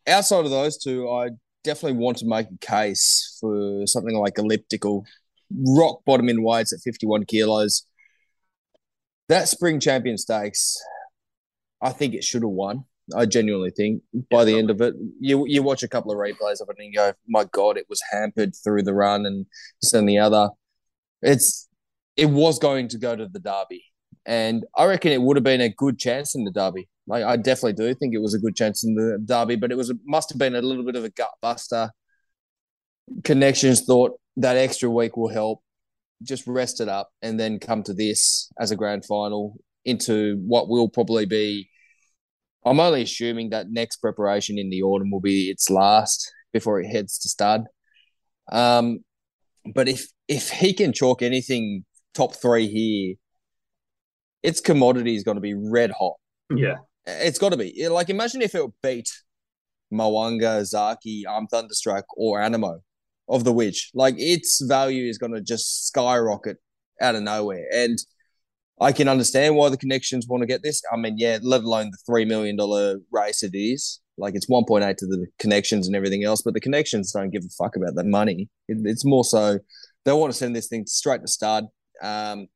outside 0.07 0.45
of 0.45 0.51
those 0.51 0.77
two, 0.77 1.09
I 1.09 1.29
definitely 1.63 1.99
want 1.99 2.17
to 2.17 2.25
make 2.25 2.47
a 2.49 2.65
case 2.65 3.37
for 3.39 3.85
something 3.85 4.15
like 4.15 4.37
elliptical, 4.37 5.05
rock 5.51 6.01
bottom 6.05 6.29
in 6.29 6.43
weights 6.43 6.73
at 6.73 6.79
51 6.79 7.25
kilos. 7.25 7.85
That 9.27 9.49
spring 9.49 9.79
champion 9.81 10.17
stakes, 10.17 10.77
I 11.81 11.89
think 11.89 12.13
it 12.13 12.23
should 12.23 12.43
have 12.43 12.51
won. 12.51 12.85
I 13.15 13.25
genuinely 13.25 13.71
think 13.71 14.01
by 14.29 14.43
the 14.43 14.57
end 14.57 14.69
of 14.69 14.81
it, 14.81 14.93
you 15.19 15.45
you 15.47 15.63
watch 15.63 15.83
a 15.83 15.87
couple 15.87 16.11
of 16.11 16.17
replays 16.17 16.61
of 16.61 16.69
it 16.69 16.75
and 16.77 16.87
you 16.87 16.93
go, 16.93 17.13
my 17.27 17.45
God, 17.51 17.77
it 17.77 17.85
was 17.89 18.01
hampered 18.11 18.53
through 18.63 18.83
the 18.83 18.93
run 18.93 19.25
and 19.25 19.45
this 19.81 19.93
and 19.93 20.07
the 20.07 20.17
other. 20.17 20.49
It's 21.21 21.67
it 22.17 22.29
was 22.29 22.59
going 22.59 22.89
to 22.89 22.97
go 22.97 23.15
to 23.15 23.27
the 23.27 23.39
derby. 23.39 23.83
And 24.25 24.65
I 24.75 24.85
reckon 24.85 25.13
it 25.13 25.21
would 25.21 25.37
have 25.37 25.43
been 25.43 25.61
a 25.61 25.69
good 25.69 25.97
chance 25.97 26.35
in 26.35 26.43
the 26.43 26.51
derby. 26.51 26.89
Like, 27.07 27.23
I 27.23 27.37
definitely 27.37 27.73
do 27.73 27.93
think 27.93 28.13
it 28.13 28.21
was 28.21 28.33
a 28.33 28.39
good 28.39 28.57
chance 28.57 28.83
in 28.83 28.95
the 28.95 29.17
derby, 29.23 29.55
but 29.55 29.71
it 29.71 29.77
was 29.77 29.93
must 30.05 30.29
have 30.29 30.37
been 30.37 30.55
a 30.55 30.61
little 30.61 30.83
bit 30.83 30.97
of 30.97 31.05
a 31.05 31.09
gut 31.09 31.31
buster. 31.41 31.91
Connections 33.23 33.85
thought 33.85 34.19
that 34.35 34.57
extra 34.57 34.89
week 34.89 35.15
will 35.15 35.29
help. 35.29 35.61
Just 36.23 36.45
rest 36.47 36.81
it 36.81 36.89
up 36.89 37.11
and 37.21 37.39
then 37.39 37.59
come 37.59 37.83
to 37.83 37.93
this 37.93 38.51
as 38.59 38.71
a 38.71 38.75
grand 38.75 39.05
final 39.05 39.55
into 39.85 40.43
what 40.45 40.67
will 40.67 40.89
probably 40.89 41.25
be. 41.25 41.69
I'm 42.67 42.79
only 42.79 43.01
assuming 43.01 43.49
that 43.51 43.69
next 43.69 43.97
preparation 43.97 44.57
in 44.57 44.69
the 44.69 44.83
autumn 44.83 45.11
will 45.11 45.21
be 45.21 45.49
its 45.49 45.69
last 45.69 46.31
before 46.53 46.79
it 46.79 46.87
heads 46.87 47.17
to 47.19 47.29
stud. 47.29 47.65
Um, 48.51 48.99
but 49.73 49.87
if 49.87 50.07
if 50.27 50.49
he 50.49 50.73
can 50.73 50.93
chalk 50.93 51.21
anything 51.21 51.85
top 52.13 52.35
three 52.35 52.67
here, 52.67 53.15
its 54.43 54.59
commodity 54.59 55.15
is 55.15 55.23
going 55.23 55.35
to 55.35 55.41
be 55.41 55.53
red 55.53 55.91
hot. 55.91 56.15
Yeah. 56.55 56.77
It's 57.05 57.39
got 57.39 57.49
to 57.49 57.57
be. 57.57 57.87
Like, 57.87 58.09
imagine 58.09 58.41
if 58.41 58.53
it 58.53 58.69
beat 58.83 59.09
Mo'unga, 59.91 60.61
Zaaki, 60.61 61.23
I'm 61.27 61.47
Thunderstruck, 61.47 62.05
or 62.17 62.39
Anamoe 62.39 62.79
of 63.29 63.43
the 63.43 63.53
Witch. 63.53 63.91
Like, 63.93 64.15
its 64.17 64.61
value 64.61 65.09
is 65.09 65.17
going 65.17 65.33
to 65.33 65.41
just 65.41 65.87
skyrocket 65.87 66.57
out 67.01 67.15
of 67.15 67.23
nowhere. 67.23 67.65
And 67.73 67.97
I 68.79 68.91
can 68.91 69.07
understand 69.07 69.55
why 69.55 69.69
the 69.69 69.77
connections 69.77 70.27
want 70.27 70.41
to 70.41 70.47
get 70.47 70.61
this. 70.61 70.81
I 70.91 70.97
mean, 70.97 71.17
yeah, 71.17 71.39
let 71.41 71.63
alone 71.63 71.91
the 71.91 72.11
$3 72.11 72.27
million 72.27 72.57
race 73.11 73.41
it 73.43 73.55
is. 73.55 73.99
Like, 74.19 74.35
it's 74.35 74.47
1.8 74.47 74.97
to 74.97 75.05
the 75.07 75.27
connections 75.39 75.87
and 75.87 75.95
everything 75.95 76.23
else, 76.23 76.41
but 76.41 76.53
the 76.53 76.59
connections 76.59 77.11
don't 77.11 77.31
give 77.31 77.43
a 77.43 77.49
fuck 77.49 77.75
about 77.75 77.95
the 77.95 78.03
money. 78.03 78.49
It, 78.67 78.77
it's 78.83 79.05
more 79.05 79.23
so 79.23 79.59
they 80.05 80.13
want 80.13 80.31
to 80.31 80.37
send 80.37 80.55
this 80.55 80.67
thing 80.67 80.85
straight 80.85 81.21
to 81.21 81.27
stud 81.27 81.65
um, 82.01 82.47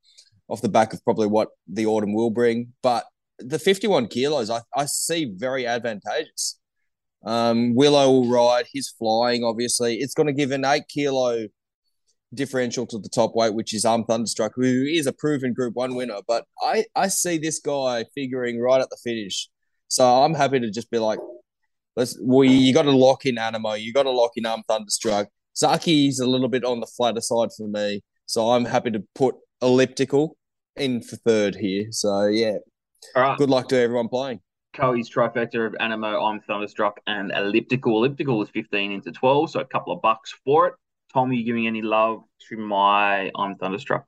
off 0.47 0.61
the 0.61 0.69
back 0.69 0.93
of 0.93 1.03
probably 1.03 1.27
what 1.27 1.49
the 1.67 1.85
autumn 1.85 2.13
will 2.13 2.29
bring. 2.29 2.73
But 2.81 3.05
the 3.39 3.59
51 3.59 4.07
kilos, 4.07 4.49
I, 4.49 4.61
I 4.75 4.85
see 4.85 5.33
very 5.35 5.65
advantageous. 5.65 6.59
Um, 7.23 7.75
Willow 7.75 8.09
will 8.11 8.29
ride. 8.29 8.65
He's 8.71 8.89
flying, 8.89 9.43
obviously. 9.43 9.97
It's 9.97 10.13
going 10.13 10.27
to 10.27 10.33
give 10.33 10.51
an 10.51 10.65
eight 10.65 10.87
kilo 10.87 11.47
differential 12.33 12.85
to 12.87 12.97
the 12.97 13.09
top 13.09 13.35
weight, 13.35 13.53
which 13.53 13.73
is 13.73 13.85
I'm 13.85 14.03
Thunderstruck, 14.05 14.53
who 14.55 14.85
is 14.85 15.07
a 15.07 15.13
proven 15.13 15.53
Group 15.53 15.75
One 15.75 15.95
winner. 15.95 16.19
But 16.27 16.45
I, 16.61 16.85
I 16.95 17.07
see 17.07 17.37
this 17.37 17.59
guy 17.59 18.05
figuring 18.15 18.59
right 18.59 18.81
at 18.81 18.89
the 18.89 18.97
finish. 19.03 19.49
So 19.87 20.05
I'm 20.05 20.33
happy 20.33 20.59
to 20.59 20.71
just 20.71 20.89
be 20.89 20.99
like, 20.99 21.19
let's. 21.95 22.17
We 22.23 22.49
you 22.49 22.73
got 22.73 22.83
to 22.83 22.91
lock 22.91 23.25
in 23.25 23.35
Anamoe. 23.35 23.81
You 23.81 23.93
got 23.93 24.03
to 24.03 24.11
lock 24.11 24.31
in 24.35 24.45
Arm 24.45 24.63
Thunderstruck. 24.67 25.27
Zaaki's 25.57 26.19
a 26.19 26.25
little 26.25 26.47
bit 26.47 26.63
on 26.63 26.79
the 26.79 26.87
flatter 26.87 27.21
side 27.21 27.49
for 27.57 27.67
me, 27.67 28.01
so 28.25 28.51
I'm 28.51 28.65
happy 28.65 28.91
to 28.91 29.03
put 29.15 29.35
Elliptical 29.61 30.37
in 30.77 31.01
for 31.01 31.17
third 31.17 31.55
here. 31.55 31.87
So 31.91 32.27
yeah, 32.27 32.55
All 33.15 33.21
right. 33.23 33.37
good 33.37 33.49
luck 33.49 33.67
to 33.69 33.77
everyone 33.77 34.07
playing. 34.07 34.39
Coey's 34.73 35.09
trifecta 35.09 35.67
of 35.67 35.73
Anamoe, 35.73 36.31
I'm 36.31 36.39
Thunderstruck, 36.41 37.01
and 37.05 37.31
Elliptical. 37.35 37.97
Elliptical 37.97 38.41
is 38.41 38.49
15 38.49 38.93
into 38.93 39.11
12, 39.11 39.51
so 39.51 39.59
a 39.59 39.65
couple 39.65 39.91
of 39.91 40.01
bucks 40.01 40.33
for 40.45 40.67
it. 40.67 40.75
Tom, 41.13 41.29
are 41.29 41.33
you 41.33 41.43
giving 41.43 41.67
any 41.67 41.81
love 41.81 42.23
to 42.49 42.57
my 42.57 43.31
I'm 43.37 43.55
Thunderstruck? 43.55 44.05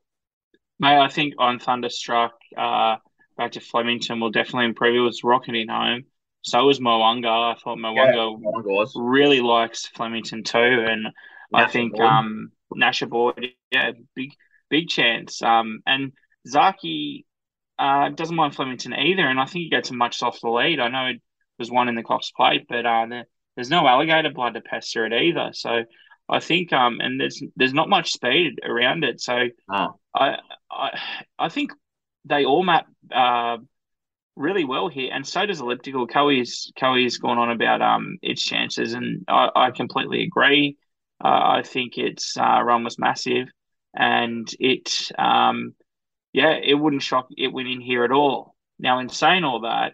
Mate, 0.80 1.00
I 1.00 1.08
think 1.10 1.36
I'm 1.39 1.60
Thunderstruck, 1.60 2.34
uh, 2.58 2.98
back 3.38 3.54
to 3.54 3.60
Flemington 3.60 4.20
will 4.20 4.32
definitely 4.32 4.66
improve. 4.66 4.96
It 4.96 5.00
was 5.00 5.24
rocketing 5.24 5.68
home. 5.68 6.04
So 6.44 6.66
was 6.66 6.80
Mo'unga. 6.80 7.56
I 7.56 7.56
thought 7.58 7.78
Mo'unga 7.78 8.38
my 8.42 8.86
really 8.96 9.39
likes 9.39 9.88
Flemington 9.88 10.44
too, 10.44 10.58
and 10.58 11.08
I 11.54 11.68
think 11.68 11.94
Boyd. 11.94 12.02
um 12.02 12.52
Nasher 12.76 13.10
Boyd, 13.10 13.52
yeah, 13.72 13.92
big 14.16 14.34
big 14.70 14.89
chance. 14.89 15.42
Um, 15.42 15.80
and 15.86 16.12
Zaaki 16.48 17.26
uh 17.80 18.10
doesn't 18.10 18.36
mind 18.36 18.56
Flemington 18.56 18.94
either, 18.94 19.26
and 19.26 19.39
I 19.39 19.46
think 19.46 19.63
he 19.63 19.70
gets 19.70 19.89
a 19.89 19.94
much 19.94 20.18
softer 20.18 20.50
lead. 20.50 20.80
I 20.80 20.89
know 20.89 21.06
it 21.08 21.22
was 21.60 21.72
one 21.72 21.88
in 21.88 21.96
the 21.96 22.04
Cox 22.04 22.32
Plate, 22.32 22.66
but 22.68 22.86
uh, 22.86 23.06
there's 23.56 23.70
no 23.70 23.88
alligator 23.88 24.32
blood 24.32 24.56
to 24.56 24.62
pester 24.62 25.06
it 25.06 25.13
either. 25.13 25.52
So 25.54 25.84
I 26.30 26.40
think 26.40 26.72
um, 26.74 27.00
and 27.00 27.20
there's 27.20 27.42
there's 27.56 27.74
not 27.74 27.90
much 27.90 28.12
speed 28.12 28.60
around 28.64 29.04
it. 29.04 29.22
So 29.22 29.48
Oh, 29.70 30.00
I 30.16 30.38
I 30.72 31.00
I 31.38 31.50
think 31.50 31.72
they 32.26 32.46
all 32.46 32.64
map 32.64 32.88
uh, 33.14 33.58
really 34.36 34.66
well 34.66 34.88
here, 34.90 35.12
and 35.14 35.26
so 35.28 35.46
does 35.46 35.60
elliptical. 35.62 36.08
Coey's 36.08 36.72
Coey's 36.80 37.18
gone 37.18 37.38
on 37.38 37.52
about 37.52 37.82
um 37.82 38.18
its 38.22 38.44
chances, 38.44 38.94
and 38.94 39.26
I, 39.28 39.50
I 39.56 39.72
completely 39.72 40.24
agree. 40.24 40.78
Uh, 41.24 41.28
I 41.58 41.62
think 41.64 41.98
its 41.98 42.38
uh, 42.38 42.62
run 42.64 42.84
was 42.84 43.00
massive, 43.00 43.48
and 43.94 44.50
it 44.60 45.12
um 45.18 45.74
yeah 46.34 46.52
it 46.54 46.74
wouldn't 46.76 47.04
shock 47.04 47.28
it 47.38 47.54
winning 47.54 47.82
here 47.82 48.04
at 48.04 48.12
all. 48.12 48.56
Now, 48.80 49.00
in 49.00 49.10
saying 49.10 49.44
all 49.44 49.62
that, 49.62 49.94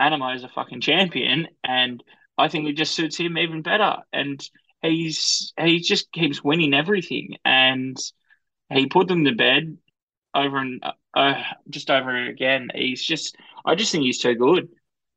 Anamoe 0.00 0.34
is 0.34 0.44
a 0.44 0.48
fucking 0.48 0.80
champion, 0.80 1.48
and 1.64 2.02
I 2.36 2.48
think 2.48 2.68
it 2.68 2.74
just 2.76 2.94
suits 2.94 3.16
him 3.16 3.38
even 3.38 3.62
better. 3.62 3.96
And 4.12 4.40
he's 4.90 5.52
he 5.60 5.80
just 5.80 6.12
keeps 6.12 6.42
winning 6.44 6.74
everything, 6.74 7.36
and 7.44 7.96
he 8.72 8.86
put 8.86 9.08
them 9.08 9.24
to 9.24 9.32
bed 9.34 9.78
over 10.34 10.58
and 10.58 10.84
uh, 11.14 11.42
just 11.70 11.90
over 11.90 12.26
again. 12.28 12.70
He's 12.74 13.04
just, 13.04 13.36
I 13.64 13.74
just 13.76 13.92
think 13.92 14.04
he's 14.04 14.20
too 14.20 14.34
good. 14.36 14.68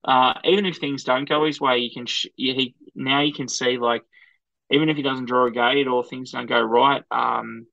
Uh, 0.05 0.36
even 0.45 0.65
if 0.65 0.77
things 0.77 1.03
don't 1.03 1.29
go 1.29 1.45
his 1.45 1.62
way, 1.62 1.79
you 1.79 1.91
can 1.93 2.05
sh- 2.08 2.27
he 2.38 2.75
now 2.95 3.21
you 3.21 3.34
can 3.34 3.47
see 3.49 3.77
like 3.77 4.03
even 4.71 4.89
if 4.89 4.97
he 4.97 5.03
doesn't 5.03 5.25
draw 5.25 5.47
a 5.47 5.51
gate 5.51 5.88
or 5.88 6.03
things 6.03 6.32
don't 6.32 6.47
go 6.47 6.62
right, 6.62 7.03
um, 7.12 7.67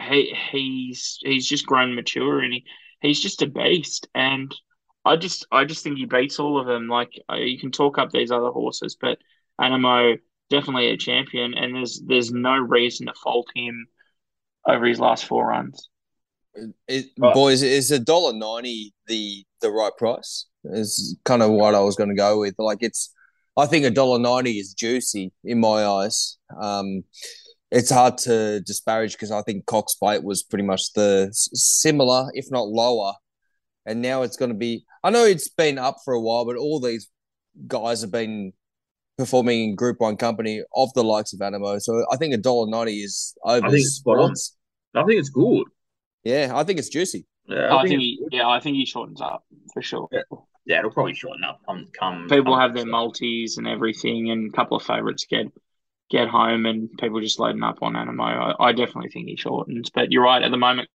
he 0.00 0.34
he's 0.50 1.18
he's 1.22 1.46
just 1.48 1.66
grown 1.66 1.94
mature 1.94 2.40
and 2.40 2.52
he, 2.52 2.64
he's 3.00 3.20
just 3.20 3.42
a 3.42 3.46
beast. 3.46 4.08
And 4.14 4.54
I 5.04 5.16
just 5.16 5.46
I 5.50 5.64
just 5.64 5.82
think 5.84 5.98
he 5.98 6.04
beats 6.06 6.38
all 6.38 6.58
of 6.60 6.66
them. 6.66 6.88
Like 6.88 7.12
uh, 7.30 7.36
you 7.36 7.58
can 7.58 7.70
talk 7.70 7.98
up 7.98 8.10
these 8.10 8.30
other 8.30 8.50
horses, 8.50 8.96
but 9.00 9.18
Anamoe 9.60 10.18
definitely 10.50 10.90
a 10.90 10.96
champion, 10.96 11.54
and 11.54 11.74
there's 11.74 12.00
there's 12.06 12.32
no 12.32 12.56
reason 12.56 13.06
to 13.06 13.14
fault 13.14 13.46
him 13.54 13.86
over 14.66 14.86
his 14.86 15.00
last 15.00 15.26
four 15.26 15.48
runs. 15.48 15.88
It, 16.88 17.06
Right. 17.18 17.34
Boys, 17.34 17.62
is 17.62 17.90
a 17.90 17.98
dollar 17.98 18.32
ninety 18.32 18.94
the 19.06 19.44
the 19.60 19.70
right 19.70 19.92
price? 19.96 20.46
Is 20.64 21.16
kind 21.24 21.42
of 21.42 21.50
what 21.50 21.74
I 21.74 21.80
was 21.80 21.96
going 21.96 22.10
to 22.10 22.16
go 22.16 22.40
with. 22.40 22.54
Like 22.58 22.78
it's, 22.80 23.12
I 23.56 23.66
think 23.66 23.84
a 23.84 23.90
dollar 23.90 24.18
ninety 24.18 24.58
is 24.58 24.74
juicy 24.74 25.32
in 25.44 25.60
my 25.60 25.84
eyes. 25.84 26.38
Um, 26.60 27.04
it's 27.70 27.90
hard 27.90 28.18
to 28.18 28.60
disparage 28.60 29.12
because 29.12 29.32
I 29.32 29.42
think 29.42 29.66
Cox 29.66 29.94
Plate 29.96 30.22
was 30.22 30.42
pretty 30.42 30.64
much 30.64 30.92
the 30.94 31.28
similar, 31.32 32.30
if 32.32 32.46
not 32.50 32.68
lower, 32.68 33.12
and 33.84 34.00
now 34.00 34.22
it's 34.22 34.36
going 34.36 34.50
to 34.50 34.56
be. 34.56 34.84
I 35.02 35.10
know 35.10 35.24
it's 35.24 35.48
been 35.48 35.78
up 35.78 35.98
for 36.04 36.14
a 36.14 36.20
while, 36.20 36.44
but 36.44 36.56
all 36.56 36.80
these 36.80 37.08
guys 37.66 38.00
have 38.00 38.10
been 38.10 38.52
performing 39.18 39.70
in 39.70 39.74
Group 39.74 40.00
One 40.00 40.16
company 40.16 40.62
of 40.74 40.92
the 40.94 41.04
likes 41.04 41.32
of 41.32 41.40
Anamoe. 41.40 41.80
So 41.80 42.04
I 42.12 42.16
think 42.16 42.34
a 42.34 42.38
dollar 42.38 42.68
ninety 42.68 43.00
is 43.00 43.34
over. 43.44 43.66
I 43.66 43.70
think 43.70 43.80
it's 43.80 43.96
spot 43.96 44.18
on. 44.18 44.34
I 44.94 45.04
think 45.04 45.18
it's 45.18 45.30
good. 45.30 45.64
Yeah, 46.24 46.52
I 46.54 46.64
think 46.64 46.78
it's 46.78 46.88
juicy. 46.88 47.26
Yeah, 47.46 47.66
I, 47.66 47.76
I, 47.76 47.82
think, 47.82 47.88
think, 47.90 48.00
he, 48.00 48.20
yeah, 48.32 48.48
I 48.48 48.58
think 48.60 48.76
he 48.76 48.86
shortens 48.86 49.20
up 49.20 49.44
for 49.72 49.80
sure. 49.80 50.08
Yeah. 50.10 50.22
yeah, 50.64 50.78
it'll 50.80 50.90
probably 50.90 51.14
shorten 51.14 51.44
up. 51.44 51.60
Come, 51.68 51.86
come. 51.98 52.26
People 52.28 52.54
come- 52.54 52.60
have 52.60 52.74
their 52.74 52.86
multis 52.86 53.58
and 53.58 53.68
everything, 53.68 54.30
and 54.30 54.52
a 54.52 54.56
couple 54.56 54.76
of 54.76 54.82
favourites 54.82 55.26
get 55.30 55.46
get 56.10 56.28
home, 56.28 56.66
and 56.66 56.88
people 56.98 57.20
just 57.20 57.38
loading 57.38 57.62
up 57.62 57.78
on 57.82 57.94
Anamoe. 57.94 58.54
I, 58.58 58.64
I 58.66 58.72
definitely 58.72 59.10
think 59.10 59.28
he 59.28 59.36
shortens, 59.36 59.90
but 59.90 60.10
you're 60.10 60.24
right. 60.24 60.42
At 60.42 60.50
the 60.50 60.56
moment, 60.56 60.88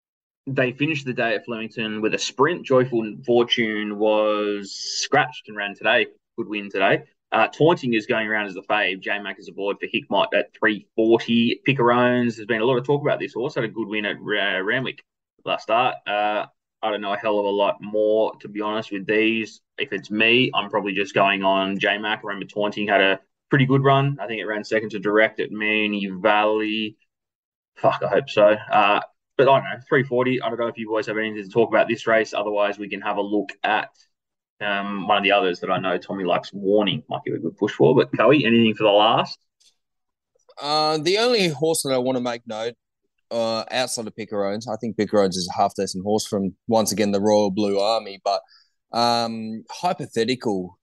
They 0.47 0.73
finished 0.73 1.05
the 1.05 1.13
day 1.13 1.35
at 1.35 1.45
Flemington 1.45 2.01
with 2.01 2.15
a 2.15 2.19
sprint. 2.19 2.65
Joyful 2.67 3.17
Fortune 3.25 3.99
was 3.99 4.73
scratched 4.75 5.49
and 5.49 5.57
ran 5.57 5.75
today. 5.77 6.07
Good 6.37 6.49
win 6.49 6.71
today. 6.71 7.05
Uh, 7.33 7.47
Taunting 7.47 7.95
is 7.95 8.07
going 8.07 8.27
around 8.27 8.47
as 8.47 8.55
the 8.55 8.63
fave. 8.63 9.01
J 9.01 9.19
Mac 9.21 9.39
is 9.39 9.49
aboard 9.49 9.79
for 9.79 9.87
Hickmott 9.87 10.29
at 10.35 10.53
340. 10.59 11.61
Picarones, 11.67 12.37
there's 12.37 12.47
been 12.47 12.61
a 12.61 12.65
lot 12.65 12.77
of 12.77 12.85
talk 12.85 13.03
about 13.03 13.21
this 13.21 13.35
horse. 13.35 13.55
Had 13.55 13.65
a 13.65 13.69
good 13.69 13.87
win 13.87 14.05
at 14.05 14.17
uh, 14.17 14.63
Randwick 14.63 15.05
last 15.45 15.63
start. 15.63 15.97
Uh, 16.07 16.47
I 16.83 16.91
don't 16.91 17.01
know 17.01 17.13
a 17.13 17.17
hell 17.17 17.39
of 17.39 17.45
a 17.45 17.49
lot 17.49 17.77
more, 17.81 18.35
to 18.41 18.49
be 18.49 18.61
honest, 18.61 18.91
with 18.91 19.07
these. 19.07 19.61
If 19.79 19.93
it's 19.93 20.11
me, 20.11 20.51
I'm 20.55 20.71
probably 20.71 20.93
just 20.93 21.15
going 21.15 21.45
on 21.45 21.79
J 21.79 21.99
Mac. 21.99 22.25
Remember, 22.25 22.47
Taunting 22.47 22.89
had 22.89 23.01
a 23.01 23.21
pretty 23.49 23.67
good 23.67 23.85
run. 23.85 24.19
I 24.21 24.27
think 24.27 24.41
it 24.41 24.47
ran 24.47 24.65
second 24.65 24.91
to 24.91 24.99
direct 24.99 25.41
at 25.41 25.51
Moonee 25.51 26.21
Valley. 26.21 26.97
Fuck, 27.77 28.03
I 28.05 28.09
hope 28.09 28.29
so. 28.29 28.45
Uh, 28.45 29.01
but 29.37 29.49
I 29.49 29.61
don't 29.61 29.65
know, 29.65 29.81
340. 29.89 30.43
I 30.43 30.49
don't 30.49 30.59
know 30.59 30.67
if 30.67 30.79
you 30.79 30.89
boys 30.89 31.07
have 31.07 31.17
anything 31.17 31.43
to 31.43 31.49
talk 31.49 31.69
about 31.69 31.89
this 31.89 32.07
race. 32.07 32.35
Otherwise, 32.35 32.79
we 32.79 32.89
can 32.89 33.01
have 33.01 33.17
a 33.19 33.23
look 33.23 33.51
at 33.63 33.91
um, 34.61 35.07
one 35.07 35.19
of 35.19 35.25
the 35.25 35.33
others 35.33 35.61
that 35.61 35.71
I 35.71 35.79
know 35.79 35.99
Tommy 35.99 36.25
likes. 36.25 36.53
Warning 36.53 37.03
might 37.09 37.25
give 37.25 37.35
a 37.35 37.39
good 37.39 37.57
push 37.57 37.73
for. 37.73 37.95
But 37.95 38.11
Coey, 38.17 38.45
anything 38.45 38.75
for 38.75 38.85
the 38.85 38.91
last? 38.91 39.39
Uh, 40.61 40.99
the 40.99 41.19
only 41.19 41.49
horse 41.49 41.83
that 41.83 41.93
I 41.93 41.99
want 41.99 42.17
to 42.17 42.23
make 42.23 42.43
note 42.47 42.75
uh, 43.31 43.65
outside 43.71 44.07
of 44.07 44.15
Picarones, 44.15 44.69
I 44.69 44.77
think 44.77 44.97
Picarones 44.97 45.37
is 45.37 45.49
a 45.53 45.59
half 45.59 45.75
decent 45.75 46.05
horse 46.05 46.27
from 46.27 46.55
once 46.69 46.93
again 46.93 47.13
the 47.13 47.21
Royal 47.21 47.51
Blue 47.51 47.79
Army, 47.79 48.21
but 48.25 48.43
um, 48.93 49.65
hypothetical 49.71 50.79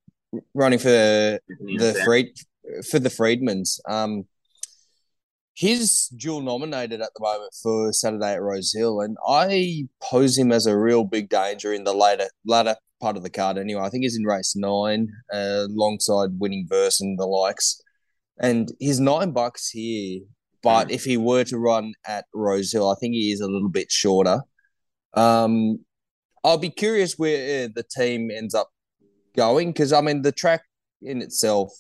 running 0.54 0.80
for 0.80 0.90
the 0.90 2.02
Freed 2.06 2.34
for 2.90 3.00
the 3.00 3.10
Freedmans. 3.10 3.80
Um, 3.88 4.26
he's 5.54 6.08
dual 6.10 6.42
nominated 6.42 7.02
at 7.02 7.10
the 7.16 7.22
moment 7.22 7.54
for 7.62 7.92
Saturday 7.94 8.34
at 8.34 8.42
Rose 8.42 8.74
Hill, 8.76 9.02
and 9.02 9.18
I 9.28 9.88
pose 10.02 10.38
him 10.38 10.52
as 10.52 10.66
a 10.66 10.78
real 10.78 11.04
big 11.04 11.30
danger 11.30 11.74
in 11.74 11.84
the 11.84 11.94
later 11.94 12.30
latter 12.46 12.76
part 13.00 13.18
of 13.18 13.24
the 13.24 13.30
card. 13.30 13.58
Anyway, 13.58 13.82
I 13.82 13.90
think 13.90 14.04
he's 14.04 14.18
in 14.18 14.24
race 14.24 14.56
nine, 14.56 15.10
uh, 15.34 15.66
alongside 15.70 16.40
winning 16.40 16.66
verse 16.70 17.02
and 17.02 17.18
the 17.18 17.26
likes, 17.26 17.82
and 18.40 18.72
he's 18.80 19.00
nine 19.00 19.32
bucks 19.32 19.70
here. 19.70 20.22
But 20.64 20.88
mm. 20.88 20.92
if 20.92 21.04
he 21.04 21.18
were 21.18 21.44
to 21.46 21.58
run 21.58 21.94
at 22.06 22.26
Rose 22.34 22.72
Hill, 22.72 22.90
I 22.90 22.96
think 23.00 23.14
he 23.14 23.32
is 23.32 23.42
a 23.42 23.48
little 23.48 23.70
bit 23.70 23.92
shorter. 23.92 24.42
Um, 25.14 25.80
I'll 26.44 26.58
be 26.58 26.70
curious 26.70 27.16
where 27.18 27.68
the 27.68 27.84
team 27.84 28.32
ends 28.32 28.54
up 28.54 28.70
going 29.36 29.72
because 29.72 29.94
I 29.94 30.02
mean 30.02 30.22
the 30.22 30.32
track 30.32 30.62
in 31.02 31.22
itself, 31.22 31.72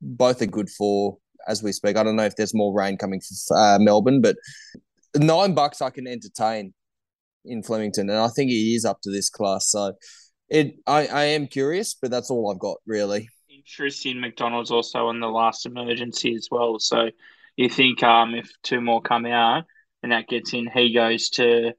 both 0.00 0.42
are 0.42 0.46
good 0.46 0.68
for 0.70 1.18
as 1.48 1.62
we 1.62 1.72
speak. 1.72 1.96
I 1.96 2.02
don't 2.02 2.16
know 2.16 2.24
if 2.24 2.36
there's 2.36 2.54
more 2.54 2.74
rain 2.74 2.96
coming 2.96 3.20
for 3.20 3.56
uh, 3.56 3.78
Melbourne, 3.78 4.20
but 4.20 4.36
nine 5.16 5.54
bucks 5.54 5.80
I 5.80 5.90
can 5.90 6.06
entertain 6.06 6.74
in 7.44 7.62
Flemington, 7.62 8.10
and 8.10 8.18
I 8.18 8.28
think 8.28 8.50
he 8.50 8.74
is 8.74 8.84
up 8.84 9.00
to 9.02 9.10
this 9.10 9.30
class. 9.30 9.70
So 9.70 9.92
it, 10.48 10.76
I, 10.86 11.06
I 11.06 11.24
am 11.24 11.46
curious, 11.46 11.94
but 11.94 12.10
that's 12.10 12.30
all 12.30 12.50
I've 12.50 12.58
got 12.58 12.78
really. 12.86 13.28
Interesting. 13.48 14.20
McDonald's 14.20 14.70
also 14.70 15.06
on 15.06 15.20
the 15.20 15.28
last 15.28 15.66
emergency 15.66 16.34
as 16.34 16.48
well. 16.50 16.78
So 16.78 17.10
you 17.56 17.68
think 17.68 18.02
um 18.02 18.34
if 18.34 18.50
two 18.62 18.80
more 18.80 19.02
come 19.02 19.26
out 19.26 19.64
and 20.02 20.12
that 20.12 20.28
gets 20.28 20.52
in, 20.52 20.68
he 20.72 20.94
goes 20.94 21.30
to 21.30 21.72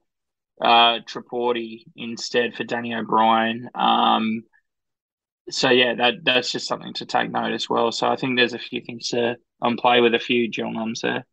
uh 0.61 0.99
Tripodi 1.07 1.84
instead 1.95 2.55
for 2.55 2.63
Danny 2.63 2.93
O'Brien. 2.93 3.70
Um 3.74 4.43
so 5.49 5.70
yeah, 5.70 5.95
that 5.95 6.15
that's 6.24 6.51
just 6.51 6.68
something 6.68 6.93
to 6.95 7.05
take 7.05 7.32
note 7.32 7.53
as 7.53 7.70
well. 7.70 7.91
So 7.91 8.07
I 8.07 8.15
think 8.15 8.38
there's 8.38 8.53
a 8.53 8.59
few 8.59 8.82
things 8.82 9.09
to 9.09 9.38
um, 9.61 9.78
play 9.78 10.01
with 10.01 10.13
a 10.13 10.20
few 10.20 10.49
noms 10.57 11.01
there. 11.01 11.26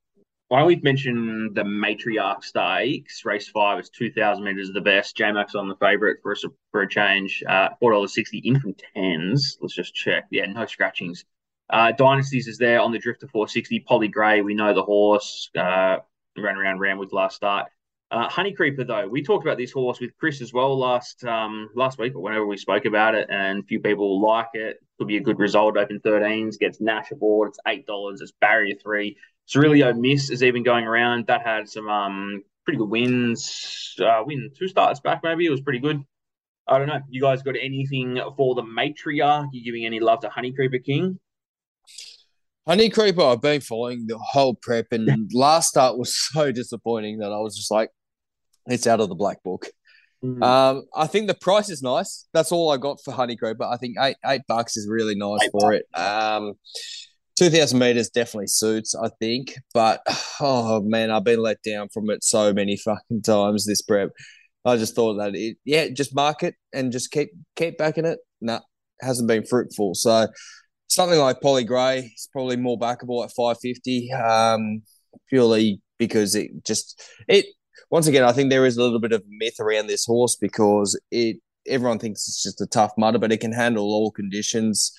Don't 0.51 0.67
we 0.67 0.77
mention 0.77 1.53
the 1.55 1.63
Matriarch 1.63 2.45
Stakes? 2.45 3.25
Race 3.25 3.49
five 3.49 3.81
is 3.81 3.91
2,000 3.91 4.45
metres 4.45 4.71
the 4.73 4.81
best. 4.81 5.17
J 5.17 5.33
Max 5.33 5.55
on 5.55 5.69
the 5.69 5.77
favourite 5.77 6.19
for 6.23 6.33
a, 6.33 6.37
for 6.71 6.83
a 6.83 6.89
change. 6.89 7.43
Uh, 7.49 7.71
$4.60 7.83 8.41
in 8.45 8.61
from 8.61 8.75
tens. 8.95 9.59
Let's 9.61 9.75
just 9.75 9.95
check. 9.95 10.27
Yeah, 10.31 10.47
no 10.47 10.67
scratchings. 10.67 11.25
Uh, 11.71 11.93
Dynasties 11.93 12.47
is 12.47 12.59
there 12.59 12.81
on 12.81 12.93
the 12.93 12.99
Drifter 12.99 13.27
460. 13.27 13.81
Polly 13.81 14.09
Gray, 14.09 14.43
we 14.43 14.55
know 14.55 14.75
the 14.75 14.83
horse. 14.83 15.51
Uh, 15.57 15.97
ran 16.37 16.57
around 16.57 16.79
Randwick 16.79 17.13
last 17.13 17.37
start. 17.37 17.71
Uh, 18.11 18.29
Honey 18.29 18.53
Creeper, 18.53 18.85
though, 18.85 19.09
we 19.09 19.23
talked 19.23 19.45
about 19.45 19.57
this 19.57 19.73
horse 19.73 19.99
with 19.99 20.17
Chris 20.19 20.41
as 20.41 20.53
well 20.53 20.79
last 20.79 21.25
um, 21.25 21.71
last 21.75 21.99
week 21.99 22.15
or 22.15 22.21
whenever 22.23 22.47
we 22.47 22.57
spoke 22.57 22.85
about 22.85 23.15
it, 23.15 23.29
and 23.31 23.67
few 23.67 23.81
people 23.81 24.21
like 24.23 24.51
it. 24.53 24.77
Could 24.99 25.09
be 25.09 25.17
a 25.17 25.21
good 25.21 25.41
result. 25.41 25.77
Open 25.77 25.99
13s, 25.99 26.59
gets 26.59 26.81
Nash 26.81 27.11
aboard. 27.11 27.49
It's 27.49 27.59
eight 27.67 27.87
dollars. 27.87 28.21
It's 28.21 28.33
barrier 28.41 28.77
three. 28.81 29.17
Cerulio 29.49 29.97
Miss 29.99 30.31
is 30.31 30.43
even 30.43 30.63
going 30.63 30.85
around. 30.85 31.27
That 31.27 31.43
had 31.43 31.69
some 31.69 31.89
um, 31.89 32.43
pretty 32.65 32.79
good 32.79 32.89
wins. 32.89 33.95
Uh, 34.01 34.23
win 34.25 34.51
two 34.57 34.69
starts 34.69 35.01
back, 35.01 35.21
maybe 35.23 35.47
it 35.47 35.51
was 35.51 35.61
pretty 35.61 35.79
good. 35.79 36.03
I 36.67 36.79
don't 36.79 36.89
know. 36.89 37.01
You 37.11 37.21
guys 37.21 37.43
got 37.43 37.57
anything 37.61 38.19
for 38.37 38.55
the 38.55 38.63
matriarch? 38.63 39.49
You 39.53 39.63
giving 39.65 39.85
any 39.85 40.01
love 40.01 40.21
to 40.21 40.31
Honey 40.31 40.53
Creeper 40.53 40.79
King? 40.79 41.19
Honey 42.67 42.89
Creeper, 42.89 43.21
I've 43.21 43.43
been 43.43 43.61
following 43.61 44.07
the 44.07 44.17
whole 44.17 44.55
prep, 44.55 44.87
and 44.91 45.31
last 45.35 45.69
start 45.69 45.99
was 45.99 46.17
so 46.17 46.51
disappointing 46.51 47.19
that 47.19 47.31
I 47.31 47.39
was 47.39 47.55
just 47.55 47.71
like, 47.71 47.91
it's 48.67 48.87
out 48.87 49.01
of 49.01 49.11
the 49.11 49.15
black 49.15 49.43
book. 49.43 49.67
Mm. 50.25 50.43
Um, 50.43 50.85
I 50.97 51.07
think 51.07 51.27
the 51.27 51.35
price 51.35 51.69
is 51.69 51.83
nice. 51.83 52.27
That's 52.33 52.51
all 52.51 52.71
I 52.71 52.79
got 52.79 52.99
for 53.05 53.13
Honey 53.13 53.37
Creeper. 53.37 53.65
I 53.65 53.77
think 53.77 53.97
eight 54.01 54.17
eight 54.25 54.41
bucks 54.49 54.79
is 54.79 54.89
really 54.89 55.15
nice 55.15 55.43
eight 55.43 55.51
for 55.51 55.73
bucks. 55.73 55.85
it. 55.95 55.99
Um, 55.99 56.55
two 57.37 57.51
thousand 57.51 57.79
meters 57.79 58.11
definitely 58.11 58.47
suits. 58.49 58.95
I 58.95 59.09
think, 59.21 59.55
but 59.73 60.01
oh 60.41 60.81
man, 60.83 61.11
I've 61.11 61.25
been 61.25 61.41
let 61.41 61.63
down 61.63 61.89
from 61.89 62.11
it 62.11 62.25
so 62.25 62.53
many 62.53 62.77
fucking 62.77 63.23
times 63.23 63.67
this 63.67 63.83
prep. 63.83 64.11
I 64.65 64.77
just 64.77 64.95
thought 64.95 65.15
that 65.19 65.35
it, 65.35 65.59
yeah, 65.65 65.89
just 65.89 66.15
mark 66.15 66.43
it 66.43 66.55
and 66.73 66.93
just 66.93 67.11
keep 67.11 67.31
keep 67.57 67.79
backing 67.79 68.07
it. 68.07 68.19
No, 68.41 68.55
nah, 68.55 68.61
hasn't 69.01 69.29
been 69.29 69.45
fruitful. 69.45 69.95
So 69.95 70.29
something 70.89 71.19
like 71.19 71.41
Polly 71.41 71.65
Gray 71.65 72.13
is 72.15 72.29
probably 72.33 72.57
more 72.57 72.79
backable 72.79 73.25
at 73.25 73.33
550, 73.33 74.13
um, 74.13 74.83
purely 75.29 75.81
because 75.99 76.35
it 76.35 76.51
just 76.65 77.03
it 77.29 77.47
once 77.91 78.07
again 78.07 78.25
I 78.25 78.33
think 78.33 78.51
there 78.51 78.67
is 78.67 78.77
a 78.77 78.83
little 78.83 79.01
bit 79.01 79.13
of 79.13 79.23
myth 79.29 79.61
around 79.61 79.87
this 79.87 80.05
horse 80.05 80.37
because 80.37 80.99
it 81.11 81.37
everyone 81.67 81.99
thinks 81.99 82.29
it's 82.29 82.43
just 82.43 82.61
a 82.61 82.67
tough 82.67 82.93
mudder, 82.99 83.19
but 83.19 83.33
it 83.33 83.41
can 83.41 83.53
handle 83.53 83.85
all 83.85 84.11
conditions. 84.11 84.93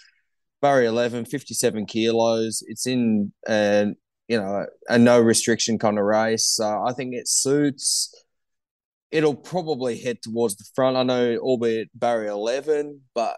Barrier 0.66 0.88
11, 0.88 1.26
57 1.26 1.86
kilos. 1.86 2.63
It's 2.66 2.88
in 2.88 3.32
a, 3.47 3.86
you 4.28 4.41
know 4.41 4.66
a 4.89 4.97
no 4.97 5.20
restriction 5.20 5.78
kind 5.78 5.99
of 5.99 6.05
race. 6.05 6.47
So 6.47 6.84
I 6.88 6.91
think 6.93 7.13
it 7.13 7.28
suits 7.28 8.11
it'll 9.11 9.36
probably 9.36 9.99
head 9.99 10.24
towards 10.24 10.55
the 10.55 10.66
front. 10.74 10.97
I 10.97 11.03
know, 11.03 11.38
albeit 11.38 11.89
barrier 11.93 12.32
11, 12.32 12.99
but 13.13 13.38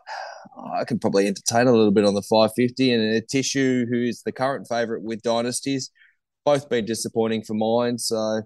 I 0.74 0.86
can 0.86 1.00
probably 1.00 1.28
entertain 1.28 1.68
a 1.68 1.72
little 1.72 1.92
bit 1.92 2.06
on 2.06 2.14
the 2.14 2.22
550 2.22 2.94
and 2.94 3.04
a 3.16 3.20
tissue 3.20 3.86
who's 3.90 4.24
the 4.24 4.32
current 4.32 4.66
favourite 4.70 5.04
with 5.04 5.22
dynasties. 5.22 5.92
Both 6.46 6.70
been 6.70 6.86
disappointing 6.86 7.44
for 7.44 7.56
mine. 7.56 7.98
So, 7.98 8.44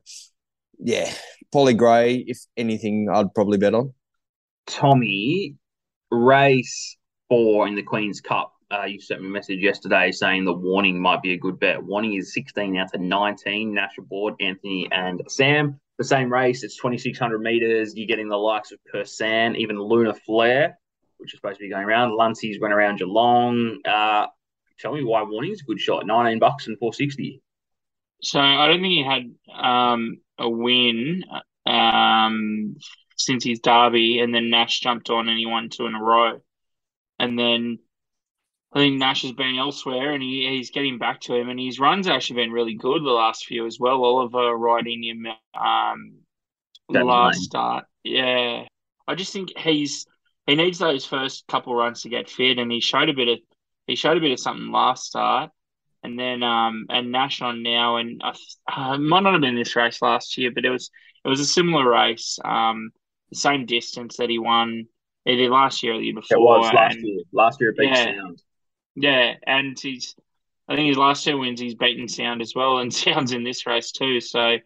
yeah, 0.80 1.14
Polly 1.52 1.76
Gray, 1.76 2.26
if 2.28 2.40
anything, 2.58 3.10
I'd 3.14 3.32
probably 3.36 3.60
bet 3.60 3.76
on. 3.76 3.94
Tommy, 4.66 5.56
race 6.10 6.98
four 7.30 7.68
in 7.68 7.76
the 7.76 7.84
Queen's 7.84 8.22
Cup. 8.22 8.54
Uh, 8.72 8.86
you 8.86 9.02
sent 9.02 9.22
me 9.22 9.28
a 9.28 9.32
message 9.32 9.60
yesterday 9.60 10.12
saying 10.12 10.46
the 10.46 10.54
warning 10.54 11.00
might 11.00 11.22
be 11.22 11.34
a 11.34 11.38
good 11.38 11.60
bet. 11.60 11.84
Warning 11.84 12.14
is 12.14 12.34
16 12.34 12.78
out 12.78 12.92
to 12.94 12.98
19. 12.98 13.74
Nash 13.74 13.98
aboard, 13.98 14.36
Anthony 14.40 14.88
and 14.92 15.22
Sam 15.28 15.80
the 16.02 16.08
same 16.08 16.34
race. 16.34 16.64
It's 16.64 16.78
2,600 16.78 17.40
meters. 17.40 17.96
You're 17.96 18.08
getting 18.08 18.28
the 18.28 18.38
likes 18.38 18.72
of 18.72 18.80
Persan, 18.92 19.56
even 19.56 19.80
Luna 19.80 20.14
Flare, 20.14 20.78
which 21.18 21.34
is 21.34 21.38
supposed 21.38 21.60
to 21.60 21.66
be 21.66 21.70
going 21.70 21.86
around. 21.86 22.16
Luncey's 22.16 22.60
went 22.60 22.74
around 22.74 22.98
Geelong. 22.98 23.78
Uh, 23.86 24.26
tell 24.80 24.94
me 24.94 25.04
why 25.04 25.22
Warning's 25.22 25.62
a 25.62 25.66
good 25.66 25.80
shot. 25.80 26.08
19 26.08 26.40
bucks 26.40 26.66
and 26.66 26.78
460. 26.80 27.42
So 28.24 28.40
I 28.40 28.68
don't 28.68 28.82
think 28.82 28.94
he 28.94 29.04
had 29.04 29.32
um, 29.56 30.22
a 30.40 30.50
win 30.50 31.24
um, 31.68 32.78
since 33.16 33.44
his 33.44 33.60
derby, 33.60 34.20
and 34.20 34.34
then 34.34 34.50
Nash 34.50 34.80
jumped 34.80 35.12
on 35.12 35.30
and 35.30 35.38
he 35.38 35.46
won 35.46 35.70
two 35.70 35.86
in 35.86 35.94
a 35.94 36.02
row. 36.02 36.42
And 37.20 37.38
then 37.38 37.78
I 38.74 38.80
think 38.80 39.00
Nash 39.00 39.24
has 39.24 39.34
been 39.34 39.58
elsewhere 39.58 40.14
and 40.14 40.24
he, 40.24 40.48
he's 40.48 40.72
getting 40.72 40.98
back 40.98 41.20
to 41.22 41.36
him 41.36 41.50
and 41.50 41.60
his 41.60 41.80
run's 41.80 42.08
actually 42.08 42.38
been 42.38 42.54
really 42.54 42.76
good 42.76 43.04
the 43.04 43.10
last 43.10 43.46
few 43.46 43.66
as 43.66 43.80
well. 43.80 44.04
Oliver 44.04 44.56
riding 44.56 45.04
him 45.04 45.28
um 45.60 46.20
the 46.88 47.04
last 47.04 47.42
start. 47.42 47.86
Yeah. 48.04 48.64
I 49.08 49.16
just 49.16 49.34
think 49.34 49.58
he's 49.58 50.06
he 50.48 50.56
needs 50.56 50.80
those 50.80 51.06
first 51.06 51.46
couple 51.48 51.76
runs 51.76 52.04
to 52.04 52.10
get 52.10 52.30
fit 52.30 52.60
and 52.60 52.72
he 52.72 52.80
showed 52.80 53.10
a 53.10 53.14
bit 53.14 53.28
of 53.28 53.40
he 53.88 53.96
showed 53.96 54.18
a 54.18 54.22
bit 54.22 54.32
of 54.32 54.40
something 54.40 54.72
last 54.72 55.06
start. 55.06 55.52
And 56.04 56.18
then 56.18 56.42
um 56.42 56.86
and 56.90 57.12
Nash 57.12 57.42
on 57.42 57.64
now 57.64 57.98
and 57.98 58.22
I 58.24 58.34
uh, 58.94 58.98
might 58.98 59.24
not 59.24 59.34
have 59.34 59.42
been 59.42 59.56
this 59.56 59.76
race 59.76 60.02
last 60.02 60.38
year, 60.38 60.52
but 60.54 60.64
it 60.64 60.70
was 60.70 60.90
it 61.26 61.28
was 61.28 61.42
a 61.42 61.46
similar 61.46 61.90
race. 61.90 62.40
Um 62.46 62.92
the 63.32 63.36
same 63.36 63.66
distance 63.66 64.16
that 64.16 64.30
he 64.30 64.40
won 64.40 64.86
either 65.26 65.50
last 65.50 65.84
year 65.84 65.94
or 65.94 65.98
the 65.98 66.06
year 66.06 66.16
before. 66.16 66.38
It 66.38 66.42
was 66.42 66.74
last 66.74 66.96
and, 66.96 67.06
year. 67.06 67.24
Last 67.34 67.60
year 67.60 67.74
Big 67.78 67.90
yeah, 67.90 68.06
Sound. 68.06 68.42
Yeah, 68.96 69.36
and 69.48 69.80
he's 69.80 70.16
I 70.68 70.76
think 70.76 70.88
his 70.88 70.98
last 70.98 71.24
two 71.24 71.38
wins 71.38 71.60
he's 71.60 71.76
beaten 71.76 72.08
Sound 72.08 72.42
as 72.42 72.56
well, 72.56 72.80
and 72.80 72.94
Sound's 72.94 73.32
in 73.34 73.44
this 73.44 73.66
race 73.66 73.92
too. 73.92 74.20
So 74.22 74.58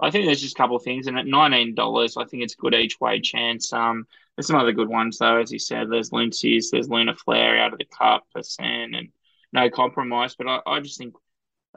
I 0.00 0.10
think 0.10 0.26
there's 0.26 0.40
just 0.40 0.56
a 0.56 0.58
couple 0.58 0.76
of 0.76 0.82
things, 0.82 1.06
and 1.06 1.18
at 1.18 1.26
nineteen 1.26 1.74
dollars, 1.74 2.16
I 2.16 2.24
think 2.24 2.42
it's 2.42 2.54
a 2.54 2.58
good 2.58 2.74
each 2.74 3.00
way 3.00 3.20
chance. 3.20 3.72
Um, 3.72 4.06
there's 4.36 4.46
some 4.46 4.56
other 4.56 4.72
good 4.72 4.88
ones 4.88 5.18
though, 5.18 5.40
as 5.40 5.52
you 5.52 5.58
said. 5.58 5.88
There's 5.90 6.12
Lucy's, 6.12 6.70
there's 6.70 6.88
Luna 6.88 7.14
Flare 7.16 7.58
out 7.58 7.72
of 7.72 7.78
the 7.78 7.84
Cup, 7.86 8.24
Persan, 8.34 8.96
and 8.96 9.08
no 9.52 9.68
compromise. 9.70 10.34
But 10.36 10.48
I, 10.48 10.60
I 10.66 10.80
just 10.80 10.98
think 10.98 11.14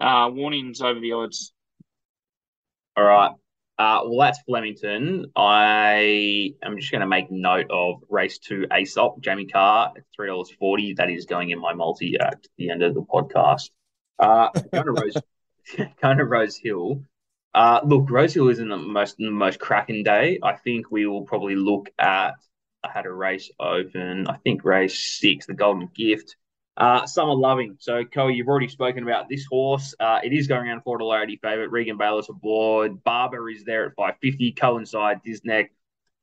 uh, 0.02 0.30
warnings 0.34 0.82
over 0.82 1.00
the 1.00 1.14
odds. 1.14 1.54
All 2.98 3.04
right. 3.04 3.32
Uh, 3.78 4.02
well, 4.06 4.20
that's 4.20 4.40
Flemington. 4.44 5.26
I 5.36 6.54
am 6.64 6.78
just 6.80 6.92
going 6.92 7.02
to 7.02 7.08
make 7.08 7.30
note 7.30 7.68
of 7.70 8.02
race 8.10 8.38
two 8.38 8.66
Aesop, 8.72 9.20
Jamie 9.20 9.48
Kah, 9.48 9.92
three 10.16 10.28
dollars 10.28 10.52
forty. 10.58 10.94
That 10.94 11.10
is 11.10 11.26
going 11.26 11.50
in 11.50 11.60
my 11.60 11.74
multi 11.74 12.18
at 12.18 12.46
the 12.58 12.70
end 12.70 12.84
of 12.84 12.94
the 12.94 13.02
podcast. 13.02 13.72
Uh, 14.18 14.48
going 14.72 14.86
to 14.86 14.92
Rose, 14.92 15.18
going 16.02 16.18
to 16.18 16.26
Rose 16.26 16.56
Hill. 16.56 17.04
Uh, 17.54 17.82
look, 17.84 18.10
Rose 18.10 18.34
Hill 18.34 18.48
isn't 18.48 18.70
the 18.70 18.78
most 18.78 19.18
the 19.18 19.30
most 19.30 19.60
cracking 19.60 20.04
day. 20.04 20.40
I 20.42 20.54
think 20.54 20.90
we 20.90 21.06
will 21.06 21.24
probably 21.24 21.56
look 21.56 21.90
at. 22.00 22.36
I 22.82 22.92
had 22.94 23.06
a 23.06 23.12
race 23.12 23.50
open. 23.60 24.28
I 24.28 24.38
think 24.38 24.64
race 24.64 24.98
six, 25.20 25.48
the 25.48 25.54
Golden 25.54 25.90
Gift. 25.94 26.38
Uh, 26.78 27.06
Summer 27.06 27.34
Loving. 27.34 27.78
So, 27.80 28.04
Cole, 28.04 28.30
you've 28.30 28.48
already 28.48 28.68
spoken 28.68 29.04
about 29.04 29.30
this 29.30 29.46
horse. 29.46 29.96
Uh, 30.00 30.20
it 30.24 30.34
is 30.34 30.48
going 30.48 30.68
around 30.68 30.82
four 30.82 30.98
dollar 30.98 31.24
eighty 31.24 31.38
favorite. 31.38 31.72
Regan 31.72 31.98
Bayliss 31.98 32.30
aboard. 32.30 33.04
Barber 33.04 33.50
is 33.50 33.64
there 33.64 33.86
at 33.86 33.96
five 33.96 34.16
fifty. 34.22 34.52
Coincide, 34.52 35.22
Disneck. 35.26 35.68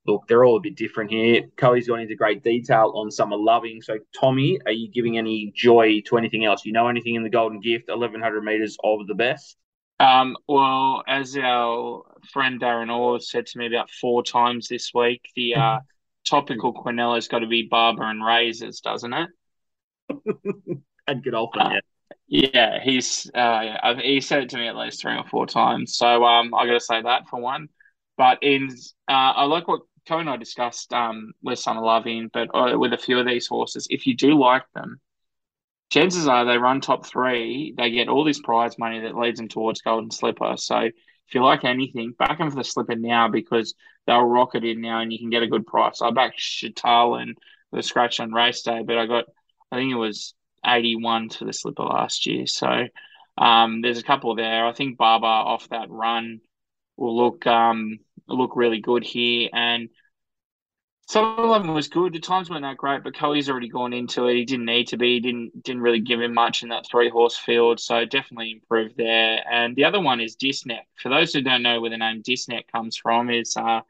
Look, 0.06 0.26
they're 0.26 0.44
all 0.44 0.56
a 0.56 0.60
bit 0.60 0.76
different 0.76 1.10
here. 1.10 1.44
Coey's 1.56 1.86
gone 1.86 2.00
into 2.00 2.16
great 2.16 2.42
detail 2.42 2.92
on 2.96 3.10
Summer 3.10 3.36
Loving. 3.36 3.80
So, 3.80 3.98
Tommy, 4.18 4.58
are 4.66 4.72
you 4.72 4.90
giving 4.90 5.16
any 5.16 5.52
joy 5.54 6.02
to 6.06 6.18
anything 6.18 6.44
else? 6.44 6.66
You 6.66 6.72
know 6.72 6.88
anything 6.88 7.14
in 7.14 7.22
the 7.22 7.30
Golden 7.30 7.60
Gift? 7.60 7.88
Eleven 7.88 8.20
hundred 8.20 8.42
meters 8.42 8.76
of 8.84 9.06
the 9.06 9.14
best. 9.14 9.56
Um, 10.00 10.36
well, 10.48 11.02
as 11.06 11.36
our 11.36 12.02
friend 12.32 12.60
Darren 12.60 12.94
Orr 12.94 13.20
said 13.20 13.46
to 13.46 13.58
me 13.58 13.66
about 13.66 13.90
four 13.90 14.22
times 14.22 14.68
this 14.68 14.92
week, 14.92 15.30
the 15.36 15.54
uh, 15.54 15.78
topical 16.28 16.74
Quinella 16.74 17.14
has 17.14 17.28
got 17.28 17.38
to 17.38 17.46
be 17.46 17.68
Barber 17.70 18.02
and 18.02 18.22
Razors, 18.22 18.80
doesn't 18.80 19.12
it? 19.12 19.30
and 21.06 21.24
Godolphin, 21.24 21.62
uh, 21.62 21.70
yeah. 21.70 21.80
Yeah, 22.28 22.78
he's 22.82 23.30
uh, 23.34 23.94
he 24.00 24.20
said 24.20 24.44
it 24.44 24.48
to 24.50 24.56
me 24.56 24.66
at 24.66 24.76
least 24.76 25.02
three 25.02 25.16
or 25.16 25.24
four 25.24 25.46
times. 25.46 25.96
So 25.96 26.24
um, 26.24 26.54
I 26.54 26.66
got 26.66 26.74
to 26.74 26.80
say 26.80 27.02
that 27.02 27.28
for 27.28 27.40
one. 27.40 27.68
But 28.16 28.38
in 28.42 28.68
uh, 29.08 29.12
I 29.12 29.44
like 29.44 29.68
what 29.68 29.82
Co 30.08 30.18
and 30.18 30.30
I 30.30 30.36
discussed 30.36 30.92
um 30.92 31.32
with 31.42 31.58
Summer 31.58 31.82
Loving, 31.82 32.30
but 32.32 32.48
uh, 32.54 32.78
with 32.78 32.92
a 32.92 32.98
few 32.98 33.18
of 33.18 33.26
these 33.26 33.46
horses, 33.46 33.86
if 33.90 34.06
you 34.06 34.16
do 34.16 34.38
like 34.38 34.64
them, 34.74 35.00
chances 35.90 36.26
are 36.26 36.44
they 36.44 36.56
run 36.58 36.80
top 36.80 37.06
three, 37.06 37.74
they 37.76 37.90
get 37.90 38.08
all 38.08 38.24
this 38.24 38.40
prize 38.40 38.78
money 38.78 39.00
that 39.00 39.16
leads 39.16 39.38
them 39.38 39.48
towards 39.48 39.82
Golden 39.82 40.10
Slipper. 40.10 40.54
So 40.56 40.78
if 40.78 41.34
you 41.34 41.42
like 41.42 41.64
anything, 41.64 42.12
back 42.18 42.38
them 42.38 42.50
for 42.50 42.56
the 42.56 42.64
Slipper 42.64 42.96
now 42.96 43.28
because 43.28 43.74
they'll 44.06 44.22
rocket 44.24 44.64
in 44.64 44.80
now 44.80 45.00
and 45.00 45.12
you 45.12 45.18
can 45.18 45.30
get 45.30 45.42
a 45.42 45.48
good 45.48 45.66
price. 45.66 46.00
I 46.00 46.10
backed 46.10 46.38
Chatal 46.38 47.34
the 47.72 47.82
scratch 47.82 48.20
on 48.20 48.32
race 48.32 48.62
day, 48.62 48.82
but 48.86 48.98
I 48.98 49.06
got 49.06 49.24
I 49.72 49.76
think 49.76 49.90
it 49.90 49.96
was 49.96 50.34
81 50.64 51.30
to 51.30 51.46
the 51.46 51.52
slipper 51.52 51.82
last 51.82 52.26
year. 52.26 52.46
So 52.46 52.86
um, 53.38 53.80
there's 53.80 53.98
a 53.98 54.02
couple 54.04 54.34
there. 54.34 54.66
I 54.66 54.72
think 54.72 54.98
Barber 54.98 55.26
off 55.26 55.68
that 55.70 55.90
run 55.90 56.40
will 56.96 57.16
look 57.16 57.46
um, 57.46 57.98
look 58.28 58.54
really 58.54 58.80
good 58.80 59.02
here. 59.02 59.48
And 59.52 59.88
some 61.08 61.38
of 61.38 61.62
them 61.62 61.74
was 61.74 61.88
good. 61.88 62.12
The 62.12 62.20
times 62.20 62.48
weren't 62.48 62.62
that 62.62 62.76
great, 62.76 63.02
but 63.02 63.14
Kelly's 63.14 63.50
already 63.50 63.68
gone 63.68 63.92
into 63.92 64.26
it. 64.26 64.36
He 64.36 64.44
didn't 64.44 64.66
need 64.66 64.88
to 64.88 64.96
be. 64.96 65.14
He 65.14 65.20
didn't 65.20 65.62
didn't 65.62 65.82
really 65.82 66.00
give 66.00 66.20
him 66.20 66.34
much 66.34 66.62
in 66.62 66.68
that 66.68 66.86
three 66.86 67.08
horse 67.08 67.36
field. 67.36 67.80
So 67.80 68.04
definitely 68.04 68.52
improved 68.52 68.96
there. 68.96 69.42
And 69.50 69.74
the 69.74 69.84
other 69.84 70.00
one 70.00 70.20
is 70.20 70.36
Disneck. 70.36 70.84
For 70.96 71.08
those 71.08 71.32
who 71.32 71.40
don't 71.40 71.62
know 71.62 71.80
where 71.80 71.90
the 71.90 71.96
name 71.96 72.22
Disneck 72.22 72.68
comes 72.70 72.96
from, 72.96 73.30
is 73.30 73.56
uh, 73.56 73.80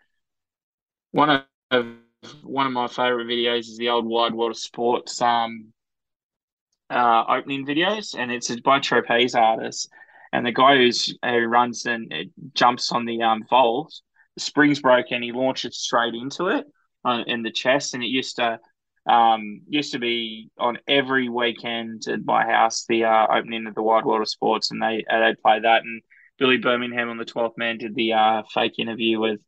one 1.10 1.44
of 1.70 1.86
one 2.42 2.66
of 2.66 2.72
my 2.72 2.88
favorite 2.88 3.26
videos 3.26 3.60
is 3.60 3.78
the 3.78 3.88
old 3.88 4.06
Wide 4.06 4.34
World 4.34 4.52
of 4.52 4.58
Sports 4.58 5.20
um, 5.20 5.72
uh, 6.90 7.24
opening 7.28 7.66
videos, 7.66 8.14
and 8.16 8.30
it's 8.30 8.54
by 8.60 8.78
trapeze 8.78 9.34
artists. 9.34 9.88
And 10.32 10.46
the 10.46 10.52
guy 10.52 10.76
who's 10.76 11.14
who 11.22 11.44
runs 11.46 11.84
and 11.84 12.12
jumps 12.54 12.92
on 12.92 13.04
the 13.04 13.22
um, 13.22 13.44
vault, 13.50 13.92
the 14.34 14.40
springs 14.40 14.80
broke, 14.80 15.06
and 15.10 15.22
he 15.22 15.32
launches 15.32 15.78
straight 15.78 16.14
into 16.14 16.46
it 16.46 16.66
on, 17.04 17.24
in 17.28 17.42
the 17.42 17.50
chest. 17.50 17.94
And 17.94 18.02
it 18.02 18.06
used 18.06 18.36
to 18.36 18.58
um, 19.06 19.62
used 19.68 19.92
to 19.92 19.98
be 19.98 20.50
on 20.58 20.78
every 20.88 21.28
weekend 21.28 22.06
at 22.08 22.24
my 22.24 22.44
house 22.44 22.86
the 22.88 23.04
uh, 23.04 23.26
opening 23.30 23.66
of 23.66 23.74
the 23.74 23.82
Wide 23.82 24.04
World 24.04 24.22
of 24.22 24.28
Sports, 24.28 24.70
and 24.70 24.80
they 24.80 25.04
uh, 25.10 25.20
they 25.20 25.34
play 25.42 25.60
that. 25.60 25.82
And 25.82 26.02
Billy 26.38 26.56
Birmingham 26.56 27.10
on 27.10 27.18
the 27.18 27.24
twelfth 27.24 27.58
man 27.58 27.78
did 27.78 27.94
the 27.94 28.14
uh, 28.14 28.42
fake 28.54 28.78
interview 28.78 29.20
with 29.20 29.40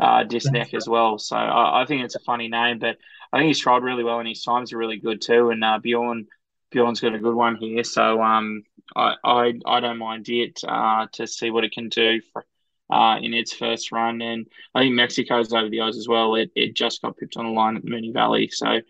uh, 0.00 0.24
Disneck 0.24 0.74
as 0.74 0.88
well. 0.88 1.18
So 1.18 1.36
I, 1.36 1.82
I, 1.82 1.86
think 1.86 2.02
it's 2.02 2.16
a 2.16 2.20
funny 2.20 2.48
name, 2.48 2.78
but 2.78 2.96
I 3.32 3.38
think 3.38 3.48
he's 3.48 3.58
tried 3.58 3.82
really 3.82 4.02
well 4.02 4.18
and 4.18 4.28
his 4.28 4.42
times 4.42 4.72
are 4.72 4.78
really 4.78 4.98
good 4.98 5.20
too. 5.20 5.50
And 5.50 5.62
uh, 5.62 5.78
Bjorn 5.78 6.26
Bjorn's 6.70 7.00
got 7.00 7.14
a 7.14 7.18
good 7.18 7.34
one 7.34 7.56
here, 7.56 7.82
so 7.82 8.22
um, 8.22 8.62
I, 8.94 9.16
I 9.24 9.52
I 9.66 9.80
don't 9.80 9.98
mind 9.98 10.28
it 10.28 10.60
uh, 10.66 11.06
to 11.14 11.26
see 11.26 11.50
what 11.50 11.64
it 11.64 11.72
can 11.72 11.88
do 11.88 12.20
for, 12.32 12.46
uh, 12.90 13.18
in 13.18 13.34
its 13.34 13.52
first 13.52 13.90
run. 13.90 14.22
And 14.22 14.46
I 14.74 14.82
think 14.82 14.94
Mexico's 14.94 15.52
over 15.52 15.68
the 15.68 15.80
eyes 15.80 15.96
as 15.96 16.06
well. 16.06 16.36
It, 16.36 16.52
it 16.54 16.76
just 16.76 17.02
got 17.02 17.16
pipped 17.16 17.36
on 17.36 17.44
the 17.46 17.50
line 17.50 17.76
at 17.76 17.82
the 17.82 17.90
Moonee 17.90 18.14
Valley, 18.14 18.48
so 18.52 18.80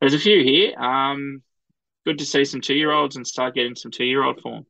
there's 0.00 0.14
a 0.14 0.18
few 0.18 0.42
here. 0.42 0.76
Um, 0.78 1.42
good 2.04 2.18
to 2.18 2.26
see 2.26 2.44
some 2.44 2.60
two 2.60 2.74
year 2.74 2.90
olds 2.90 3.16
and 3.16 3.26
start 3.26 3.54
getting 3.54 3.76
some 3.76 3.92
two 3.92 4.04
year 4.04 4.24
old 4.24 4.40
form. 4.40 4.66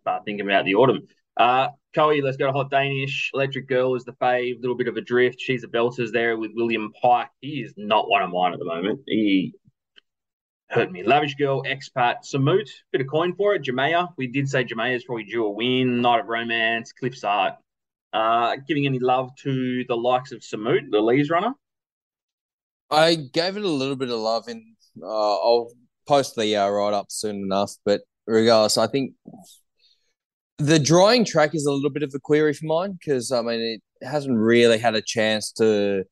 Start 0.00 0.24
thinking 0.24 0.46
about 0.46 0.64
the 0.64 0.74
autumn. 0.74 1.06
Uh, 1.36 1.68
Coey, 1.94 2.22
let's 2.22 2.36
go 2.38 2.46
to 2.46 2.52
Hot 2.52 2.70
Danish. 2.70 3.30
Electric 3.34 3.68
Girl 3.68 3.94
is 3.94 4.04
the 4.04 4.12
fave. 4.12 4.60
Little 4.60 4.76
bit 4.76 4.88
of 4.88 4.96
a 4.96 5.02
drift. 5.02 5.40
She's 5.40 5.62
a 5.62 5.68
belters 5.68 6.10
there 6.10 6.38
with 6.38 6.52
William 6.54 6.90
Pike. 7.02 7.28
He 7.40 7.60
is 7.60 7.74
not 7.76 8.08
one 8.08 8.22
of 8.22 8.30
mine 8.30 8.54
at 8.54 8.58
the 8.58 8.64
moment. 8.64 9.00
He 9.06 9.54
hurt 10.70 10.90
me. 10.90 11.02
Lavish 11.02 11.34
Girl, 11.34 11.62
Expat, 11.64 12.24
Samut, 12.24 12.68
bit 12.92 13.02
of 13.02 13.06
coin 13.08 13.34
for 13.34 13.54
it. 13.54 13.62
Jamea, 13.62 14.08
we 14.16 14.26
did 14.26 14.48
say 14.48 14.64
Jamea 14.64 14.96
is 14.96 15.04
probably 15.04 15.24
due 15.24 15.44
a 15.44 15.50
win. 15.50 16.00
Night 16.00 16.20
of 16.20 16.26
Romance, 16.26 16.92
Cliff's 16.92 17.24
Art. 17.24 17.54
Uh, 18.12 18.56
giving 18.66 18.86
any 18.86 18.98
love 18.98 19.34
to 19.36 19.84
the 19.86 19.96
likes 19.96 20.32
of 20.32 20.40
Samut, 20.40 20.90
the 20.90 21.00
Lees 21.00 21.30
runner? 21.30 21.54
I 22.90 23.14
gave 23.14 23.56
it 23.56 23.64
a 23.64 23.68
little 23.68 23.96
bit 23.96 24.10
of 24.10 24.18
love, 24.18 24.48
and 24.48 24.62
uh, 25.02 25.06
I'll 25.06 25.72
post 26.06 26.36
the 26.36 26.56
uh, 26.56 26.68
write 26.68 26.94
up 26.94 27.06
soon 27.10 27.36
enough. 27.36 27.72
But 27.84 28.02
regardless, 28.26 28.76
I 28.76 28.86
think 28.86 29.14
the 30.58 30.78
drawing 30.78 31.24
track 31.24 31.54
is 31.54 31.66
a 31.66 31.72
little 31.72 31.90
bit 31.90 32.02
of 32.02 32.12
a 32.14 32.20
query 32.20 32.54
for 32.54 32.66
mine 32.66 32.92
because 32.92 33.32
I 33.32 33.42
mean 33.42 33.60
it 33.60 34.06
hasn't 34.06 34.36
really 34.36 34.78
had 34.78 34.94
a 34.94 35.02
chance 35.02 35.52
to 35.52 36.04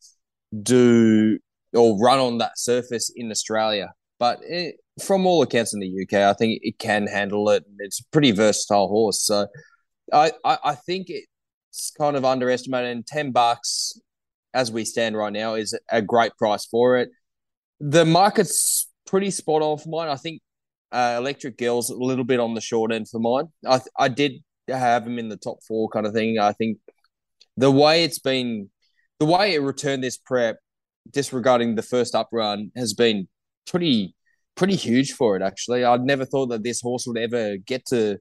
do 0.62 1.38
or 1.72 1.99
run 1.99 2.18
on 2.18 2.38
that 2.38 2.59
surface 2.59 3.12
in 3.14 3.30
Australia. 3.30 3.93
But 4.18 4.41
it, 4.43 4.76
from 5.03 5.26
all 5.26 5.43
accounts 5.43 5.72
in 5.72 5.80
the 5.80 6.03
UK, 6.03 6.14
I 6.14 6.34
think 6.34 6.61
it 6.62 6.78
can 6.78 7.07
handle 7.07 7.49
it. 7.51 7.64
It's 7.78 8.01
a 8.01 8.05
pretty 8.12 8.32
versatile 8.32 8.88
horse. 8.88 9.24
So 9.24 9.47
I, 10.12 10.32
I, 10.45 10.59
I 10.64 10.74
think 10.74 11.07
it's 11.09 11.93
kind 11.97 12.16
of 12.16 12.24
underestimated. 12.24 12.91
And 12.91 13.07
10 13.07 13.32
bucks 13.32 13.99
as 14.53 14.70
we 14.70 14.84
stand 14.84 15.16
right 15.16 15.32
now 15.32 15.55
is 15.55 15.78
a 15.91 16.03
great 16.03 16.36
price 16.36 16.66
for 16.66 16.99
it. 16.99 17.11
The 17.78 18.05
market's 18.05 18.88
pretty 19.07 19.30
spot 19.30 19.62
on 19.62 19.78
for 19.78 19.88
mine. 19.88 20.09
I 20.09 20.16
think 20.16 20.43
uh, 20.93 21.14
Electric 21.18 21.59
Girl's 21.59 21.91
a 21.91 21.97
little 21.97 22.24
bit 22.24 22.41
on 22.41 22.55
the 22.55 22.61
short 22.61 22.93
end 22.93 23.09
for 23.09 23.20
mine. 23.20 23.49
I 23.66 23.80
I 23.99 24.09
did 24.09 24.43
have 24.68 25.07
him 25.07 25.18
in 25.18 25.28
the 25.28 25.36
top 25.36 25.59
four 25.66 25.88
kind 25.88 26.07
of 26.07 26.12
thing. 26.12 26.38
I 26.38 26.53
think 26.53 26.78
the 27.57 27.70
way 27.70 28.05
it's 28.05 28.18
been, 28.18 28.70
the 29.18 29.26
way 29.26 29.55
it 29.55 29.62
returned 29.62 30.03
this 30.03 30.16
prep, 30.16 30.59
disregarding 31.11 31.74
the 31.74 31.82
first 31.82 32.14
up 32.14 32.28
run, 32.32 32.70
has 32.76 32.95
been 32.95 33.28
pretty 33.66 34.14
pretty 34.57 34.76
huge 34.76 35.12
for 35.12 35.36
it. 35.36 35.43
Actually, 35.43 35.84
I'd 35.84 36.05
never 36.05 36.24
thought 36.24 36.47
that 36.47 36.62
this 36.62 36.80
horse 36.80 37.07
would 37.07 37.18
ever 37.18 37.57
get 37.57 37.86
to 37.86 38.18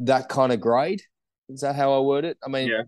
that 0.00 0.28
kind 0.28 0.52
of 0.52 0.60
grade. 0.60 1.02
Is 1.48 1.60
that 1.60 1.76
how 1.76 1.92
I 1.92 2.00
word 2.00 2.24
it? 2.24 2.38
I 2.44 2.48
mean, 2.48 2.68
yeah. 2.68 2.82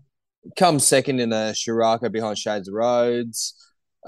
come 0.57 0.79
second 0.79 1.19
in 1.19 1.31
a 1.31 1.53
Sheraco 1.53 2.11
behind 2.11 2.37
Shades 2.37 2.67
of 2.67 2.73
Rhodes, 2.73 3.55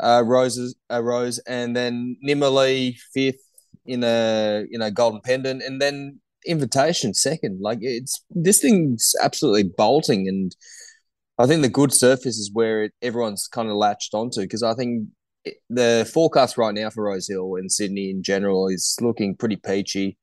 uh, 0.01 0.23
Roses, 0.25 0.75
uh, 0.91 1.03
Rose, 1.03 1.39
and 1.39 1.75
then 1.75 2.17
Nimalee 2.25 2.97
fifth 3.13 3.44
in 3.85 4.03
a 4.03 4.65
you 4.69 4.79
know 4.79 4.91
Golden 4.91 5.21
Pendant, 5.21 5.61
and 5.61 5.81
then 5.81 6.19
Invitation 6.45 7.13
second. 7.13 7.59
Like 7.61 7.79
it's 7.81 8.23
this 8.29 8.59
thing's 8.59 9.13
absolutely 9.23 9.71
bolting, 9.77 10.27
and 10.27 10.55
I 11.39 11.47
think 11.47 11.61
the 11.61 11.69
good 11.69 11.93
surface 11.93 12.37
is 12.37 12.51
where 12.53 12.83
it, 12.83 12.93
everyone's 13.01 13.47
kind 13.47 13.69
of 13.69 13.75
latched 13.75 14.13
onto 14.13 14.41
because 14.41 14.63
I 14.63 14.73
think 14.73 15.07
the 15.69 16.09
forecast 16.11 16.57
right 16.57 16.73
now 16.73 16.89
for 16.89 17.05
Rose 17.05 17.27
Hill 17.27 17.55
and 17.55 17.71
Sydney 17.71 18.09
in 18.09 18.23
general 18.23 18.67
is 18.67 18.95
looking 19.01 19.35
pretty 19.35 19.55
peachy. 19.55 20.17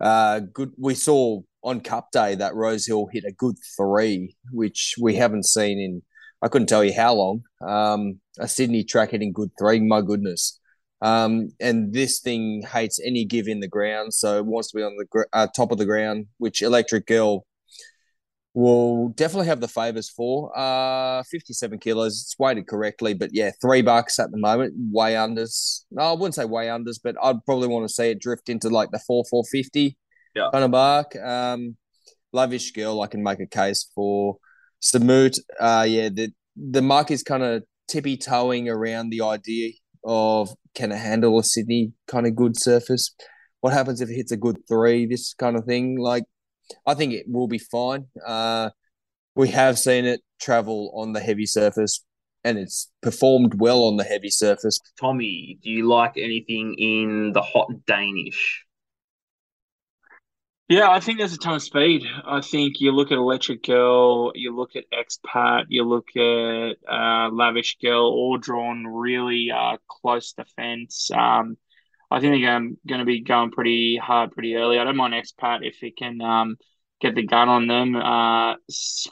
Uh, 0.00 0.40
good. 0.40 0.72
We 0.78 0.94
saw 0.94 1.40
on 1.62 1.80
Cup 1.80 2.10
Day 2.12 2.34
that 2.36 2.54
Rose 2.54 2.86
Hill 2.86 3.08
hit 3.12 3.24
a 3.24 3.32
good 3.32 3.56
three, 3.76 4.36
which 4.50 4.94
we 5.00 5.16
haven't 5.16 5.44
seen 5.44 5.78
in 5.78 6.02
I 6.40 6.48
couldn't 6.48 6.68
tell 6.68 6.84
you 6.84 6.94
how 6.94 7.14
long. 7.14 7.42
Um, 7.66 8.20
a 8.38 8.46
Sydney 8.46 8.84
track 8.84 9.10
hitting 9.10 9.32
good 9.32 9.50
three, 9.58 9.80
my 9.80 10.02
goodness. 10.02 10.58
Um, 11.00 11.50
and 11.60 11.92
this 11.92 12.20
thing 12.20 12.62
hates 12.62 12.98
any 13.04 13.24
give 13.24 13.46
in 13.46 13.60
the 13.60 13.68
ground, 13.68 14.12
so 14.14 14.38
it 14.38 14.46
wants 14.46 14.70
to 14.70 14.76
be 14.76 14.82
on 14.82 14.96
the 14.96 15.26
uh, 15.32 15.46
top 15.54 15.70
of 15.70 15.78
the 15.78 15.86
ground, 15.86 16.26
which 16.38 16.62
Electric 16.62 17.06
Girl 17.06 17.46
will 18.54 19.10
definitely 19.10 19.46
have 19.46 19.60
the 19.60 19.68
favors 19.68 20.10
for. 20.10 20.50
Uh, 20.58 21.22
57 21.30 21.78
kilos. 21.78 22.22
It's 22.22 22.38
weighted 22.38 22.66
correctly, 22.66 23.14
but 23.14 23.30
yeah, 23.32 23.52
three 23.60 23.82
bucks 23.82 24.18
at 24.18 24.32
the 24.32 24.38
moment. 24.38 24.74
Way 24.90 25.12
unders. 25.12 25.84
No, 25.92 26.02
I 26.02 26.12
wouldn't 26.12 26.34
say 26.34 26.44
way 26.44 26.66
unders, 26.66 26.98
but 27.02 27.14
I'd 27.22 27.44
probably 27.44 27.68
want 27.68 27.86
to 27.86 27.94
see 27.94 28.10
it 28.10 28.20
drift 28.20 28.48
into 28.48 28.68
like 28.68 28.90
the 28.90 28.98
four, 28.98 29.24
450 29.30 29.96
yeah. 30.34 30.48
kind 30.52 30.64
of 30.64 30.70
mark. 30.70 31.14
Um, 31.16 31.76
Lavish 32.32 32.72
Girl, 32.72 33.00
I 33.00 33.06
can 33.06 33.22
make 33.22 33.40
a 33.40 33.46
case 33.46 33.88
for. 33.94 34.38
Samut, 34.80 35.36
uh, 35.58 35.84
yeah, 35.88 36.08
the 36.08 36.32
the 36.54 36.82
mark 36.82 37.10
is 37.10 37.24
kind 37.24 37.42
of 37.42 37.64
tippy 37.88 38.16
toeing 38.16 38.68
around 38.68 39.10
the 39.10 39.22
idea 39.22 39.72
of 40.04 40.50
can 40.74 40.92
it 40.92 40.98
handle 40.98 41.38
a 41.38 41.44
Sydney 41.44 41.92
kind 42.06 42.26
of 42.26 42.36
good 42.36 42.58
surface? 42.58 43.14
What 43.60 43.72
happens 43.72 44.00
if 44.00 44.08
it 44.08 44.14
hits 44.14 44.32
a 44.32 44.36
good 44.36 44.58
three? 44.68 45.06
This 45.06 45.34
kind 45.34 45.56
of 45.56 45.64
thing. 45.64 45.98
Like, 45.98 46.24
I 46.86 46.94
think 46.94 47.12
it 47.12 47.26
will 47.28 47.48
be 47.48 47.58
fine. 47.58 48.06
Uh, 48.24 48.70
we 49.34 49.48
have 49.48 49.78
seen 49.78 50.04
it 50.04 50.20
travel 50.40 50.92
on 50.94 51.12
the 51.12 51.20
heavy 51.20 51.46
surface 51.46 52.04
and 52.44 52.58
it's 52.58 52.90
performed 53.02 53.60
well 53.60 53.84
on 53.84 53.96
the 53.96 54.04
heavy 54.04 54.30
surface. 54.30 54.78
Tommy, 54.98 55.58
do 55.62 55.70
you 55.70 55.86
like 55.86 56.12
anything 56.16 56.74
in 56.78 57.32
the 57.32 57.42
hot 57.42 57.68
Danish? 57.86 58.64
Yeah, 60.68 60.90
I 60.90 61.00
think 61.00 61.18
there's 61.18 61.32
a 61.32 61.38
ton 61.38 61.54
of 61.54 61.62
speed. 61.62 62.04
I 62.26 62.42
think 62.42 62.78
you 62.80 62.92
look 62.92 63.10
at 63.10 63.16
Electric 63.16 63.62
Girl, 63.62 64.32
you 64.34 64.54
look 64.54 64.76
at 64.76 64.84
Expat, 64.90 65.64
you 65.68 65.82
look 65.82 66.08
at 66.14 66.76
uh, 66.86 67.30
Lavish 67.30 67.78
Girl, 67.78 68.02
all 68.02 68.36
drawn 68.36 68.86
really 68.86 69.50
uh, 69.50 69.78
close 69.88 70.34
to 70.34 70.44
fence. 70.56 71.10
Um, 71.10 71.56
I 72.10 72.20
think 72.20 72.34
they're 72.44 72.60
going 72.86 72.98
to 72.98 73.06
be 73.06 73.20
going 73.22 73.50
pretty 73.50 73.96
hard 73.96 74.32
pretty 74.32 74.56
early. 74.56 74.78
I 74.78 74.84
don't 74.84 74.96
mind 74.96 75.14
Expat 75.14 75.66
if 75.66 75.82
it 75.82 75.96
can 75.96 76.20
um, 76.20 76.56
get 77.00 77.14
the 77.14 77.22
gun 77.22 77.48
on 77.48 77.66
them. 77.66 77.96
Uh, 77.96 78.56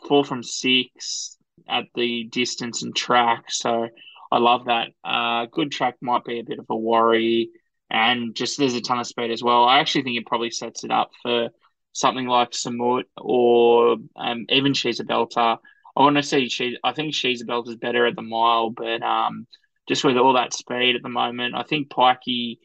four 0.07 0.27
from 0.27 0.43
six 0.43 1.39
at 1.67 1.85
the 1.95 2.25
distance 2.25 2.83
and 2.83 2.95
track, 2.95 3.45
so 3.49 3.89
I 4.31 4.39
love 4.39 4.67
that. 4.67 4.89
Uh, 5.03 5.47
good 5.51 5.73
track 5.73 5.95
might 6.03 6.25
be 6.25 6.39
a 6.39 6.45
bit 6.45 6.59
of 6.59 6.67
a 6.69 6.77
worry 6.77 7.49
and 7.91 8.35
just 8.35 8.59
there's 8.59 8.75
a 8.75 8.81
ton 8.81 8.99
of 8.99 9.07
speed 9.07 9.31
as 9.31 9.43
well. 9.43 9.65
I 9.65 9.79
actually 9.79 10.03
think 10.03 10.19
it 10.19 10.27
probably 10.27 10.51
sets 10.51 10.85
it 10.85 10.91
up 10.91 11.11
for 11.23 11.51
something 11.93 12.27
like 12.27 12.51
Samut 12.51 13.05
or 13.17 13.97
um, 14.17 14.47
even 14.49 14.75
She's 14.75 15.01
a 15.01 15.05
Belter. 15.05 15.59
I 15.97 16.01
want 16.01 16.17
to 16.17 16.23
see 16.23 16.49
she. 16.49 16.77
I 16.85 16.93
think 16.93 17.15
She's 17.15 17.43
a 17.43 17.47
Belter 17.47 17.71
is 17.71 17.77
better 17.77 18.07
at 18.07 18.17
the 18.17 18.23
mile, 18.23 18.71
but 18.71 19.03
um, 19.03 19.47
just 19.89 20.05
with 20.05 20.17
all 20.17 20.35
that 20.35 20.53
speed 20.53 20.97
at 20.97 21.03
the 21.03 21.09
moment, 21.09 21.55
I 21.55 21.63
think 21.63 21.89
Pikey 21.89 22.59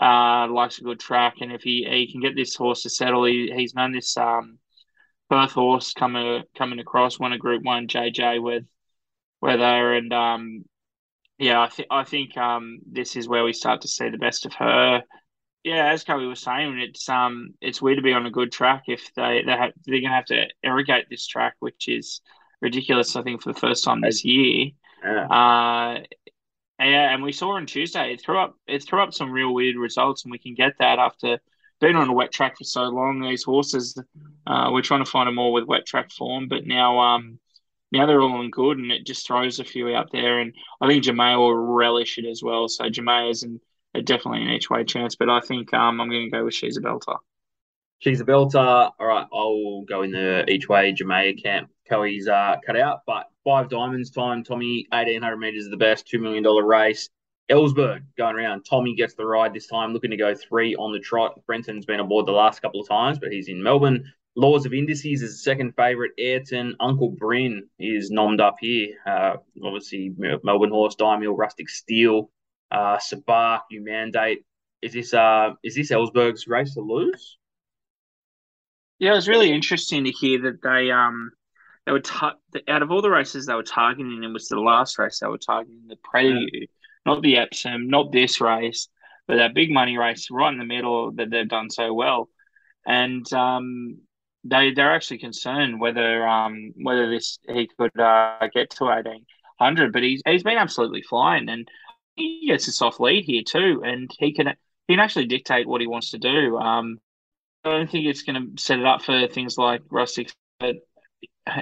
uh, 0.00 0.46
likes 0.48 0.78
a 0.78 0.84
good 0.84 1.00
track, 1.00 1.36
and 1.40 1.52
if 1.52 1.62
he, 1.62 1.86
he 1.88 2.10
can 2.10 2.20
get 2.20 2.34
this 2.34 2.54
horse 2.54 2.82
to 2.82 2.90
settle, 2.90 3.24
he, 3.24 3.52
he's 3.54 3.74
known 3.74 3.92
this 3.92 4.16
um, 4.16 4.58
Perth 5.28 5.52
horse 5.52 5.92
coming 5.92 6.42
coming 6.56 6.78
across, 6.78 7.18
won 7.18 7.32
a 7.32 7.38
Group 7.38 7.62
One 7.62 7.88
JJ 7.88 8.42
with 8.42 8.64
Weather, 9.40 9.94
and 9.94 10.12
um, 10.12 10.64
yeah, 11.42 11.60
I 11.60 11.68
think 11.68 11.88
I 11.90 12.04
think 12.04 12.36
um, 12.36 12.78
this 12.86 13.16
is 13.16 13.28
where 13.28 13.42
we 13.42 13.52
start 13.52 13.80
to 13.80 13.88
see 13.88 14.08
the 14.08 14.16
best 14.16 14.46
of 14.46 14.54
her. 14.54 15.02
Yeah, 15.64 15.92
as 15.92 16.04
Kelly 16.04 16.26
was 16.26 16.40
saying, 16.40 16.78
it's 16.78 17.08
um 17.08 17.54
it's 17.60 17.82
weird 17.82 17.98
to 17.98 18.02
be 18.02 18.12
on 18.12 18.26
a 18.26 18.30
good 18.30 18.52
track 18.52 18.84
if 18.86 19.12
they 19.14 19.42
they 19.44 19.52
have, 19.52 19.72
they're 19.84 20.00
gonna 20.00 20.14
have 20.14 20.24
to 20.26 20.46
irrigate 20.62 21.06
this 21.10 21.26
track, 21.26 21.54
which 21.58 21.88
is 21.88 22.20
ridiculous. 22.60 23.16
I 23.16 23.22
think 23.22 23.42
for 23.42 23.52
the 23.52 23.58
first 23.58 23.82
time 23.82 24.00
this 24.00 24.24
year. 24.24 24.70
Yeah. 25.04 25.26
Uh, 25.26 26.02
yeah, 26.78 27.12
and 27.12 27.24
we 27.24 27.32
saw 27.32 27.56
on 27.56 27.66
Tuesday 27.66 28.12
it 28.12 28.22
threw 28.22 28.38
up 28.38 28.56
it 28.68 28.84
threw 28.84 29.02
up 29.02 29.12
some 29.12 29.32
real 29.32 29.52
weird 29.52 29.76
results, 29.76 30.24
and 30.24 30.30
we 30.30 30.38
can 30.38 30.54
get 30.54 30.74
that 30.78 31.00
after 31.00 31.40
being 31.80 31.96
on 31.96 32.08
a 32.08 32.12
wet 32.12 32.32
track 32.32 32.56
for 32.56 32.64
so 32.64 32.84
long. 32.84 33.20
These 33.20 33.42
horses, 33.42 34.00
uh, 34.46 34.70
we're 34.72 34.82
trying 34.82 35.04
to 35.04 35.10
find 35.10 35.26
them 35.26 35.40
all 35.40 35.52
with 35.52 35.64
wet 35.64 35.86
track 35.86 36.12
form, 36.12 36.46
but 36.46 36.66
now 36.66 37.00
um 37.00 37.40
now 37.92 38.06
they're 38.06 38.20
all 38.20 38.40
in 38.40 38.50
good, 38.50 38.78
and 38.78 38.90
it 38.90 39.06
just 39.06 39.26
throws 39.26 39.60
a 39.60 39.64
few 39.64 39.94
out 39.94 40.10
there. 40.12 40.40
And 40.40 40.54
I 40.80 40.88
think 40.88 41.04
Jamea 41.04 41.38
will 41.38 41.54
relish 41.54 42.18
it 42.18 42.26
as 42.26 42.42
well. 42.42 42.68
So 42.68 42.84
Jamea 42.84 43.30
is 43.30 43.46
definitely 44.04 44.42
an 44.42 44.50
each 44.50 44.70
way 44.70 44.84
chance, 44.84 45.14
but 45.14 45.28
I 45.28 45.40
think 45.40 45.72
um, 45.74 46.00
I'm 46.00 46.08
going 46.08 46.30
to 46.30 46.30
go 46.30 46.44
with 46.44 46.54
She's 46.54 46.76
a 46.76 46.80
Belter. 46.80 47.18
She's 48.02 48.20
a 48.20 48.24
belter. 48.24 48.90
All 48.98 49.06
right, 49.06 49.26
I'll 49.32 49.82
go 49.82 50.02
in 50.02 50.10
the 50.10 50.44
each 50.50 50.68
way 50.68 50.92
Jamea 50.92 51.40
camp. 51.40 51.70
Kelly's 51.88 52.26
uh, 52.26 52.56
cut 52.66 52.76
out, 52.76 53.02
but 53.06 53.28
five 53.44 53.68
diamonds 53.68 54.10
time. 54.10 54.42
Tommy, 54.42 54.88
1800 54.90 55.36
meters 55.36 55.64
is 55.64 55.70
the 55.70 55.76
best, 55.76 56.10
$2 56.12 56.20
million 56.20 56.42
race. 56.44 57.08
Ellsberg 57.48 58.02
going 58.16 58.34
around. 58.34 58.64
Tommy 58.64 58.96
gets 58.96 59.14
the 59.14 59.24
ride 59.24 59.54
this 59.54 59.68
time, 59.68 59.92
looking 59.92 60.10
to 60.10 60.16
go 60.16 60.34
three 60.34 60.74
on 60.74 60.92
the 60.92 60.98
trot. 60.98 61.40
Brenton's 61.46 61.84
been 61.84 62.00
aboard 62.00 62.26
the 62.26 62.32
last 62.32 62.60
couple 62.60 62.80
of 62.80 62.88
times, 62.88 63.20
but 63.20 63.30
he's 63.30 63.48
in 63.48 63.62
Melbourne. 63.62 64.10
Laws 64.34 64.64
of 64.64 64.72
Indices 64.72 65.22
is 65.22 65.32
the 65.32 65.38
second 65.38 65.74
favourite. 65.76 66.12
Ayrton, 66.18 66.74
Uncle 66.80 67.10
Bryn 67.10 67.68
is 67.78 68.10
nommed 68.10 68.40
up 68.40 68.56
here. 68.60 68.96
Uh, 69.06 69.34
obviously, 69.62 70.14
Melbourne 70.16 70.70
Horse, 70.70 70.96
Daimiel, 70.96 71.36
Rustic 71.36 71.68
Steel, 71.68 72.30
uh, 72.70 72.98
Sabar, 72.98 73.60
you 73.70 73.84
mandate. 73.84 74.44
Is 74.80 74.92
this 74.94 75.14
uh 75.14 75.50
is 75.62 75.76
this 75.76 75.92
Ellsberg's 75.92 76.48
race 76.48 76.74
to 76.74 76.80
lose? 76.80 77.38
Yeah, 78.98 79.12
it 79.12 79.16
was 79.16 79.28
really 79.28 79.52
interesting 79.52 80.04
to 80.04 80.10
hear 80.10 80.40
that 80.42 80.62
they 80.62 80.90
um 80.90 81.30
they 81.86 81.92
were 81.92 82.00
ta- 82.00 82.36
out 82.68 82.82
of 82.82 82.90
all 82.90 83.02
the 83.02 83.10
races 83.10 83.46
they 83.46 83.54
were 83.54 83.62
targeting, 83.62 84.22
it 84.22 84.32
was 84.32 84.48
the 84.48 84.58
last 84.58 84.98
race 84.98 85.18
they 85.20 85.26
were 85.26 85.38
targeting 85.38 85.82
the 85.88 85.96
Prelude, 86.02 86.48
yeah. 86.52 86.66
not 87.04 87.22
the 87.22 87.36
Epsom, 87.36 87.88
not 87.88 88.12
this 88.12 88.40
race, 88.40 88.88
but 89.26 89.36
that 89.36 89.54
big 89.54 89.70
money 89.70 89.98
race 89.98 90.28
right 90.30 90.52
in 90.52 90.58
the 90.58 90.64
middle 90.64 91.12
that 91.12 91.30
they've 91.30 91.48
done 91.48 91.70
so 91.70 91.92
well. 91.92 92.28
And 92.86 93.30
um, 93.32 93.98
they 94.44 94.72
they're 94.72 94.94
actually 94.94 95.18
concerned 95.18 95.80
whether 95.80 96.26
um 96.26 96.72
whether 96.82 97.08
this 97.10 97.38
he 97.48 97.68
could 97.78 97.98
uh, 97.98 98.48
get 98.52 98.70
to 98.70 98.90
eighteen 98.90 99.24
hundred, 99.58 99.92
but 99.92 100.02
he's 100.02 100.22
he's 100.26 100.42
been 100.42 100.58
absolutely 100.58 101.02
flying, 101.02 101.48
and 101.48 101.68
he 102.16 102.46
gets 102.46 102.68
a 102.68 102.72
soft 102.72 103.00
lead 103.00 103.24
here 103.24 103.42
too, 103.42 103.82
and 103.84 104.10
he 104.18 104.32
can 104.32 104.48
he 104.88 104.94
can 104.94 105.00
actually 105.00 105.26
dictate 105.26 105.68
what 105.68 105.80
he 105.80 105.86
wants 105.86 106.10
to 106.10 106.18
do. 106.18 106.56
Um, 106.58 106.98
I 107.64 107.70
don't 107.70 107.90
think 107.90 108.06
it's 108.06 108.22
going 108.22 108.56
to 108.56 108.62
set 108.62 108.80
it 108.80 108.86
up 108.86 109.02
for 109.02 109.28
things 109.28 109.56
like 109.56 109.82
Rustic, 109.90 110.32
but 110.58 110.76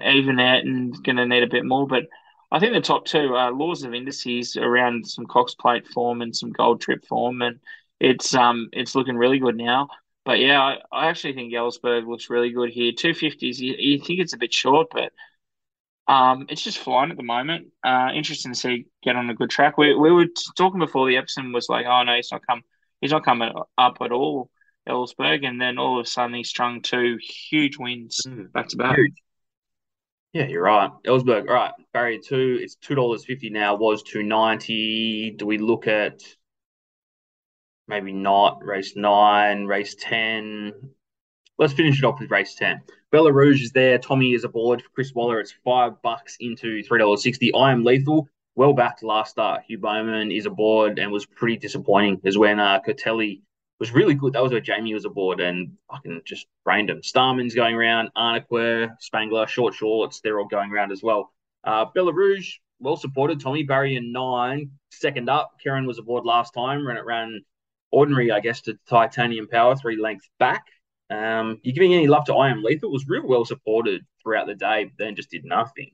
even 0.04 0.40
out 0.40 0.64
and 0.64 1.02
going 1.04 1.16
to 1.16 1.26
need 1.26 1.42
a 1.42 1.48
bit 1.48 1.64
more. 1.64 1.86
But 1.86 2.04
I 2.50 2.58
think 2.58 2.72
the 2.72 2.80
top 2.80 3.04
two 3.04 3.34
are 3.34 3.52
laws 3.52 3.82
of 3.82 3.94
indices 3.94 4.56
around 4.56 5.06
some 5.06 5.26
Cox 5.26 5.54
Plate 5.54 5.86
form 5.86 6.22
and 6.22 6.34
some 6.34 6.50
Gold 6.52 6.80
Trip 6.80 7.04
form, 7.06 7.42
and 7.42 7.60
it's 8.00 8.34
um 8.34 8.68
it's 8.72 8.94
looking 8.94 9.16
really 9.16 9.38
good 9.38 9.56
now. 9.56 9.88
But 10.30 10.38
yeah, 10.38 10.62
I, 10.62 10.76
I 10.92 11.08
actually 11.08 11.32
think 11.32 11.52
Ellsberg 11.52 12.06
looks 12.06 12.30
really 12.30 12.52
good 12.52 12.70
here. 12.70 12.92
Two 12.92 13.14
fifties, 13.14 13.60
you, 13.60 13.74
you 13.76 13.98
think 13.98 14.20
it's 14.20 14.32
a 14.32 14.38
bit 14.38 14.54
short, 14.54 14.86
but 14.92 15.10
um, 16.06 16.46
it's 16.48 16.62
just 16.62 16.78
flying 16.78 17.10
at 17.10 17.16
the 17.16 17.24
moment. 17.24 17.72
Uh, 17.82 18.10
interesting 18.14 18.52
to 18.52 18.56
see 18.56 18.86
get 19.02 19.16
on 19.16 19.28
a 19.28 19.34
good 19.34 19.50
track. 19.50 19.76
We 19.76 19.92
we 19.92 20.12
were 20.12 20.28
talking 20.56 20.78
before 20.78 21.08
the 21.08 21.16
Epsom 21.16 21.52
was 21.52 21.68
like, 21.68 21.84
oh 21.84 22.04
no, 22.04 22.14
he's 22.14 22.30
not 22.30 22.46
come, 22.46 22.62
he's 23.00 23.10
not 23.10 23.24
coming 23.24 23.50
up 23.76 23.96
at 24.00 24.12
all, 24.12 24.52
Ellsberg, 24.88 25.44
and 25.44 25.60
then 25.60 25.78
all 25.78 25.98
of 25.98 26.06
a 26.06 26.08
sudden 26.08 26.36
he 26.36 26.44
strung 26.44 26.80
two 26.80 27.18
huge 27.50 27.76
wins 27.76 28.20
mm, 28.24 28.52
back 28.52 28.68
to 28.68 28.76
back. 28.76 28.98
Yeah, 30.32 30.46
you're 30.46 30.62
right. 30.62 30.92
Ellsberg, 31.04 31.48
all 31.48 31.54
right. 31.54 31.72
Barrier 31.92 32.20
two, 32.24 32.56
it's 32.62 32.76
two 32.76 32.94
dollars 32.94 33.24
fifty 33.24 33.50
now. 33.50 33.74
Was 33.74 34.04
two 34.04 34.22
ninety. 34.22 35.32
Do 35.32 35.44
we 35.44 35.58
look 35.58 35.88
at 35.88 36.20
maybe 37.90 38.12
not. 38.12 38.64
Race 38.64 38.94
nine, 38.96 39.66
race 39.66 39.96
10. 40.00 40.72
Let's 41.58 41.74
finish 41.74 41.98
it 41.98 42.04
off 42.04 42.20
with 42.20 42.30
race 42.30 42.54
10. 42.54 42.80
Bella 43.10 43.32
Rouge 43.32 43.62
is 43.62 43.72
there. 43.72 43.98
Tommy 43.98 44.32
is 44.32 44.44
aboard. 44.44 44.80
For 44.80 44.88
Chris 44.90 45.12
Waller, 45.12 45.40
it's 45.40 45.52
five 45.64 46.00
bucks 46.00 46.36
into 46.40 46.82
$3.60. 46.84 47.50
I 47.54 47.72
am 47.72 47.84
lethal. 47.84 48.28
Well 48.54 48.72
back 48.72 48.98
to 48.98 49.06
last 49.06 49.32
start. 49.32 49.64
Hugh 49.66 49.78
Bowman 49.78 50.30
is 50.30 50.46
aboard 50.46 50.98
and 50.98 51.12
was 51.12 51.26
pretty 51.26 51.56
disappointing. 51.56 52.20
Is 52.24 52.38
when 52.38 52.60
uh, 52.60 52.80
Cotelli 52.86 53.42
was 53.80 53.92
really 53.92 54.14
good. 54.14 54.34
That 54.34 54.42
was 54.42 54.52
where 54.52 54.60
Jamie 54.60 54.94
was 54.94 55.04
aboard 55.04 55.40
and 55.40 55.72
fucking 55.90 56.22
just 56.24 56.46
brained 56.64 56.90
him. 56.90 57.02
Starman's 57.02 57.54
going 57.54 57.74
around, 57.74 58.10
Arnequer, 58.16 58.94
Spangler, 59.00 59.46
Short 59.48 59.74
Shorts, 59.74 60.20
they're 60.20 60.38
all 60.38 60.46
going 60.46 60.70
around 60.70 60.92
as 60.92 61.02
well. 61.02 61.32
Uh, 61.64 61.86
Bella 61.94 62.12
Rouge, 62.12 62.58
well 62.78 62.96
supported. 62.96 63.40
Tommy 63.40 63.62
Berry 63.62 63.96
in 63.96 64.12
nine, 64.12 64.70
second 64.90 65.28
up, 65.28 65.52
Kerrin 65.64 65.86
was 65.86 65.98
aboard 65.98 66.24
last 66.24 66.52
time, 66.52 66.86
ran 66.86 66.96
it 66.96 67.04
ran 67.04 67.42
ordinary, 67.90 68.30
I 68.30 68.40
guess, 68.40 68.62
to 68.62 68.78
titanium 68.88 69.48
power, 69.48 69.76
three 69.76 70.00
lengths 70.00 70.30
back. 70.38 70.64
Um, 71.10 71.58
you're 71.62 71.74
giving 71.74 71.94
any 71.94 72.06
love 72.06 72.24
to 72.26 72.34
I 72.34 72.50
Am 72.50 72.62
Lethal? 72.62 72.92
Was 72.92 73.08
real 73.08 73.26
well 73.26 73.44
supported 73.44 74.02
throughout 74.22 74.46
the 74.46 74.54
day, 74.54 74.84
but 74.84 74.92
then 74.98 75.16
just 75.16 75.30
did 75.30 75.44
nothing. 75.44 75.90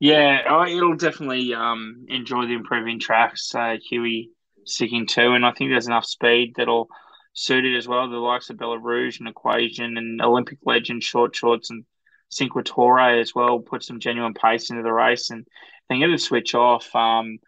Yeah, 0.00 0.42
oh, 0.48 0.64
it'll 0.64 0.96
definitely 0.96 1.52
um, 1.54 2.06
enjoy 2.08 2.46
the 2.46 2.54
improving 2.54 2.98
tracks. 2.98 3.54
Uh, 3.54 3.76
Huey 3.88 4.30
sticking 4.64 5.06
to, 5.08 5.32
and 5.32 5.44
I 5.44 5.52
think 5.52 5.70
there's 5.70 5.86
enough 5.86 6.06
speed 6.06 6.54
that'll 6.56 6.88
suit 7.34 7.64
it 7.64 7.76
as 7.76 7.86
well. 7.86 8.08
The 8.08 8.16
likes 8.16 8.50
of 8.50 8.58
Bella 8.58 8.78
Rouge 8.78 9.20
and 9.20 9.28
Equation 9.28 9.98
and 9.98 10.20
Olympic 10.22 10.58
legend 10.64 11.04
Short 11.04 11.36
Shorts 11.36 11.70
and 11.70 11.84
Cinquetorre 12.32 13.20
as 13.20 13.34
well 13.34 13.58
put 13.58 13.84
some 13.84 14.00
genuine 14.00 14.34
pace 14.34 14.70
into 14.70 14.82
the 14.82 14.92
race, 14.92 15.30
and 15.30 15.46
they 15.88 15.98
get 15.98 16.06
to 16.06 16.18
switch 16.18 16.54
off. 16.54 16.94
Um, 16.94 17.38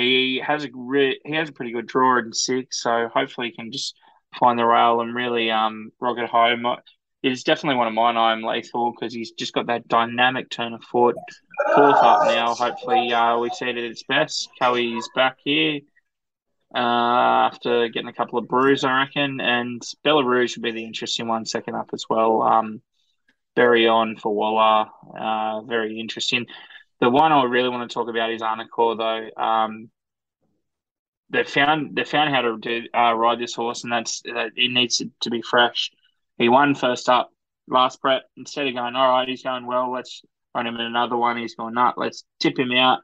he 0.00 0.42
has 0.44 0.64
a 0.64 0.70
re- 0.74 1.20
he 1.24 1.34
has 1.34 1.48
a 1.48 1.52
pretty 1.52 1.72
good 1.72 1.86
draw 1.86 2.18
in 2.18 2.32
six, 2.32 2.82
so 2.82 3.08
hopefully 3.12 3.48
he 3.48 3.56
can 3.56 3.72
just 3.72 3.96
find 4.38 4.58
the 4.58 4.64
rail 4.64 5.00
and 5.00 5.14
really 5.14 5.50
um 5.50 5.90
rock 6.00 6.18
it 6.18 6.28
home. 6.28 6.66
It's 7.22 7.42
definitely 7.42 7.76
one 7.76 7.86
of 7.86 7.92
mine. 7.92 8.16
I'm 8.16 8.42
lethal 8.42 8.92
because 8.92 9.12
he's 9.12 9.32
just 9.32 9.52
got 9.52 9.66
that 9.66 9.88
dynamic 9.88 10.48
turn 10.48 10.72
of 10.72 10.82
foot. 10.84 11.16
Fourth 11.74 11.96
up 11.96 12.24
now. 12.24 12.54
Hopefully 12.54 13.12
uh, 13.12 13.38
we 13.38 13.50
see 13.50 13.66
it 13.66 13.76
at 13.76 13.84
its 13.84 14.02
best. 14.04 14.48
Kelly's 14.58 15.06
back 15.14 15.36
here 15.44 15.80
uh, 16.74 16.78
after 16.78 17.88
getting 17.88 18.08
a 18.08 18.14
couple 18.14 18.38
of 18.38 18.48
brews, 18.48 18.84
I 18.84 19.00
reckon. 19.00 19.40
And 19.40 19.82
Belarus 20.04 20.50
should 20.50 20.62
be 20.62 20.70
the 20.70 20.84
interesting 20.84 21.28
one, 21.28 21.44
second 21.44 21.74
up 21.74 21.90
as 21.92 22.04
well. 22.08 22.42
Um, 22.42 22.80
very 23.56 23.86
on 23.86 24.16
for 24.16 24.34
Waller. 24.34 24.86
Uh, 25.18 25.62
very 25.62 25.98
interesting. 25.98 26.46
The 27.00 27.08
one 27.08 27.32
I 27.32 27.44
really 27.44 27.70
want 27.70 27.88
to 27.88 27.94
talk 27.94 28.08
about 28.08 28.30
is 28.30 28.42
Arnacore, 28.42 28.96
though. 28.96 29.42
Um, 29.42 29.90
they 31.30 31.44
found 31.44 31.96
they 31.96 32.04
found 32.04 32.34
how 32.34 32.42
to 32.42 32.58
do 32.58 32.82
uh, 32.92 33.14
ride 33.14 33.38
this 33.38 33.54
horse, 33.54 33.84
and 33.84 33.92
that's 33.92 34.20
that 34.22 34.50
it 34.56 34.70
needs 34.70 35.02
to, 35.20 35.30
be 35.30 35.42
fresh. 35.42 35.90
He 36.38 36.48
won 36.48 36.74
first 36.74 37.08
up 37.08 37.30
last 37.68 38.00
prep. 38.00 38.24
Instead 38.36 38.66
of 38.66 38.74
going, 38.74 38.96
all 38.96 39.08
right, 39.08 39.28
he's 39.28 39.42
going 39.42 39.66
well, 39.66 39.90
let's 39.90 40.22
run 40.54 40.66
him 40.66 40.74
in 40.74 40.82
another 40.82 41.16
one. 41.16 41.38
He's 41.38 41.54
going, 41.54 41.74
nut, 41.74 41.94
let's 41.96 42.24
tip 42.40 42.58
him 42.58 42.72
out, 42.72 43.00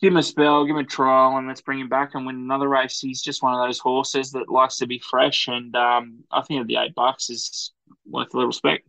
give 0.00 0.12
him 0.12 0.16
a 0.18 0.22
spell, 0.22 0.64
give 0.64 0.76
him 0.76 0.84
a 0.84 0.88
trial, 0.88 1.36
and 1.36 1.48
let's 1.48 1.60
bring 1.60 1.80
him 1.80 1.88
back 1.88 2.14
and 2.14 2.24
win 2.24 2.36
another 2.36 2.68
race. 2.68 3.00
He's 3.00 3.20
just 3.20 3.42
one 3.42 3.52
of 3.52 3.66
those 3.66 3.80
horses 3.80 4.30
that 4.32 4.48
likes 4.48 4.78
to 4.78 4.86
be 4.86 5.00
fresh, 5.00 5.48
and 5.48 5.74
um, 5.76 6.24
I 6.30 6.42
think 6.42 6.66
the 6.66 6.76
eight 6.76 6.94
bucks 6.94 7.28
is 7.28 7.72
worth 8.06 8.32
a 8.32 8.36
little 8.36 8.48
respect. 8.48 8.87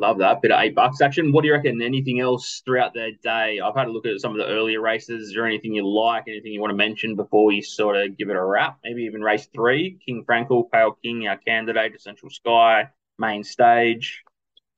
Love 0.00 0.16
that 0.18 0.40
bit 0.40 0.50
of 0.50 0.60
eight 0.62 0.74
bucks 0.74 1.02
action. 1.02 1.30
What 1.30 1.42
do 1.42 1.48
you 1.48 1.54
reckon? 1.54 1.82
Anything 1.82 2.20
else 2.20 2.62
throughout 2.64 2.94
the 2.94 3.10
day? 3.22 3.60
I've 3.62 3.74
had 3.74 3.86
a 3.86 3.92
look 3.92 4.06
at 4.06 4.18
some 4.18 4.32
of 4.32 4.38
the 4.38 4.46
earlier 4.46 4.80
races. 4.80 5.28
Is 5.28 5.34
there 5.34 5.46
anything 5.46 5.74
you 5.74 5.86
like? 5.86 6.24
Anything 6.26 6.52
you 6.52 6.60
want 6.60 6.70
to 6.70 6.76
mention 6.76 7.16
before 7.16 7.52
you 7.52 7.62
sort 7.62 7.96
of 7.96 8.16
give 8.16 8.30
it 8.30 8.36
a 8.36 8.42
wrap? 8.42 8.78
Maybe 8.82 9.02
even 9.02 9.20
race 9.20 9.46
three, 9.54 9.98
King 10.06 10.24
Frankel, 10.26 10.70
Pale 10.72 10.96
King, 11.04 11.28
our 11.28 11.36
candidate, 11.36 11.94
Essential 11.94 12.30
Sky, 12.30 12.88
main 13.18 13.44
stage. 13.44 14.22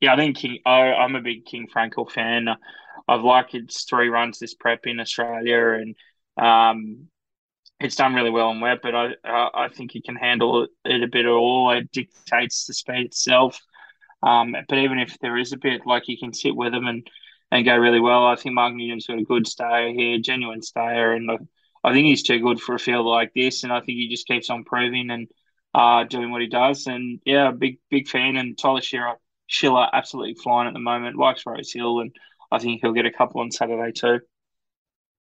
Yeah, 0.00 0.14
I 0.14 0.16
think 0.16 0.38
King. 0.38 0.58
I, 0.66 0.92
I'm 0.92 1.14
a 1.14 1.20
big 1.20 1.44
King 1.44 1.68
Frankel 1.72 2.10
fan. 2.10 2.48
I've 3.06 3.22
liked 3.22 3.54
its 3.54 3.84
three 3.84 4.08
runs 4.08 4.40
this 4.40 4.54
prep 4.54 4.86
in 4.86 4.98
Australia, 4.98 5.80
and 5.80 5.94
um, 6.36 7.06
it's 7.78 7.94
done 7.94 8.14
really 8.14 8.30
well 8.30 8.50
in 8.50 8.60
wet. 8.60 8.78
But 8.82 8.96
I 8.96 9.12
I 9.24 9.68
think 9.68 9.94
it 9.94 10.02
can 10.02 10.16
handle 10.16 10.66
it 10.84 11.02
a 11.02 11.06
bit 11.06 11.26
at 11.26 11.30
all. 11.30 11.70
It 11.70 11.92
dictates 11.92 12.66
the 12.66 12.74
speed 12.74 13.06
itself. 13.06 13.60
Um, 14.22 14.54
but 14.68 14.78
even 14.78 14.98
if 14.98 15.18
there 15.18 15.36
is 15.36 15.52
a 15.52 15.56
bit, 15.56 15.86
like 15.86 16.08
you 16.08 16.16
can 16.18 16.32
sit 16.32 16.54
with 16.54 16.72
them 16.72 16.86
and, 16.86 17.06
and 17.50 17.64
go 17.64 17.76
really 17.76 18.00
well. 18.00 18.24
I 18.26 18.36
think 18.36 18.54
Mark 18.54 18.74
Newton's 18.74 19.06
got 19.06 19.18
a 19.18 19.24
good 19.24 19.46
stayer 19.46 19.92
here, 19.92 20.18
genuine 20.18 20.62
stayer, 20.62 21.12
and 21.12 21.30
I 21.84 21.92
think 21.92 22.06
he's 22.06 22.22
too 22.22 22.38
good 22.40 22.60
for 22.60 22.74
a 22.74 22.78
field 22.78 23.06
like 23.06 23.32
this. 23.34 23.64
And 23.64 23.72
I 23.72 23.80
think 23.80 23.98
he 23.98 24.08
just 24.08 24.26
keeps 24.26 24.48
on 24.48 24.64
proving 24.64 25.10
and 25.10 25.28
uh, 25.74 26.04
doing 26.04 26.30
what 26.30 26.42
he 26.42 26.48
does. 26.48 26.86
And 26.86 27.20
yeah, 27.24 27.50
big 27.50 27.78
big 27.90 28.08
fan. 28.08 28.36
And 28.36 28.56
Tyler 28.56 28.80
Schiller, 28.80 29.14
Schiller 29.48 29.88
absolutely 29.92 30.34
flying 30.34 30.68
at 30.68 30.74
the 30.74 30.80
moment. 30.80 31.16
Likes 31.16 31.44
Rose 31.44 31.72
Hill, 31.72 32.00
and 32.00 32.14
I 32.50 32.58
think 32.58 32.80
he'll 32.80 32.92
get 32.92 33.06
a 33.06 33.12
couple 33.12 33.40
on 33.40 33.50
Saturday 33.50 33.92
too. 33.92 34.20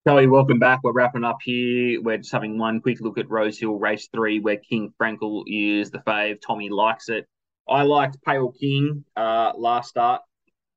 Kelly, 0.07 0.26
welcome 0.26 0.59
back. 0.59 0.80
We're 0.82 0.92
wrapping 0.92 1.24
up 1.24 1.38
here. 1.42 2.01
We're 2.03 2.18
just 2.18 2.32
having 2.32 2.59
one 2.59 2.80
quick 2.82 3.01
look 3.01 3.16
at 3.16 3.30
Rose 3.30 3.59
Hill 3.59 3.78
race 3.78 4.09
three, 4.14 4.38
where 4.38 4.59
King 4.59 4.92
Frankel 5.01 5.45
is 5.47 5.90
the 5.90 5.99
fave. 5.99 6.40
Tommy 6.47 6.68
likes 6.68 7.09
it. 7.09 7.26
I 7.68 7.82
liked 7.82 8.22
Pale 8.22 8.52
King 8.52 9.04
uh, 9.16 9.52
last 9.56 9.90
start. 9.90 10.22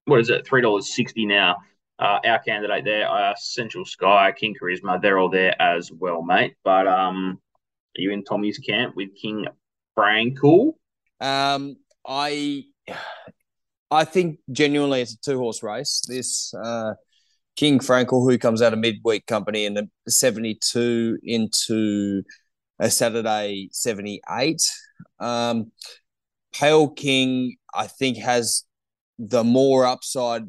What 0.06 0.20
is 0.20 0.30
it? 0.30 0.46
Three 0.46 0.62
dollars 0.62 0.94
sixty 0.94 1.26
now. 1.26 1.58
Uh, 2.00 2.20
our 2.26 2.40
candidate 2.40 2.86
there, 2.86 3.10
uh, 3.10 3.34
Central 3.36 3.84
Sky, 3.84 4.32
King 4.32 4.54
Charisma, 4.62 5.02
they're 5.02 5.18
all 5.18 5.32
there 5.32 5.60
as 5.60 5.92
well, 5.92 6.22
mate. 6.22 6.56
But 6.64 6.88
um, 6.88 7.42
are 7.98 8.02
you 8.02 8.12
in 8.12 8.24
Tommy's 8.24 8.60
camp 8.60 8.96
with 8.96 9.10
King 9.20 9.48
Frankel? 9.98 10.74
Um, 11.20 11.78
I, 12.08 12.66
I 13.90 14.04
think 14.06 14.38
genuinely 14.52 15.02
it's 15.02 15.16
a 15.16 15.18
two 15.18 15.40
horse 15.40 15.64
race. 15.64 16.04
This 16.08 16.54
uh, 16.54 16.94
King 17.56 17.80
Frankel, 17.80 18.30
who 18.30 18.38
comes 18.38 18.62
out 18.62 18.74
of 18.74 18.80
midweek 18.80 19.26
company 19.26 19.66
in 19.66 19.74
the 19.74 19.90
seventy 20.08 20.60
two 20.64 21.18
into 21.24 22.22
a 22.80 22.92
Saturday 22.92 23.70
seventy 23.72 24.22
eight. 24.40 24.62
Um, 25.20 25.72
Pale 26.58 26.90
King, 26.90 27.56
I 27.74 27.88
think, 27.88 28.18
has 28.18 28.64
the 29.20 29.44
more 29.44 29.86
upside 29.86 30.44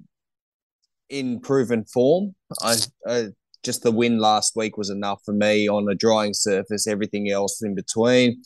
in 1.09 1.41
proven 1.41 1.85
form. 1.85 2.35
I, 2.63 2.77
just 3.63 3.83
the 3.83 3.91
win 3.91 4.19
last 4.19 4.57
week 4.57 4.77
was 4.79 4.89
enough 4.91 5.21
for 5.25 5.33
me 5.35 5.69
on 5.69 5.89
a 5.89 5.95
drying 5.95 6.33
surface. 6.33 6.87
Everything 6.87 7.31
else 7.31 7.63
in 7.63 7.75
between. 7.75 8.43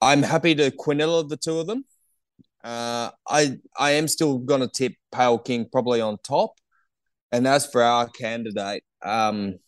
I'm 0.00 0.22
happy 0.22 0.54
to 0.54 0.70
quinella 0.70 1.28
the 1.28 1.36
two 1.36 1.58
of 1.58 1.66
them. 1.66 1.84
Uh, 2.62 3.10
I 3.28 3.58
I 3.78 3.92
am 3.92 4.08
still 4.08 4.38
going 4.38 4.60
to 4.60 4.68
tip 4.68 4.92
Pale 5.12 5.38
King 5.38 5.66
probably 5.70 6.00
on 6.00 6.18
top. 6.22 6.52
And 7.32 7.46
as 7.46 7.66
for 7.66 7.82
our 7.82 8.08
candidate, 8.08 8.84
um, 9.04 9.58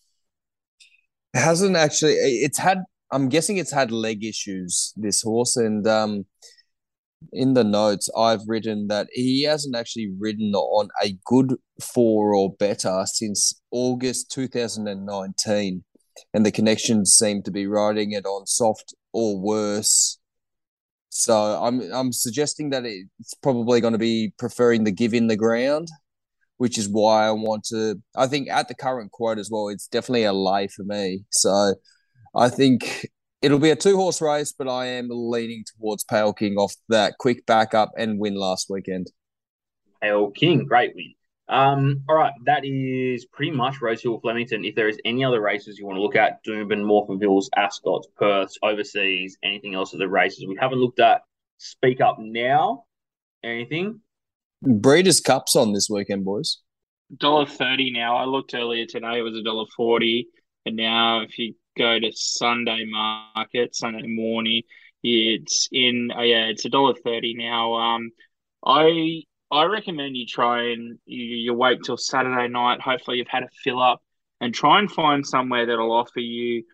hasn't 1.34 1.76
actually. 1.76 2.14
It's 2.14 2.58
had 2.58 2.84
I'm 3.10 3.28
guessing 3.28 3.56
it's 3.56 3.72
had 3.72 3.90
leg 3.90 4.24
issues, 4.24 4.92
this 4.96 5.22
horse. 5.22 5.56
And 5.56 5.86
um, 5.86 6.26
in 7.32 7.54
the 7.54 7.64
notes, 7.64 8.08
I've 8.16 8.46
written 8.46 8.88
that 8.88 9.08
he 9.12 9.44
hasn't 9.44 9.76
actually 9.76 10.12
ridden 10.18 10.54
on 10.54 10.88
a 11.02 11.16
good 11.24 11.54
four 11.82 12.34
or 12.34 12.54
better 12.54 13.04
since 13.06 13.60
August 13.70 14.30
2019. 14.32 15.84
And 16.34 16.44
the 16.44 16.52
connections 16.52 17.12
seem 17.12 17.42
to 17.44 17.50
be 17.50 17.66
riding 17.66 18.12
it 18.12 18.26
on 18.26 18.46
soft 18.46 18.94
or 19.12 19.40
worse. 19.40 20.18
So 21.10 21.34
I'm 21.34 21.80
I'm 21.92 22.12
suggesting 22.12 22.70
that 22.70 22.84
it's 22.84 23.34
probably 23.42 23.80
going 23.80 23.92
to 23.92 23.98
be 23.98 24.32
preferring 24.38 24.84
the 24.84 24.92
give 24.92 25.14
in 25.14 25.28
the 25.28 25.36
ground, 25.36 25.88
which 26.58 26.76
is 26.76 26.88
why 26.88 27.26
I 27.26 27.30
want 27.30 27.64
to. 27.70 28.00
I 28.16 28.26
think 28.26 28.48
at 28.48 28.68
the 28.68 28.74
current 28.74 29.10
quote 29.12 29.38
as 29.38 29.48
well, 29.50 29.68
it's 29.68 29.88
definitely 29.88 30.24
a 30.24 30.32
lay 30.32 30.68
for 30.68 30.84
me. 30.84 31.24
So 31.30 31.74
I 32.34 32.48
think 32.48 33.08
it'll 33.42 33.58
be 33.58 33.70
a 33.70 33.76
two 33.76 33.96
horse 33.96 34.20
race, 34.20 34.52
but 34.52 34.68
I 34.68 34.86
am 34.86 35.08
leaning 35.10 35.64
towards 35.64 36.04
Pale 36.04 36.34
King 36.34 36.56
off 36.56 36.74
that 36.88 37.18
quick 37.18 37.46
backup 37.46 37.92
and 37.96 38.18
win 38.18 38.34
last 38.34 38.68
weekend. 38.70 39.10
Pale 40.02 40.30
King, 40.32 40.64
great 40.64 40.94
win. 40.94 41.14
Um, 41.48 42.02
all 42.08 42.16
right, 42.16 42.34
that 42.44 42.64
is 42.64 43.24
pretty 43.24 43.52
much 43.52 43.80
Rosehill 43.80 44.20
Flemington. 44.20 44.64
If 44.64 44.74
there 44.74 44.88
is 44.88 44.98
any 45.04 45.24
other 45.24 45.40
races 45.40 45.78
you 45.78 45.86
want 45.86 45.96
to 45.96 46.02
look 46.02 46.14
at, 46.14 46.44
Doomben, 46.44 46.84
Morecambe 46.84 47.20
Hills, 47.20 47.48
Ascot, 47.56 48.04
Perth, 48.16 48.52
overseas, 48.62 49.38
anything 49.42 49.74
else 49.74 49.94
of 49.94 49.98
the 49.98 50.08
races 50.08 50.44
we 50.46 50.58
haven't 50.60 50.78
looked 50.78 51.00
at, 51.00 51.22
speak 51.56 52.02
up 52.02 52.16
now. 52.18 52.84
Anything? 53.42 54.00
Breeders' 54.62 55.20
Cups 55.20 55.56
on 55.56 55.72
this 55.72 55.88
weekend, 55.88 56.24
boys. 56.24 56.58
Dollar 57.16 57.46
thirty 57.46 57.90
now. 57.90 58.16
I 58.16 58.24
looked 58.24 58.54
earlier 58.54 58.84
today; 58.84 59.18
it 59.18 59.22
was 59.22 59.36
a 59.36 59.42
dollar 59.42 59.64
forty, 59.74 60.28
and 60.66 60.76
now 60.76 61.22
if 61.22 61.38
you 61.38 61.54
go 61.78 61.98
to 61.98 62.12
Sunday 62.12 62.84
market, 62.84 63.74
Sunday 63.74 64.06
morning. 64.06 64.62
It's 65.02 65.68
in 65.72 66.10
oh 66.14 66.22
yeah, 66.22 66.46
it's 66.46 66.64
a 66.64 66.68
dollar 66.68 66.94
thirty 66.94 67.34
now. 67.34 67.74
Um, 67.74 68.10
I 68.64 69.22
I 69.50 69.64
recommend 69.64 70.16
you 70.16 70.26
try 70.26 70.72
and 70.72 70.98
you, 71.06 71.24
you 71.24 71.54
wait 71.54 71.78
till 71.84 71.96
Saturday 71.96 72.48
night. 72.48 72.80
Hopefully, 72.80 73.18
you've 73.18 73.28
had 73.28 73.44
a 73.44 73.48
fill 73.62 73.80
up 73.80 74.02
and 74.40 74.52
try 74.52 74.78
and 74.78 74.90
find 74.90 75.26
somewhere 75.26 75.66
that'll 75.66 75.92
offer 75.92 76.20
you 76.20 76.64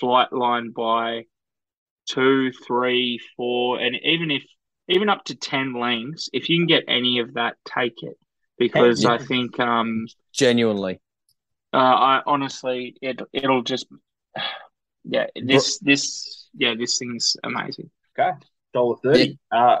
Flightline 0.00 0.74
by 0.74 1.24
two, 2.06 2.52
three, 2.66 3.18
four, 3.36 3.80
and 3.80 3.96
even 4.02 4.30
if 4.30 4.44
even 4.88 5.08
up 5.08 5.24
to 5.24 5.34
ten 5.34 5.74
lengths. 5.74 6.28
If 6.32 6.48
you 6.48 6.58
can 6.58 6.66
get 6.66 6.84
any 6.86 7.20
of 7.20 7.34
that, 7.34 7.56
take 7.64 8.02
it 8.02 8.16
because 8.58 9.04
yeah. 9.04 9.12
I 9.12 9.18
think 9.18 9.58
um 9.58 10.06
genuinely. 10.32 11.00
Uh, 11.72 11.76
I 11.78 12.22
honestly, 12.26 12.96
it 13.00 13.20
it'll 13.32 13.62
just 13.62 13.86
yeah, 15.04 15.26
this 15.34 15.78
this 15.78 16.48
yeah, 16.54 16.74
this 16.74 16.98
thing's 16.98 17.36
amazing. 17.44 17.90
Okay, 18.18 18.32
dollar 18.72 18.96
thirty. 19.02 19.38
Yeah. 19.52 19.58
Uh, 19.58 19.78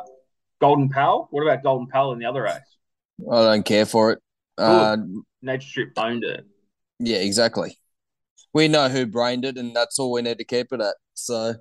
Golden 0.60 0.88
Pal. 0.88 1.28
What 1.30 1.42
about 1.42 1.62
Golden 1.62 1.86
Pal 1.86 2.12
in 2.12 2.18
the 2.18 2.26
other 2.26 2.42
race? 2.42 2.58
I 3.30 3.42
don't 3.42 3.64
care 3.64 3.86
for 3.86 4.12
it. 4.12 4.18
Uh, 4.58 4.96
Nature 5.42 5.66
Strip 5.66 5.92
owned 5.96 6.24
it. 6.24 6.44
Yeah, 6.98 7.18
exactly. 7.18 7.78
We 8.52 8.68
know 8.68 8.88
who 8.88 9.06
brained 9.06 9.44
it, 9.44 9.56
and 9.56 9.74
that's 9.74 9.98
all 9.98 10.12
we 10.12 10.22
need 10.22 10.38
to 10.38 10.44
keep 10.44 10.72
it 10.72 10.80
at. 10.80 10.96
So 11.14 11.54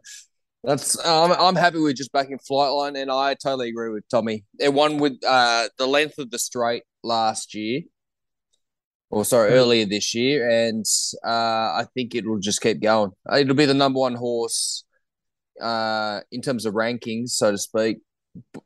that's 0.64 1.04
um, 1.06 1.32
I'm 1.32 1.56
happy 1.56 1.80
with 1.80 1.96
just 1.96 2.12
backing 2.12 2.40
Flightline, 2.40 3.02
and 3.02 3.12
I 3.12 3.36
totally 3.36 3.70
agree 3.70 3.90
with 3.90 4.04
Tommy. 4.10 4.44
It 4.60 4.74
won 4.74 4.98
with 4.98 5.18
uh, 5.26 5.70
the 5.78 5.88
length 5.88 6.18
of 6.18 6.32
the 6.32 6.40
straight 6.40 6.84
last 7.04 7.56
year, 7.56 7.82
or 9.10 9.26
sorry, 9.26 9.51
hmm. 9.51 9.57
earlier 9.57 9.86
this 9.86 10.14
year, 10.14 10.49
and 10.49 10.86
uh, 11.26 11.30
I 11.30 11.86
think 11.93 12.16
it 12.16 12.28
will 12.28 12.39
just 12.39 12.62
keep 12.62 12.82
going. 12.82 13.12
It'll 13.34 13.55
be 13.55 13.66
the 13.66 13.74
number 13.74 13.99
one 13.99 14.16
horse 14.16 14.84
uh, 15.62 16.22
in 16.32 16.41
terms 16.41 16.66
of 16.66 16.74
rankings, 16.74 17.30
so 17.30 17.51
to 17.51 17.57
speak, 17.57 17.99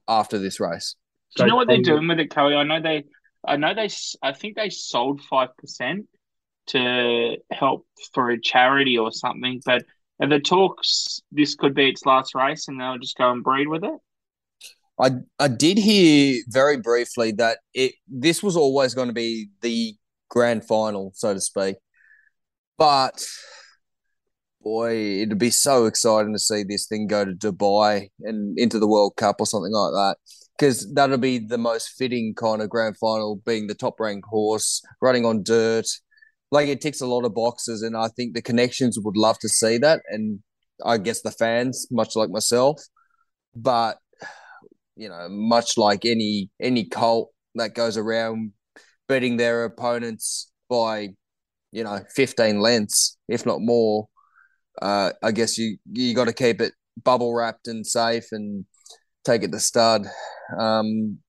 after 0.07 0.37
this 0.37 0.59
race. 0.59 0.95
Do 1.35 1.43
you 1.43 1.49
know 1.49 1.55
what 1.55 1.67
they're 1.67 1.81
doing 1.81 2.07
with 2.07 2.19
it, 2.19 2.29
Kelly? 2.29 2.55
I 2.55 2.63
know 2.63 2.81
they, 2.81 3.05
I 3.45 3.57
know 3.57 3.73
they, 3.73 3.89
I 4.21 4.33
think 4.33 4.55
they 4.55 4.69
sold 4.69 5.21
five 5.21 5.55
percent 5.57 6.05
to 6.67 7.37
help 7.51 7.87
for 8.13 8.29
a 8.29 8.39
charity 8.39 8.97
or 8.97 9.11
something. 9.11 9.61
But 9.65 9.83
are 10.21 10.29
the 10.29 10.39
talks 10.39 11.21
this 11.31 11.55
could 11.55 11.73
be 11.73 11.89
its 11.89 12.05
last 12.05 12.35
race, 12.35 12.67
and 12.67 12.79
they'll 12.79 12.99
just 12.99 13.17
go 13.17 13.31
and 13.31 13.43
breed 13.43 13.67
with 13.67 13.83
it? 13.83 13.99
I 14.99 15.11
I 15.39 15.47
did 15.47 15.79
hear 15.79 16.41
very 16.47 16.77
briefly 16.77 17.31
that 17.33 17.59
it 17.73 17.93
this 18.07 18.43
was 18.43 18.55
always 18.55 18.93
going 18.93 19.07
to 19.07 19.13
be 19.13 19.47
the 19.61 19.95
grand 20.33 20.65
final, 20.65 21.11
so 21.13 21.33
to 21.33 21.39
speak. 21.39 21.75
But 22.75 23.23
boy, 24.63 25.21
it'd 25.21 25.37
be 25.37 25.51
so 25.51 25.85
exciting 25.85 26.33
to 26.33 26.39
see 26.39 26.63
this 26.63 26.87
thing 26.87 27.05
go 27.05 27.23
to 27.23 27.33
Dubai 27.33 28.09
and 28.21 28.57
into 28.57 28.79
the 28.79 28.87
World 28.87 29.13
Cup 29.15 29.35
or 29.39 29.45
something 29.45 29.71
like 29.71 29.91
that. 29.91 30.17
because 30.57 30.91
that'll 30.93 31.17
be 31.17 31.37
the 31.39 31.57
most 31.57 31.89
fitting 31.97 32.33
kind 32.35 32.61
of 32.61 32.69
grand 32.69 32.97
final, 32.97 33.41
being 33.45 33.67
the 33.67 33.75
top 33.75 33.99
ranked 33.99 34.27
horse 34.27 34.81
running 35.01 35.25
on 35.25 35.43
dirt. 35.43 35.85
Like 36.51 36.67
it 36.67 36.81
ticks 36.81 37.01
a 37.01 37.07
lot 37.07 37.25
of 37.25 37.33
boxes, 37.33 37.81
and 37.81 37.95
I 37.97 38.07
think 38.09 38.33
the 38.33 38.41
connections 38.41 38.97
would 38.99 39.17
love 39.17 39.37
to 39.39 39.49
see 39.49 39.77
that, 39.79 40.01
and 40.09 40.39
I 40.85 40.97
guess 40.97 41.21
the 41.21 41.31
fans, 41.31 41.87
much 41.91 42.15
like 42.15 42.29
myself, 42.29 42.81
but 43.55 43.97
you 44.95 45.09
know, 45.09 45.27
much 45.29 45.77
like 45.77 46.05
any 46.05 46.49
any 46.61 46.85
cult 46.85 47.31
that 47.55 47.75
goes 47.75 47.97
around 47.97 48.51
beating 49.07 49.37
their 49.37 49.65
opponents 49.65 50.51
by 50.69 51.09
you 51.71 51.83
know 51.83 51.99
15 52.15 52.59
lengths, 52.59 53.17
if 53.27 53.45
not 53.45 53.59
more. 53.61 54.07
Uh, 54.81 55.11
I 55.21 55.31
guess 55.31 55.57
you 55.57 55.77
you 55.91 56.15
got 56.15 56.25
to 56.25 56.33
keep 56.33 56.61
it 56.61 56.73
bubble 57.03 57.33
wrapped 57.33 57.67
and 57.67 57.85
safe 57.85 58.25
and 58.31 58.65
take 59.23 59.43
it 59.43 59.51
to 59.51 59.59
stud. 59.59 60.05
Um, 60.57 61.19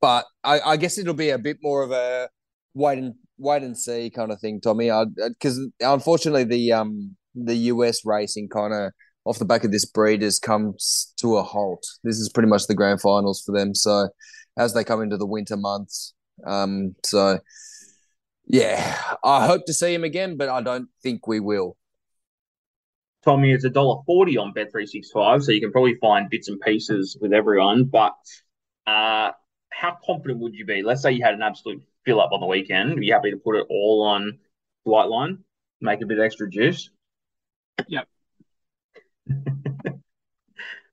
but 0.00 0.26
I, 0.44 0.60
I, 0.60 0.76
guess 0.76 0.98
it'll 0.98 1.14
be 1.14 1.30
a 1.30 1.38
bit 1.38 1.58
more 1.62 1.82
of 1.82 1.92
a 1.92 2.28
wait 2.74 2.98
and 2.98 3.14
wait 3.38 3.62
and 3.62 3.78
see 3.78 4.10
kind 4.10 4.32
of 4.32 4.40
thing, 4.40 4.60
Tommy. 4.60 4.90
Because 5.28 5.60
unfortunately, 5.80 6.44
the 6.44 6.72
um 6.72 7.16
the 7.34 7.54
US 7.54 8.04
racing 8.04 8.48
kind 8.48 8.74
of 8.74 8.92
off 9.24 9.38
the 9.38 9.44
back 9.44 9.64
of 9.64 9.70
this 9.70 9.84
breeders 9.84 10.38
comes 10.38 11.12
to 11.18 11.36
a 11.36 11.42
halt. 11.42 11.84
This 12.02 12.16
is 12.16 12.28
pretty 12.28 12.48
much 12.48 12.66
the 12.66 12.74
grand 12.74 13.00
finals 13.00 13.42
for 13.44 13.56
them. 13.56 13.74
So 13.74 14.08
as 14.58 14.74
they 14.74 14.84
come 14.84 15.02
into 15.02 15.16
the 15.16 15.26
winter 15.26 15.56
months, 15.56 16.14
um, 16.44 16.94
so 17.04 17.38
yeah, 18.46 19.00
I 19.24 19.46
hope 19.46 19.66
to 19.66 19.74
see 19.74 19.94
him 19.94 20.04
again, 20.04 20.36
but 20.36 20.48
I 20.48 20.60
don't 20.62 20.88
think 21.02 21.26
we 21.26 21.40
will. 21.40 21.76
Tommy, 23.24 23.52
it's 23.52 23.64
a 23.64 23.70
dollar 23.70 24.02
forty 24.04 24.36
on 24.36 24.52
Bet 24.52 24.70
three 24.72 24.86
six 24.86 25.10
five, 25.10 25.42
so 25.42 25.52
you 25.52 25.60
can 25.60 25.72
probably 25.72 25.94
find 25.96 26.28
bits 26.28 26.48
and 26.48 26.60
pieces 26.60 27.16
with 27.20 27.32
everyone. 27.32 27.84
But 27.84 28.14
uh, 28.86 29.30
how 29.70 29.98
confident 30.04 30.40
would 30.40 30.54
you 30.54 30.64
be? 30.64 30.82
Let's 30.82 31.02
say 31.02 31.12
you 31.12 31.24
had 31.24 31.34
an 31.34 31.42
absolute 31.42 31.82
fill 32.04 32.20
up 32.20 32.32
on 32.32 32.40
the 32.40 32.46
weekend. 32.46 32.98
Are 32.98 33.02
you 33.02 33.12
happy 33.12 33.30
to 33.30 33.36
put 33.36 33.56
it 33.56 33.66
all 33.70 34.02
on 34.02 34.38
Flightline, 34.86 35.38
make 35.80 36.02
a 36.02 36.06
bit 36.06 36.18
extra 36.18 36.50
juice? 36.50 36.90
Yep. 37.86 38.08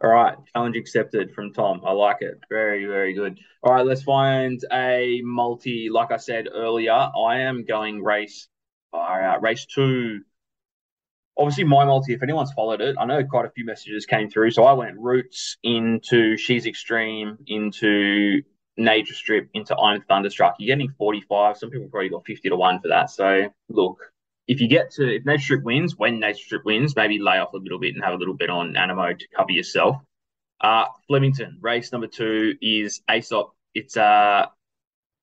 All 0.02 0.10
right, 0.10 0.38
challenge 0.54 0.78
accepted 0.78 1.34
from 1.34 1.52
Tom. 1.52 1.82
I 1.86 1.92
like 1.92 2.22
it. 2.22 2.40
Very, 2.50 2.86
very 2.86 3.14
good. 3.14 3.38
All 3.62 3.74
right, 3.74 3.86
let's 3.86 4.02
find 4.02 4.64
a 4.72 5.22
multi. 5.26 5.90
Like 5.90 6.12
I 6.12 6.18
said 6.18 6.48
earlier, 6.54 6.94
I 6.94 7.40
am 7.42 7.66
going 7.66 8.02
race. 8.02 8.48
Right, 8.94 9.38
race 9.42 9.66
two. 9.66 10.22
Obviously, 11.38 11.66
my 11.66 11.84
multi. 11.84 12.14
If 12.14 12.24
anyone's 12.24 12.54
followed 12.54 12.80
it, 12.80 12.96
I 12.98 13.06
know 13.06 13.24
quite 13.26 13.46
a 13.46 13.50
few 13.50 13.66
messages 13.66 14.06
came 14.06 14.30
through. 14.30 14.52
So 14.52 14.64
I 14.64 14.72
went 14.72 14.98
roots 14.98 15.58
into 15.64 16.38
She's 16.38 16.66
Extreme 16.66 17.40
into 17.48 18.42
Nature 18.78 19.14
Strip 19.14 19.50
into 19.54 19.76
I'm 19.78 20.02
Thunderstruck. 20.04 20.56
You're 20.60 20.76
getting 20.76 20.94
45. 20.98 21.58
Some 21.58 21.70
people 21.72 21.90
probably 21.90 22.10
got 22.10 22.26
50 22.26 22.50
to 22.50 22.56
one 22.56 22.80
for 22.80 22.88
that. 22.88 23.10
So 23.10 23.50
look, 23.68 23.98
if 24.50 24.60
you 24.60 24.68
get 24.68 24.90
to 24.94 25.08
if 25.08 25.26
Nature 25.26 25.44
Strip 25.44 25.64
wins, 25.64 25.96
when 25.96 26.20
Nature 26.20 26.44
Strip 26.44 26.66
wins, 26.66 26.96
maybe 26.96 27.20
lay 27.20 27.38
off 27.38 27.54
a 27.54 27.58
little 27.58 27.78
bit 27.78 27.94
and 27.94 28.04
have 28.04 28.16
a 28.16 28.18
little 28.18 28.34
bit 28.34 28.50
on 28.50 28.76
Animo 28.76 29.14
to 29.14 29.28
cover 29.38 29.52
yourself. 29.52 29.98
Uh, 30.60 30.86
Flemington 31.08 31.60
race 31.62 31.92
number 31.92 32.08
two 32.08 32.56
is 32.60 33.02
Aesop. 33.10 33.54
It's 33.76 33.96
uh 33.96 34.48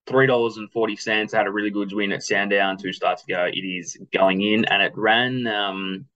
three 0.07 0.29
dollars 0.29 0.59
and 0.59 0.71
forty 0.71 0.95
cents. 0.95 1.35
Had 1.35 1.49
a 1.49 1.51
really 1.51 1.71
good 1.71 1.93
win 1.93 2.13
at 2.13 2.23
Sandown 2.23 2.79
two 2.79 2.93
starts 2.93 3.25
ago. 3.25 3.49
It 3.53 3.67
is 3.67 3.99
going 4.15 4.43
in, 4.43 4.65
and 4.65 4.81
it 4.81 4.93
ran. 4.97 5.49
Um, 5.49 6.07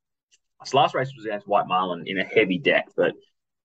its 0.62 0.72
last 0.72 0.94
race 0.94 1.12
was 1.16 1.24
against 1.24 1.48
White 1.48 1.66
Marlin 1.66 2.04
in 2.06 2.16
a 2.16 2.24
heavy 2.24 2.58
deck, 2.58 2.90
but 2.96 3.14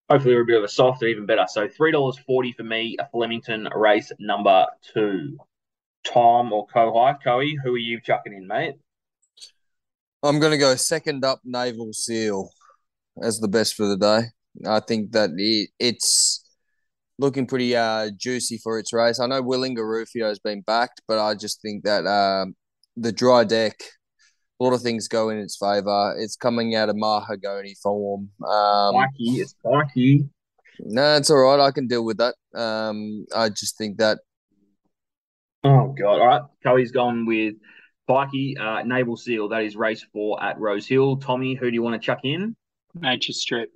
hopefully 0.09 0.33
we're 0.33 0.41
a 0.41 0.45
bit 0.45 0.57
of 0.57 0.63
a 0.63 0.67
softer, 0.67 1.05
even 1.05 1.27
better. 1.27 1.45
So 1.47 1.67
three 1.67 1.91
dollars 1.91 2.17
forty 2.17 2.51
for 2.51 2.63
me. 2.63 2.97
A 2.99 3.07
Flemington 3.09 3.69
race 3.75 4.11
number 4.17 4.65
two. 4.91 5.37
Tom 6.03 6.51
or 6.51 6.65
Kohai, 6.67 7.23
Coe, 7.23 7.41
who 7.63 7.75
are 7.75 7.77
you 7.77 8.01
chucking 8.01 8.33
in, 8.33 8.47
mate? 8.47 8.75
I'm 10.25 10.39
going 10.39 10.51
to 10.51 10.57
go 10.57 10.75
second 10.75 11.23
up 11.23 11.41
Naval 11.45 11.93
Seal 11.93 12.49
as 13.21 13.39
the 13.39 13.47
best 13.47 13.75
for 13.75 13.85
the 13.85 13.97
day. 13.97 14.21
I 14.67 14.79
think 14.79 15.11
that 15.11 15.29
it, 15.37 15.69
it's 15.79 16.43
looking 17.19 17.45
pretty 17.45 17.75
uh, 17.75 18.09
juicy 18.17 18.57
for 18.57 18.79
its 18.79 18.91
race. 18.91 19.19
I 19.19 19.27
know 19.27 19.43
Willinga 19.43 19.87
Rufio 19.87 20.27
has 20.27 20.39
been 20.39 20.61
backed, 20.61 21.01
but 21.07 21.19
I 21.19 21.35
just 21.35 21.61
think 21.61 21.83
that 21.83 22.07
um, 22.07 22.55
the 22.97 23.11
dry 23.11 23.43
deck, 23.43 23.75
a 24.59 24.63
lot 24.63 24.73
of 24.73 24.81
things 24.81 25.07
go 25.07 25.29
in 25.29 25.37
its 25.37 25.57
favour. 25.57 26.15
It's 26.17 26.35
coming 26.35 26.75
out 26.75 26.89
of 26.89 26.95
mahogany 26.95 27.75
form. 27.83 28.29
Um, 28.47 28.95
it's 29.17 29.51
spiky. 29.51 30.27
No, 30.79 31.17
it's 31.17 31.29
all 31.29 31.37
right. 31.37 31.59
I 31.59 31.71
can 31.71 31.87
deal 31.87 32.03
with 32.03 32.17
that. 32.17 32.35
Um, 32.57 33.25
I 33.35 33.49
just 33.49 33.77
think 33.77 33.97
that. 33.97 34.19
Oh 35.63 35.95
God! 35.97 36.19
All 36.19 36.27
right, 36.27 36.41
Coey's 36.63 36.91
gone 36.91 37.25
with 37.25 37.55
Pikey, 38.09 38.59
uh, 38.59 38.83
Naval 38.83 39.17
Seal, 39.17 39.49
that 39.49 39.63
is 39.63 39.75
race 39.75 40.05
four 40.13 40.41
at 40.43 40.59
Rose 40.59 40.87
Hill. 40.87 41.17
Tommy, 41.17 41.55
who 41.55 41.69
do 41.69 41.73
you 41.73 41.81
want 41.81 41.99
to 41.99 42.05
chuck 42.05 42.19
in? 42.23 42.55
Nature 42.93 43.33
Strip. 43.33 43.71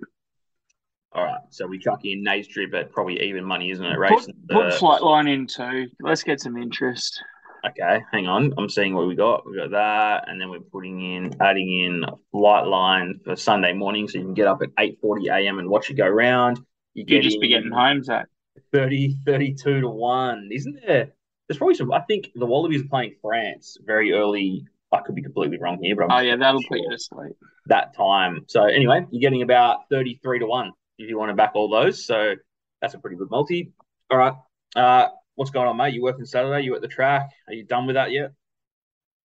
All 1.12 1.24
right, 1.24 1.40
so 1.50 1.66
we 1.66 1.78
chuck 1.78 2.04
in 2.04 2.22
Nature 2.22 2.50
Strip 2.50 2.74
at 2.74 2.92
probably 2.92 3.20
even 3.20 3.44
money, 3.44 3.70
isn't 3.70 3.84
it? 3.84 3.98
Race 3.98 4.26
put, 4.26 4.48
put 4.48 4.72
Flightline 4.74 5.32
in 5.32 5.46
too. 5.46 5.88
Let's 6.00 6.22
get 6.22 6.40
some 6.40 6.56
interest. 6.56 7.20
Okay, 7.68 8.02
hang 8.10 8.26
on. 8.26 8.54
I'm 8.56 8.70
seeing 8.70 8.94
what 8.94 9.06
we 9.06 9.14
got. 9.14 9.44
We 9.44 9.56
got 9.56 9.70
that, 9.72 10.28
and 10.28 10.40
then 10.40 10.48
we're 10.48 10.60
putting 10.60 11.00
in, 11.00 11.34
adding 11.40 11.84
in 11.84 12.04
Flightline 12.32 13.22
for 13.24 13.36
Sunday 13.36 13.72
morning, 13.72 14.08
so 14.08 14.18
you 14.18 14.24
can 14.24 14.34
get 14.34 14.46
up 14.46 14.62
at 14.62 14.74
8:40 14.76 15.28
a.m. 15.30 15.58
and 15.58 15.68
watch 15.68 15.90
it 15.90 15.94
go 15.94 16.08
round. 16.08 16.60
You 16.94 17.04
get 17.04 17.22
just 17.22 17.40
be 17.40 17.48
getting 17.48 17.70
home, 17.70 18.02
Zach. 18.02 18.26
30, 18.72 19.16
32 19.26 19.80
to 19.80 19.88
one, 19.88 20.48
isn't 20.52 20.78
there? 20.86 21.12
There's 21.50 21.58
probably 21.58 21.74
some. 21.74 21.92
I 21.92 21.98
think 22.02 22.30
the 22.36 22.46
Wallabies 22.46 22.82
are 22.82 22.88
playing 22.88 23.16
France 23.20 23.76
very 23.84 24.12
early. 24.12 24.64
I 24.92 25.00
could 25.00 25.16
be 25.16 25.22
completely 25.22 25.58
wrong 25.58 25.82
here, 25.82 25.96
but 25.96 26.04
I'm 26.04 26.10
oh 26.12 26.20
yeah, 26.20 26.36
that'll 26.36 26.62
put 26.62 26.78
you 26.78 26.88
to 26.88 26.96
sleep 26.96 27.32
that 27.66 27.92
time. 27.92 28.44
So 28.46 28.66
anyway, 28.66 29.04
you're 29.10 29.20
getting 29.20 29.42
about 29.42 29.88
thirty-three 29.90 30.38
to 30.38 30.46
one 30.46 30.70
if 30.96 31.08
you 31.08 31.18
want 31.18 31.30
to 31.30 31.34
back 31.34 31.50
all 31.56 31.68
those. 31.68 32.06
So 32.06 32.36
that's 32.80 32.94
a 32.94 32.98
pretty 32.98 33.16
good 33.16 33.30
multi. 33.32 33.72
All 34.12 34.18
right, 34.18 34.34
uh, 34.76 35.08
what's 35.34 35.50
going 35.50 35.66
on, 35.66 35.76
mate? 35.76 35.92
You 35.92 36.04
working 36.04 36.24
Saturday? 36.24 36.62
You 36.64 36.76
at 36.76 36.82
the 36.82 36.86
track? 36.86 37.30
Are 37.48 37.52
you 37.52 37.64
done 37.64 37.88
with 37.88 37.94
that 37.94 38.12
yet? 38.12 38.30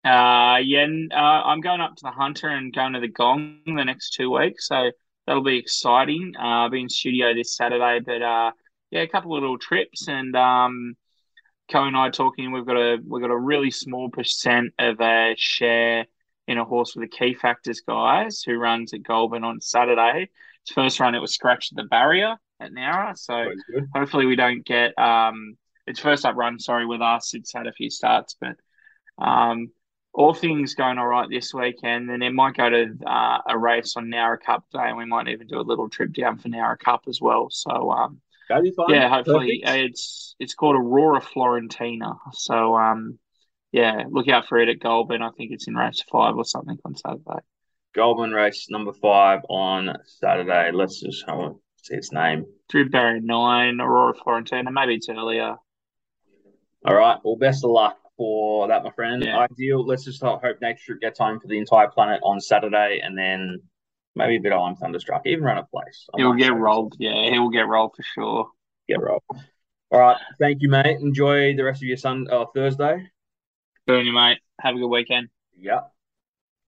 Uh, 0.04 0.58
yeah, 0.64 0.88
uh, 1.12 1.16
I'm 1.16 1.62
going 1.62 1.80
up 1.80 1.96
to 1.96 2.06
the 2.06 2.12
Hunter 2.12 2.50
and 2.50 2.74
going 2.74 2.94
to 2.94 3.02
the 3.02 3.08
Gong 3.08 3.60
the 3.68 3.84
next 3.84 4.16
two 4.16 4.32
weeks, 4.32 4.68
so 4.68 4.90
that'll 5.28 5.44
be 5.44 5.60
exciting. 5.60 6.34
Uh, 6.40 6.42
I'll 6.42 6.70
be 6.72 6.82
in 6.82 6.90
studio 6.90 7.36
this 7.36 7.56
Saturday, 7.56 8.00
but 8.04 8.24
uh, 8.24 8.52
yeah, 8.90 9.02
a 9.02 9.08
couple 9.08 9.36
of 9.36 9.44
little 9.44 9.60
trips 9.60 10.08
and 10.08 10.36
um, 10.36 10.96
Co 11.72 11.84
and 11.84 11.98
I 11.98 12.10
talking, 12.10 12.52
we've 12.52 12.66
got 12.66 12.78
a 12.78 12.98
we've 13.06 13.22
got 13.22 13.32
a 13.32 13.38
really 13.38 13.72
small 13.72 14.10
percent 14.10 14.74
of 14.78 15.00
a 15.02 15.36
share 15.38 16.06
in 16.48 16.58
a 16.58 16.66
horse 16.66 16.96
with 16.96 17.10
the 17.10 17.18
key 17.18 17.34
factors 17.34 17.82
guys 17.82 18.44
who 18.44 18.56
runs 18.58 18.94
at 18.94 19.04
Goulburn 19.04 19.44
on 19.44 19.62
Saturday. 19.62 20.30
Its 20.64 20.72
first 20.72 21.00
run 21.00 21.16
it 21.16 21.20
was 21.20 21.34
scratched 21.34 21.74
at 21.74 21.78
the 21.78 21.88
barrier 21.90 22.36
at 22.60 22.72
Nowra, 22.72 23.18
So 23.18 23.46
hopefully 23.94 24.26
we 24.26 24.36
don't 24.36 24.66
get 24.66 24.98
um 25.00 25.58
its 25.88 26.00
first 26.00 26.26
up 26.26 26.36
run, 26.36 26.60
sorry, 26.60 26.86
with 26.86 27.02
us. 27.02 27.34
It's 27.34 27.54
had 27.54 27.68
a 27.68 27.74
few 27.74 27.90
starts, 27.90 28.36
but 28.40 28.56
um 29.18 29.70
all 30.16 30.34
things 30.34 30.76
going 30.76 30.98
all 30.98 31.08
right 31.08 31.28
this 31.30 31.54
weekend, 31.54 32.10
then 32.10 32.22
it 32.22 32.32
might 32.34 32.56
go 32.56 32.70
to 32.70 32.86
uh, 33.06 33.40
a 33.50 33.58
race 33.58 33.98
on 33.98 34.06
Nowra 34.06 34.40
Cup 34.40 34.64
day, 34.72 34.80
and 34.80 34.98
we 34.98 35.06
might 35.06 35.28
even 35.28 35.46
do 35.46 35.60
a 35.60 35.62
little 35.62 35.90
trip 35.90 36.14
down 36.14 36.38
for 36.38 36.48
Nowra 36.48 36.80
Cup 36.80 37.04
as 37.10 37.20
well. 37.20 37.50
So 37.50 37.92
um, 37.92 38.22
That'd 38.50 38.64
be 38.64 38.72
fun. 38.72 38.88
Yeah, 38.90 39.10
hopefully 39.10 39.62
Perfect. 39.64 39.86
it's 39.86 40.36
it's 40.40 40.54
called 40.54 40.76
Aurora 40.76 41.22
Florentina. 41.22 42.14
So 42.34 42.76
um, 42.76 43.18
yeah, 43.72 44.04
look 44.10 44.28
out 44.30 44.48
for 44.48 44.60
it 44.60 44.70
at 44.70 44.80
Goulburn. 44.80 45.22
I 45.22 45.32
think 45.32 45.52
it's 45.52 45.68
in 45.68 45.76
race 45.76 46.04
five 46.12 46.36
or 46.36 46.46
something 46.46 46.78
on 46.86 46.96
Saturday. 46.96 47.42
Goulburn 47.94 48.32
race 48.32 48.68
number 48.70 48.94
five 48.94 49.42
on 49.50 49.96
Saturday. 50.06 50.72
Let's 50.74 51.02
just 51.02 51.26
see 51.84 51.96
its 51.96 52.12
name. 52.12 52.46
Drew 52.70 52.90
Barry 52.90 53.22
nine, 53.22 53.80
Aurora 53.80 54.14
Florentina. 54.14 54.72
Maybe 54.72 54.96
it's 54.96 55.10
earlier. 55.10 55.56
All 56.86 56.96
right. 56.96 57.18
Well, 57.24 57.38
best 57.38 57.64
of 57.64 57.72
luck 57.72 57.98
for 58.18 58.68
that, 58.68 58.84
my 58.84 58.92
friend. 58.92 59.24
Yeah. 59.24 59.40
Ideal. 59.52 59.86
Let's 59.86 60.06
just 60.06 60.22
hope 60.22 60.42
Nature 60.62 60.96
gets 61.02 61.20
home 61.20 61.40
for 61.40 61.48
the 61.48 61.58
entire 61.58 61.88
planet 61.88 62.22
on 62.24 62.40
Saturday, 62.40 63.02
and 63.04 63.18
then 63.18 63.62
maybe 64.16 64.38
a 64.38 64.40
bit 64.40 64.52
of 64.52 64.62
I'm 64.62 64.76
Thunderstruck, 64.76 65.24
even 65.26 65.44
run 65.44 65.58
a 65.58 65.64
place. 65.64 66.08
He'll 66.16 66.34
get 66.34 66.54
rolled. 66.54 66.96
Yeah, 67.00 67.30
he 67.30 67.40
will 67.40 67.50
get 67.50 67.68
rolled 67.68 67.96
for 67.96 68.04
sure. 68.04 68.50
Get 68.88 69.02
rolled. 69.02 69.24
All 69.92 70.00
right. 70.00 70.18
Thank 70.40 70.62
you, 70.62 70.70
mate. 70.70 71.00
Enjoy 71.00 71.56
the 71.56 71.64
rest 71.64 71.82
of 71.82 71.88
your 71.88 71.98
Sun 71.98 72.28
uh, 72.32 72.46
Thursday. 72.54 73.10
Burn 73.88 74.06
you, 74.06 74.14
mate. 74.14 74.40
Have 74.60 74.76
a 74.76 74.80
good 74.80 74.88
weekend. 74.88 75.30
Yep. 75.60 75.92